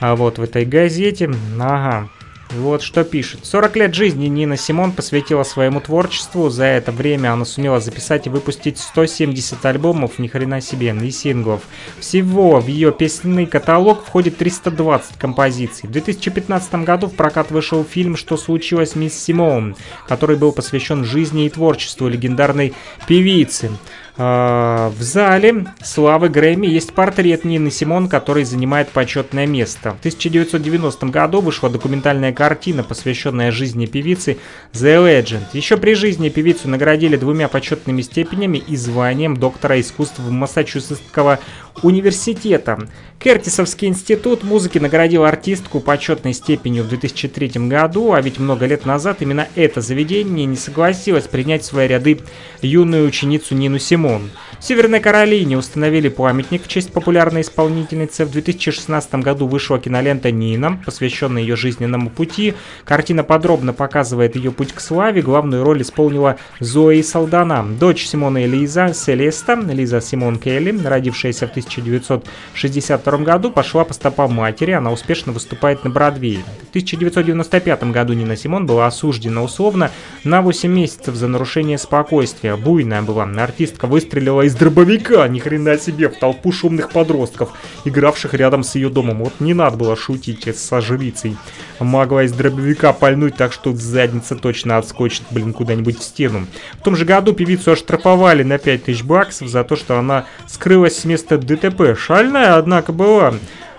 а 0.00 0.16
вот 0.16 0.38
в 0.38 0.42
этой 0.42 0.64
газете. 0.64 1.30
Ага, 1.60 2.08
вот 2.50 2.82
что 2.82 3.04
пишет. 3.04 3.44
40 3.44 3.76
лет 3.76 3.94
жизни 3.94 4.26
Нина 4.26 4.56
Симон 4.56 4.92
посвятила 4.92 5.42
своему 5.42 5.80
творчеству. 5.80 6.50
За 6.50 6.64
это 6.64 6.92
время 6.92 7.32
она 7.32 7.44
сумела 7.44 7.80
записать 7.80 8.26
и 8.26 8.30
выпустить 8.30 8.78
170 8.78 9.64
альбомов, 9.64 10.18
ни 10.18 10.28
хрена 10.28 10.60
себе, 10.60 10.94
и 10.94 11.10
синглов. 11.10 11.62
Всего 11.98 12.60
в 12.60 12.68
ее 12.68 12.92
песенный 12.92 13.46
каталог 13.46 14.04
входит 14.04 14.36
320 14.36 15.16
композиций. 15.18 15.88
В 15.88 15.92
2015 15.92 16.74
году 16.84 17.08
в 17.08 17.14
прокат 17.14 17.50
вышел 17.50 17.84
фильм 17.84 18.16
«Что 18.16 18.36
случилось, 18.36 18.94
мисс 18.94 19.14
Симон», 19.14 19.76
который 20.06 20.36
был 20.36 20.52
посвящен 20.52 21.04
жизни 21.04 21.46
и 21.46 21.50
творчеству 21.50 22.08
легендарной 22.08 22.74
певицы. 23.08 23.70
А, 24.16 24.90
в 24.90 25.02
зале 25.02 25.66
Славы 25.82 26.28
Грэмми 26.28 26.68
есть 26.68 26.94
портрет 26.94 27.44
Нины 27.44 27.70
Симон, 27.70 28.08
который 28.08 28.44
занимает 28.44 28.90
почетное 28.90 29.46
место. 29.46 29.90
В 29.90 29.98
1990 29.98 31.06
году 31.06 31.40
вышла 31.40 31.68
документальная 31.68 32.32
картина, 32.32 32.84
посвященная 32.84 33.50
жизни 33.50 33.86
певицы 33.86 34.38
The 34.72 35.04
Legend. 35.04 35.46
Еще 35.52 35.76
при 35.76 35.94
жизни 35.94 36.28
певицу 36.28 36.68
наградили 36.68 37.16
двумя 37.16 37.48
почетными 37.48 38.02
степенями 38.02 38.58
и 38.58 38.76
званием 38.76 39.36
доктора 39.36 39.80
искусств 39.80 40.20
Массачусетского 40.20 41.40
университета. 41.82 42.88
Кертисовский 43.18 43.88
институт 43.88 44.42
музыки 44.42 44.78
наградил 44.78 45.24
артистку 45.24 45.80
почетной 45.80 46.34
степенью 46.34 46.84
в 46.84 46.88
2003 46.88 47.68
году, 47.68 48.12
а 48.12 48.20
ведь 48.20 48.38
много 48.38 48.66
лет 48.66 48.84
назад 48.84 49.22
именно 49.22 49.48
это 49.54 49.80
заведение 49.80 50.46
не 50.46 50.56
согласилось 50.56 51.24
принять 51.24 51.62
в 51.62 51.66
свои 51.66 51.88
ряды 51.88 52.20
юную 52.60 53.06
ученицу 53.06 53.54
Нину 53.54 53.78
Симон. 53.78 54.30
В 54.64 54.66
Северной 54.66 55.00
Каролине 55.00 55.58
установили 55.58 56.08
памятник 56.08 56.64
в 56.64 56.68
честь 56.68 56.90
популярной 56.90 57.42
исполнительницы. 57.42 58.24
В 58.24 58.30
2016 58.30 59.16
году 59.16 59.46
вышла 59.46 59.78
кинолента 59.78 60.30
«Нина», 60.30 60.80
посвященная 60.86 61.42
ее 61.42 61.54
жизненному 61.54 62.08
пути. 62.08 62.54
Картина 62.86 63.24
подробно 63.24 63.74
показывает 63.74 64.36
ее 64.36 64.52
путь 64.52 64.72
к 64.72 64.80
славе. 64.80 65.20
Главную 65.20 65.64
роль 65.64 65.82
исполнила 65.82 66.38
Зои 66.60 67.02
Салдана. 67.02 67.62
Дочь 67.78 68.06
Симона 68.06 68.44
и 68.44 68.46
Лиза, 68.46 68.94
Селеста, 68.94 69.52
Лиза 69.52 70.00
Симон 70.00 70.38
Келли, 70.38 70.74
родившаяся 70.82 71.46
в 71.46 71.50
1962 71.50 73.18
году, 73.18 73.50
пошла 73.50 73.84
по 73.84 73.92
стопам 73.92 74.32
матери. 74.32 74.70
Она 74.70 74.92
успешно 74.92 75.32
выступает 75.32 75.84
на 75.84 75.90
Бродвее. 75.90 76.38
В 76.38 76.70
1995 76.70 77.84
году 77.92 78.14
Нина 78.14 78.34
Симон 78.34 78.64
была 78.64 78.86
осуждена 78.86 79.42
условно 79.42 79.90
на 80.24 80.40
8 80.40 80.72
месяцев 80.72 81.16
за 81.16 81.28
нарушение 81.28 81.76
спокойствия. 81.76 82.56
Буйная 82.56 83.02
была. 83.02 83.24
Артистка 83.24 83.86
выстрелила 83.86 84.40
из 84.40 84.53
дробовика, 84.54 85.26
ни 85.28 85.38
хрена 85.38 85.78
себе, 85.78 86.08
в 86.08 86.18
толпу 86.18 86.52
шумных 86.52 86.90
подростков, 86.90 87.50
игравших 87.84 88.34
рядом 88.34 88.62
с 88.64 88.74
ее 88.74 88.88
домом. 88.88 89.24
Вот 89.24 89.34
не 89.40 89.54
надо 89.54 89.76
было 89.76 89.96
шутить 89.96 90.56
со 90.56 90.80
жрицей. 90.80 91.36
Могла 91.80 92.24
из 92.24 92.32
дробовика 92.32 92.92
пальнуть 92.92 93.36
так, 93.36 93.52
что 93.52 93.74
задница 93.74 94.36
точно 94.36 94.78
отскочит, 94.78 95.22
блин, 95.30 95.52
куда-нибудь 95.52 95.98
в 95.98 96.04
стену. 96.04 96.46
В 96.74 96.82
том 96.82 96.96
же 96.96 97.04
году 97.04 97.32
певицу 97.32 97.72
оштрафовали 97.72 98.42
на 98.42 98.58
5000 98.58 99.02
баксов 99.02 99.48
за 99.48 99.64
то, 99.64 99.76
что 99.76 99.98
она 99.98 100.26
скрылась 100.46 100.98
с 100.98 101.04
места 101.04 101.38
ДТП. 101.38 101.96
Шальная, 101.96 102.56
однако, 102.56 102.92
была. 102.92 103.34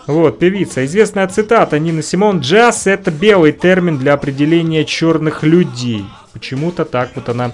Вот, 0.07 0.37
певица. 0.37 0.85
Известная 0.85 1.27
цитата 1.27 1.79
Нины 1.79 2.03
Симон. 2.03 2.39
«Джаз— 2.39 2.85
это 2.85 3.09
белый 3.09 3.51
термин 3.51 3.97
для 3.97 4.13
определения 4.13 4.85
черных 4.85 5.43
людей». 5.43 6.05
Почему-то 6.31 6.85
так 6.85 7.11
вот 7.15 7.29
она 7.29 7.53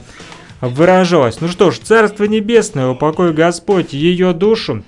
выражалась. 0.61 1.41
Ну 1.41 1.47
что 1.47 1.71
ж, 1.71 1.79
Царство 1.79 2.25
Небесное, 2.25 2.89
упокой 2.89 3.33
Господь 3.33 3.93
ее 3.93 4.33
душу. 4.33 4.83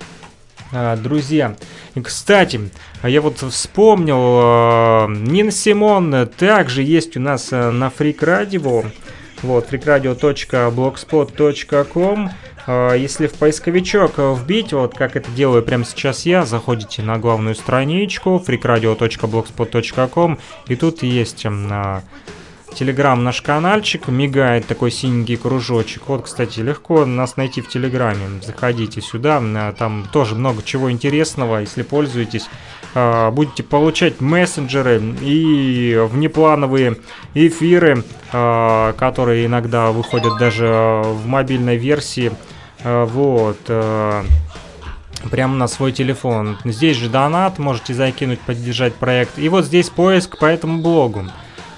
А, 0.72 0.96
друзья, 0.96 1.56
кстати, 2.02 2.70
я 3.02 3.20
вот 3.20 3.38
вспомнил, 3.38 4.16
а, 4.18 5.06
Нина 5.08 5.50
Симон 5.50 6.28
также 6.36 6.82
есть 6.82 7.16
у 7.16 7.20
нас 7.20 7.48
а, 7.52 7.70
на 7.70 7.92
Freak 7.96 8.18
Radio. 8.20 8.86
Вот, 9.42 9.72
freakradio.blogspot.com 9.72 12.30
если 12.96 13.26
в 13.26 13.34
поисковичок 13.34 14.16
вбить, 14.16 14.72
вот 14.72 14.94
как 14.94 15.16
это 15.16 15.30
делаю 15.32 15.62
прямо 15.62 15.84
сейчас 15.84 16.24
я, 16.24 16.46
заходите 16.46 17.02
на 17.02 17.18
главную 17.18 17.54
страничку 17.54 18.42
freakradio.blogspot.com 18.46 20.38
и 20.68 20.74
тут 20.74 21.02
есть 21.02 21.44
Телеграм 22.74 23.22
наш 23.22 23.40
каналчик, 23.40 24.08
мигает 24.08 24.66
такой 24.66 24.90
синенький 24.90 25.36
кружочек. 25.36 26.08
Вот, 26.08 26.24
кстати, 26.24 26.60
легко 26.60 27.04
нас 27.06 27.36
найти 27.36 27.60
в 27.60 27.68
Телеграме. 27.68 28.42
Заходите 28.42 29.00
сюда, 29.00 29.40
там 29.78 30.06
тоже 30.12 30.34
много 30.34 30.62
чего 30.62 30.90
интересного, 30.90 31.58
если 31.58 31.82
пользуетесь. 31.82 32.48
А, 32.96 33.30
будете 33.30 33.62
получать 33.62 34.20
мессенджеры 34.20 35.02
и 35.20 35.96
внеплановые 36.10 36.96
эфиры, 37.34 38.04
а, 38.32 38.92
которые 38.94 39.46
иногда 39.46 39.90
выходят 39.90 40.36
даже 40.38 40.66
в 41.04 41.26
мобильной 41.26 41.76
версии. 41.76 42.32
А, 42.82 43.04
вот 43.06 43.58
прямо 45.30 45.54
на 45.54 45.68
свой 45.68 45.92
телефон. 45.92 46.58
Здесь 46.64 46.96
же 46.96 47.08
донат, 47.08 47.58
можете 47.58 47.94
закинуть, 47.94 48.40
поддержать 48.40 48.94
проект. 48.94 49.38
И 49.38 49.48
вот 49.48 49.64
здесь 49.64 49.88
поиск 49.88 50.38
по 50.38 50.44
этому 50.44 50.82
блогу. 50.82 51.24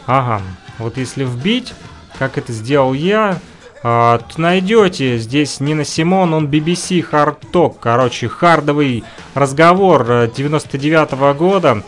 Ага, 0.06 0.42
вот 0.78 0.96
если 0.96 1.24
вбить, 1.24 1.74
как 2.18 2.38
это 2.38 2.52
сделал 2.52 2.92
я, 2.92 3.38
а, 3.82 4.20
найдете 4.36 5.18
здесь 5.18 5.60
Нина 5.60 5.84
Симон, 5.84 6.34
он 6.34 6.46
BBC 6.48 7.08
Hard 7.08 7.38
Talk, 7.52 7.76
короче, 7.80 8.28
хардовый 8.28 9.04
разговор 9.34 10.28
99 10.36 11.12
-го 11.12 11.34
года. 11.34 11.82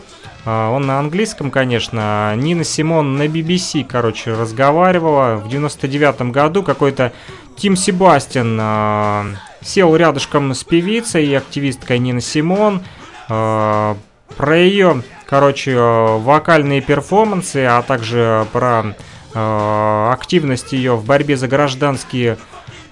А, 0.45 0.71
он 0.71 0.87
на 0.87 0.99
английском, 0.99 1.51
конечно. 1.51 2.33
Нина 2.35 2.63
Симон 2.63 3.17
на 3.17 3.27
BBC, 3.27 3.83
короче, 3.83 4.33
разговаривала. 4.33 5.35
В 5.35 5.49
99 5.49 6.31
году 6.31 6.63
какой-то 6.63 7.11
Тим 7.57 7.75
Себастьян 7.75 8.57
а, 8.61 9.25
сел 9.61 9.95
рядышком 9.95 10.53
с 10.53 10.63
певицей 10.63 11.27
и 11.27 11.33
активисткой 11.33 11.99
Нина 11.99 12.21
Симон. 12.21 12.81
А, 13.27 13.97
про 14.37 14.57
ее 14.57 15.03
короче, 15.29 15.71
э, 15.73 16.17
вокальные 16.17 16.81
перформансы, 16.81 17.63
а 17.65 17.83
также 17.83 18.47
про 18.51 18.95
э, 19.33 20.09
активность 20.11 20.73
ее 20.73 20.95
в 20.95 21.05
борьбе 21.05 21.37
за 21.37 21.47
гражданские 21.47 22.37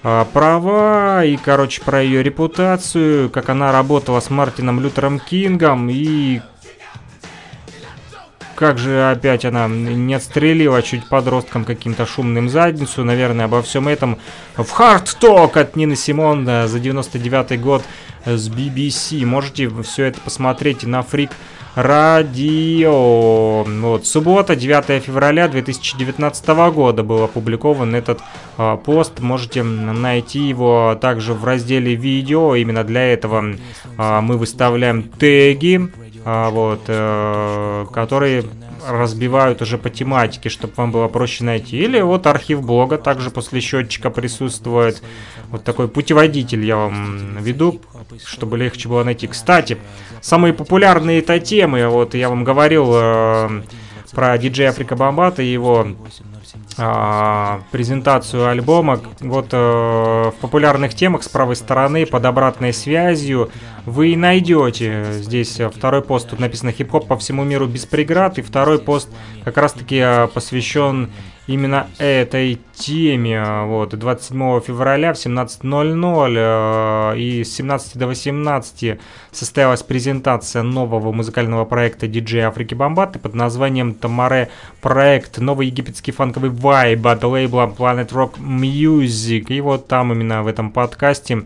э, 0.04 0.24
права 0.32 1.24
и, 1.24 1.36
короче, 1.36 1.82
про 1.82 2.00
ее 2.00 2.22
репутацию, 2.22 3.28
как 3.28 3.48
она 3.48 3.72
работала 3.72 4.20
с 4.20 4.30
Мартином 4.30 4.78
Лютером 4.78 5.18
Кингом 5.18 5.88
и 5.90 6.40
как 8.54 8.78
же 8.78 9.10
опять 9.10 9.44
она 9.44 9.68
не 9.68 10.14
отстрелила 10.14 10.82
чуть 10.82 11.08
подросткам 11.08 11.64
каким-то 11.64 12.06
шумным 12.06 12.48
задницу. 12.48 13.04
Наверное, 13.04 13.44
обо 13.44 13.62
всем 13.62 13.86
этом 13.86 14.18
в 14.56 14.80
Hard 14.80 15.16
Talk 15.20 15.58
от 15.58 15.76
Нины 15.76 15.94
Симон 15.94 16.44
за 16.44 16.78
99 16.80 17.60
год 17.60 17.84
с 18.24 18.48
BBC. 18.48 19.24
Можете 19.24 19.70
все 19.82 20.06
это 20.06 20.20
посмотреть 20.20 20.82
на 20.82 21.00
Freak 21.00 21.30
Радио. 21.80 23.62
Вот, 23.62 24.04
суббота, 24.04 24.56
9 24.56 25.00
февраля 25.00 25.46
2019 25.46 26.48
года 26.74 27.04
был 27.04 27.22
опубликован 27.22 27.94
этот 27.94 28.18
а, 28.56 28.76
пост. 28.76 29.20
Можете 29.20 29.62
найти 29.62 30.40
его 30.40 30.98
также 31.00 31.34
в 31.34 31.44
разделе 31.44 31.94
видео. 31.94 32.56
Именно 32.56 32.82
для 32.82 33.12
этого 33.12 33.54
а, 33.96 34.20
мы 34.20 34.38
выставляем 34.38 35.04
теги, 35.04 35.88
а, 36.24 36.50
вот, 36.50 36.80
а, 36.88 37.86
которые 37.86 38.42
разбивают 38.86 39.62
уже 39.62 39.78
по 39.78 39.90
тематике, 39.90 40.48
чтобы 40.48 40.74
вам 40.76 40.92
было 40.92 41.08
проще 41.08 41.44
найти. 41.44 41.78
Или 41.78 42.00
вот 42.00 42.26
архив 42.26 42.62
блога 42.62 42.98
также 42.98 43.30
после 43.30 43.60
счетчика 43.60 44.10
присутствует. 44.10 45.02
Вот 45.50 45.64
такой 45.64 45.88
путеводитель 45.88 46.64
я 46.64 46.76
вам 46.76 47.38
веду, 47.40 47.80
чтобы 48.24 48.58
легче 48.58 48.88
было 48.88 49.04
найти. 49.04 49.26
Кстати, 49.26 49.78
самые 50.20 50.52
популярные 50.52 51.20
это 51.20 51.40
темы, 51.40 51.88
вот 51.88 52.14
я 52.14 52.28
вам 52.28 52.44
говорил 52.44 52.90
э, 52.94 53.62
про 54.12 54.36
диджея 54.38 54.70
Африка 54.70 54.96
Бомбата 54.96 55.42
и 55.42 55.46
его 55.46 55.86
а, 56.76 57.62
презентацию 57.70 58.48
альбома. 58.48 59.00
Вот 59.20 59.48
э, 59.52 59.56
в 59.56 60.34
популярных 60.40 60.94
темах 60.94 61.22
с 61.22 61.28
правой 61.28 61.56
стороны 61.56 62.06
под 62.06 62.24
обратной 62.24 62.72
связью. 62.72 63.50
Вы 63.84 64.16
найдете 64.16 65.06
здесь 65.12 65.60
второй 65.74 66.02
пост, 66.02 66.30
тут 66.30 66.38
написано 66.38 66.72
хип-хоп 66.72 67.06
по 67.06 67.16
всему 67.16 67.44
миру 67.44 67.66
без 67.66 67.86
преград, 67.86 68.38
и 68.38 68.42
второй 68.42 68.78
пост 68.78 69.08
как 69.44 69.56
раз-таки 69.56 69.96
э, 69.96 70.28
посвящен 70.28 71.10
именно 71.48 71.88
этой 71.98 72.60
теме. 72.74 73.64
Вот, 73.64 73.98
27 73.98 74.60
февраля 74.60 75.12
в 75.12 75.16
17.00 75.16 77.14
э, 77.14 77.18
и 77.18 77.42
с 77.42 77.54
17 77.56 77.96
до 77.96 78.06
18 78.06 79.00
состоялась 79.32 79.82
презентация 79.82 80.62
нового 80.62 81.10
музыкального 81.10 81.64
проекта 81.64 82.06
DJ 82.06 82.40
Африки 82.42 82.74
Бомбаты 82.74 83.18
под 83.18 83.34
названием 83.34 83.94
Тамаре 83.94 84.50
Проект. 84.80 85.38
Новый 85.38 85.66
египетский 85.68 86.12
фанковый 86.12 86.50
вайб 86.50 87.06
от 87.06 87.24
лейбла 87.24 87.74
Planet 87.76 88.10
Rock 88.10 88.38
Music. 88.38 89.46
И 89.48 89.60
вот 89.60 89.88
там 89.88 90.12
именно 90.12 90.42
в 90.42 90.46
этом 90.46 90.70
подкасте 90.70 91.44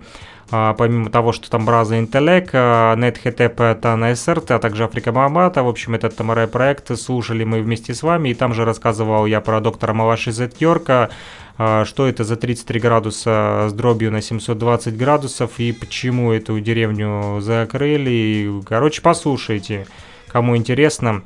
помимо 0.53 1.09
того, 1.09 1.33
что 1.33 1.51
там 1.51 1.65
Браза 1.65 1.99
Интеллек, 1.99 2.53
NetHTP, 2.53 3.75
Тана 3.81 4.15
СРТ, 4.15 4.51
а 4.51 4.59
также 4.59 4.85
Африка 4.85 5.11
Мамата, 5.11 5.63
в 5.63 5.69
общем, 5.69 5.95
этот 5.95 6.15
Тамаре 6.15 6.47
проект 6.47 6.95
слушали 6.99 7.43
мы 7.43 7.63
вместе 7.63 7.95
с 7.95 8.03
вами, 8.03 8.29
и 8.29 8.35
там 8.35 8.53
же 8.53 8.67
рассказывал 8.67 9.25
я 9.25 9.41
про 9.41 9.61
доктора 9.61 9.95
Малаши 9.95 10.31
Зет 10.31 10.61
Йорка, 10.61 11.09
а, 11.57 11.85
что 11.87 12.07
это 12.07 12.25
за 12.25 12.37
33 12.37 12.81
градуса 12.81 13.67
с 13.71 13.73
дробью 13.73 14.11
на 14.11 14.21
720 14.21 14.97
градусов, 14.97 15.59
и 15.59 15.73
почему 15.73 16.33
эту 16.33 16.61
деревню 16.61 17.41
закрыли, 17.41 18.63
короче, 18.67 19.01
послушайте, 19.01 19.87
кому 20.29 20.57
интересно. 20.57 21.23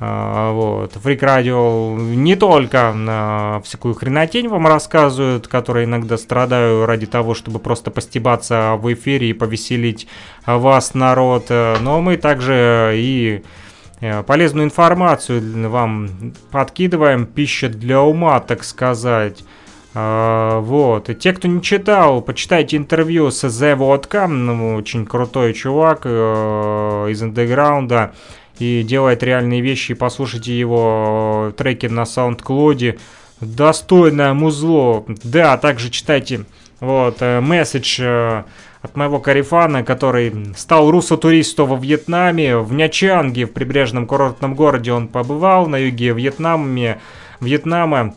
А, 0.00 0.52
вот. 0.52 0.92
Фрик 0.94 1.22
Радио 1.22 1.96
не 1.96 2.36
только 2.36 2.92
на 2.92 3.60
всякую 3.64 3.94
хренотень 3.94 4.48
вам 4.48 4.66
рассказывают, 4.66 5.48
которые 5.48 5.84
иногда 5.84 6.18
страдаю 6.18 6.86
ради 6.86 7.06
того, 7.06 7.34
чтобы 7.34 7.58
просто 7.58 7.90
постебаться 7.90 8.74
в 8.76 8.92
эфире 8.92 9.30
и 9.30 9.32
повеселить 9.32 10.08
вас, 10.46 10.94
народ, 10.94 11.46
но 11.48 12.00
мы 12.00 12.16
также 12.16 12.92
и 12.96 13.42
э, 14.00 14.22
полезную 14.24 14.66
информацию 14.66 15.70
вам 15.70 16.34
подкидываем, 16.50 17.26
пища 17.26 17.68
для 17.68 18.00
ума, 18.02 18.40
так 18.40 18.64
сказать. 18.64 19.44
А, 19.94 20.58
вот. 20.60 21.08
И 21.08 21.14
те, 21.14 21.32
кто 21.32 21.46
не 21.46 21.62
читал, 21.62 22.20
почитайте 22.20 22.76
интервью 22.76 23.30
с 23.30 23.44
The 23.44 23.76
Vodka, 23.76 24.26
ну, 24.26 24.74
очень 24.74 25.06
крутой 25.06 25.54
чувак 25.54 26.00
э, 26.04 27.06
из 27.10 27.22
андеграунда 27.22 28.12
и 28.58 28.82
делает 28.82 29.22
реальные 29.22 29.60
вещи. 29.60 29.92
И 29.92 29.94
послушайте 29.94 30.58
его 30.58 31.52
треки 31.56 31.86
на 31.86 32.02
SoundCloud. 32.02 32.98
Достойное 33.40 34.32
музло. 34.32 35.04
Да, 35.22 35.56
также 35.58 35.90
читайте 35.90 36.44
вот 36.80 37.16
э, 37.20 37.40
месседж 37.40 38.00
э, 38.00 38.44
от 38.82 38.96
моего 38.96 39.18
карифана, 39.18 39.82
который 39.82 40.54
стал 40.56 40.90
руссо-туристом 40.90 41.68
во 41.68 41.76
Вьетнаме, 41.76 42.58
в 42.58 42.72
Нячанге, 42.72 43.46
в 43.46 43.52
прибрежном 43.52 44.06
курортном 44.06 44.54
городе 44.54 44.92
он 44.92 45.08
побывал, 45.08 45.66
на 45.66 45.76
юге 45.76 46.12
Вьетнаме, 46.12 47.00
Вьетнама. 47.40 48.14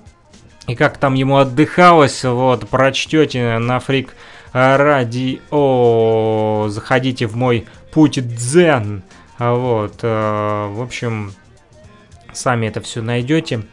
И 0.67 0.75
как 0.75 0.97
там 0.97 1.13
ему 1.13 1.37
отдыхалось, 1.37 2.25
вот, 2.25 2.67
прочтете 2.67 3.57
на 3.57 3.79
фрик 3.79 4.13
радио, 4.51 5.39
заходите 6.69 7.27
в 7.27 7.35
мой 7.37 7.65
путь 7.91 8.19
дзен. 8.35 9.03
А 9.37 9.53
вот, 9.53 9.99
э, 10.01 10.67
в 10.71 10.81
общем, 10.81 11.33
сами 12.33 12.67
это 12.67 12.81
все 12.81 13.01
найдете, 13.01 13.63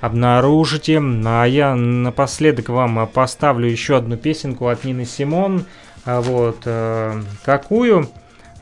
обнаружите. 0.00 1.00
А 1.24 1.44
я 1.44 1.74
напоследок 1.74 2.68
вам 2.68 3.06
поставлю 3.08 3.68
еще 3.68 3.96
одну 3.96 4.16
песенку 4.16 4.68
от 4.68 4.84
Нины 4.84 5.04
Симон. 5.04 5.66
А 6.04 6.20
вот, 6.20 6.62
э, 6.64 7.22
какую? 7.44 8.08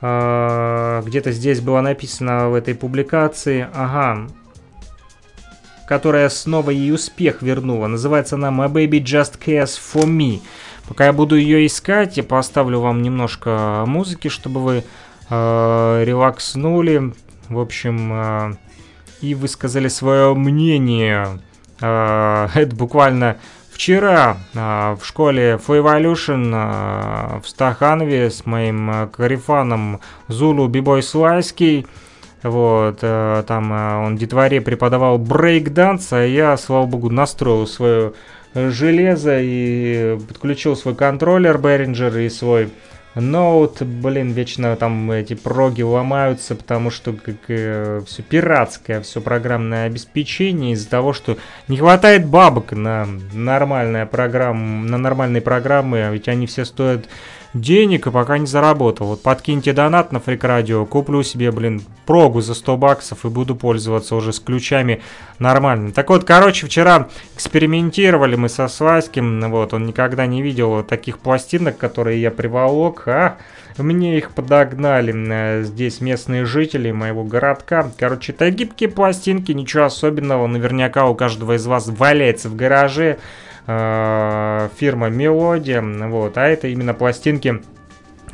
Где-то 0.02 1.30
здесь 1.30 1.61
было 1.61 1.82
написано 1.82 2.48
в 2.48 2.54
этой 2.54 2.74
публикации. 2.74 3.68
Ага, 3.74 4.28
которая 5.90 6.28
снова 6.28 6.70
ей 6.70 6.92
успех 6.92 7.42
вернула. 7.42 7.88
Называется 7.88 8.36
она 8.36 8.50
My 8.50 8.72
Baby 8.72 9.02
Just 9.02 9.40
Cares 9.44 9.76
For 9.76 10.04
Me. 10.04 10.40
Пока 10.86 11.06
я 11.06 11.12
буду 11.12 11.34
ее 11.34 11.66
искать, 11.66 12.16
я 12.16 12.22
поставлю 12.22 12.78
вам 12.78 13.02
немножко 13.02 13.82
музыки, 13.88 14.28
чтобы 14.28 14.61
вы 14.61 14.74
э, 14.76 14.82
релакснули, 15.31 17.12
в 17.51 17.59
общем, 17.59 18.11
э, 18.12 18.53
и 19.20 19.35
высказали 19.35 19.89
свое 19.89 20.35
мнение. 20.35 21.41
Э, 21.81 22.49
это 22.55 22.74
буквально 22.74 23.37
вчера 23.70 24.37
э, 24.55 24.97
в 25.01 25.05
школе 25.05 25.59
For 25.66 25.83
Evolution 25.83 26.51
э, 26.53 27.41
в 27.41 27.49
Стаханове 27.49 28.31
с 28.31 28.47
моим 28.47 28.91
э, 28.91 29.09
карифаном 29.09 30.01
Зулу 30.28 30.68
Бибой 30.68 31.03
Слайский. 31.03 31.87
Вот, 32.43 32.99
э, 33.03 33.45
там 33.47 33.72
э, 33.72 34.07
он 34.07 34.16
детворе 34.16 34.61
преподавал 34.61 35.18
брейк-данс, 35.18 36.12
а 36.12 36.24
я, 36.24 36.57
слава 36.57 36.87
богу, 36.87 37.11
настроил 37.11 37.66
свое 37.66 38.12
железо 38.55 39.39
и 39.41 40.18
подключил 40.28 40.76
свой 40.76 40.95
контроллер 40.95 41.57
Behringer 41.57 42.26
и 42.26 42.28
свой 42.28 42.70
Ноут, 43.16 43.82
блин, 43.82 44.30
вечно 44.30 44.76
там 44.76 45.11
эти 45.11 45.34
проги 45.34 45.82
ломаются, 45.82 46.54
потому 46.54 46.90
что 46.90 47.12
как 47.12 47.36
э, 47.48 48.02
все 48.06 48.22
пиратское, 48.22 49.00
все 49.00 49.20
программное 49.20 49.86
обеспечение 49.86 50.74
из-за 50.74 50.88
того, 50.88 51.12
что 51.12 51.36
не 51.66 51.76
хватает 51.76 52.24
бабок 52.26 52.70
на 52.70 53.08
нормальная 53.32 54.06
программа, 54.06 54.84
на 54.88 54.96
нормальные 54.96 55.42
программы, 55.42 56.08
ведь 56.12 56.28
они 56.28 56.46
все 56.46 56.64
стоят 56.64 57.08
денег 57.55 58.11
пока 58.11 58.38
не 58.38 58.46
заработал. 58.46 59.09
Вот 59.09 59.22
подкиньте 59.22 59.72
донат 59.72 60.12
на 60.12 60.20
Фрик 60.20 60.44
Радио, 60.44 60.84
куплю 60.86 61.22
себе, 61.22 61.51
блин, 61.51 61.82
прогу 62.07 62.40
за 62.40 62.55
100 62.55 62.76
баксов 62.76 63.24
и 63.24 63.28
буду 63.28 63.57
пользоваться 63.57 64.14
уже 64.14 64.32
с 64.32 64.40
ключами 64.40 65.03
нормально. 65.38 65.92
Так 65.92 66.11
вот, 66.11 66.24
короче, 66.24 66.66
вчера 66.66 67.09
экспериментировали 67.34 68.36
мы 68.36 68.48
со 68.48 68.68
Сваським, 68.68 69.51
вот, 69.51 69.74
он 69.74 69.86
никогда 69.86 70.26
не 70.26 70.42
видел 70.42 70.82
таких 70.84 71.18
пластинок, 71.18 71.76
которые 71.76 72.20
я 72.20 72.30
приволок, 72.30 73.05
а 73.07 73.36
мне 73.78 74.18
их 74.18 74.32
подогнали 74.32 75.14
э, 75.14 75.62
здесь 75.62 76.01
местные 76.01 76.44
жители 76.44 76.90
моего 76.90 77.24
городка. 77.24 77.90
Короче, 77.98 78.32
это 78.32 78.51
гибкие 78.51 78.90
пластинки, 78.90 79.53
ничего 79.53 79.84
особенного, 79.84 80.46
наверняка 80.46 81.07
у 81.07 81.14
каждого 81.14 81.57
из 81.57 81.66
вас 81.66 81.88
валяется 81.88 82.48
в 82.48 82.57
гараже. 82.57 83.18
Э, 83.73 84.68
фирма 84.77 85.11
Мелодия, 85.11 85.81
вот, 85.81 86.37
а 86.39 86.49
это 86.49 86.66
именно 86.66 86.93
пластинки 86.93 87.62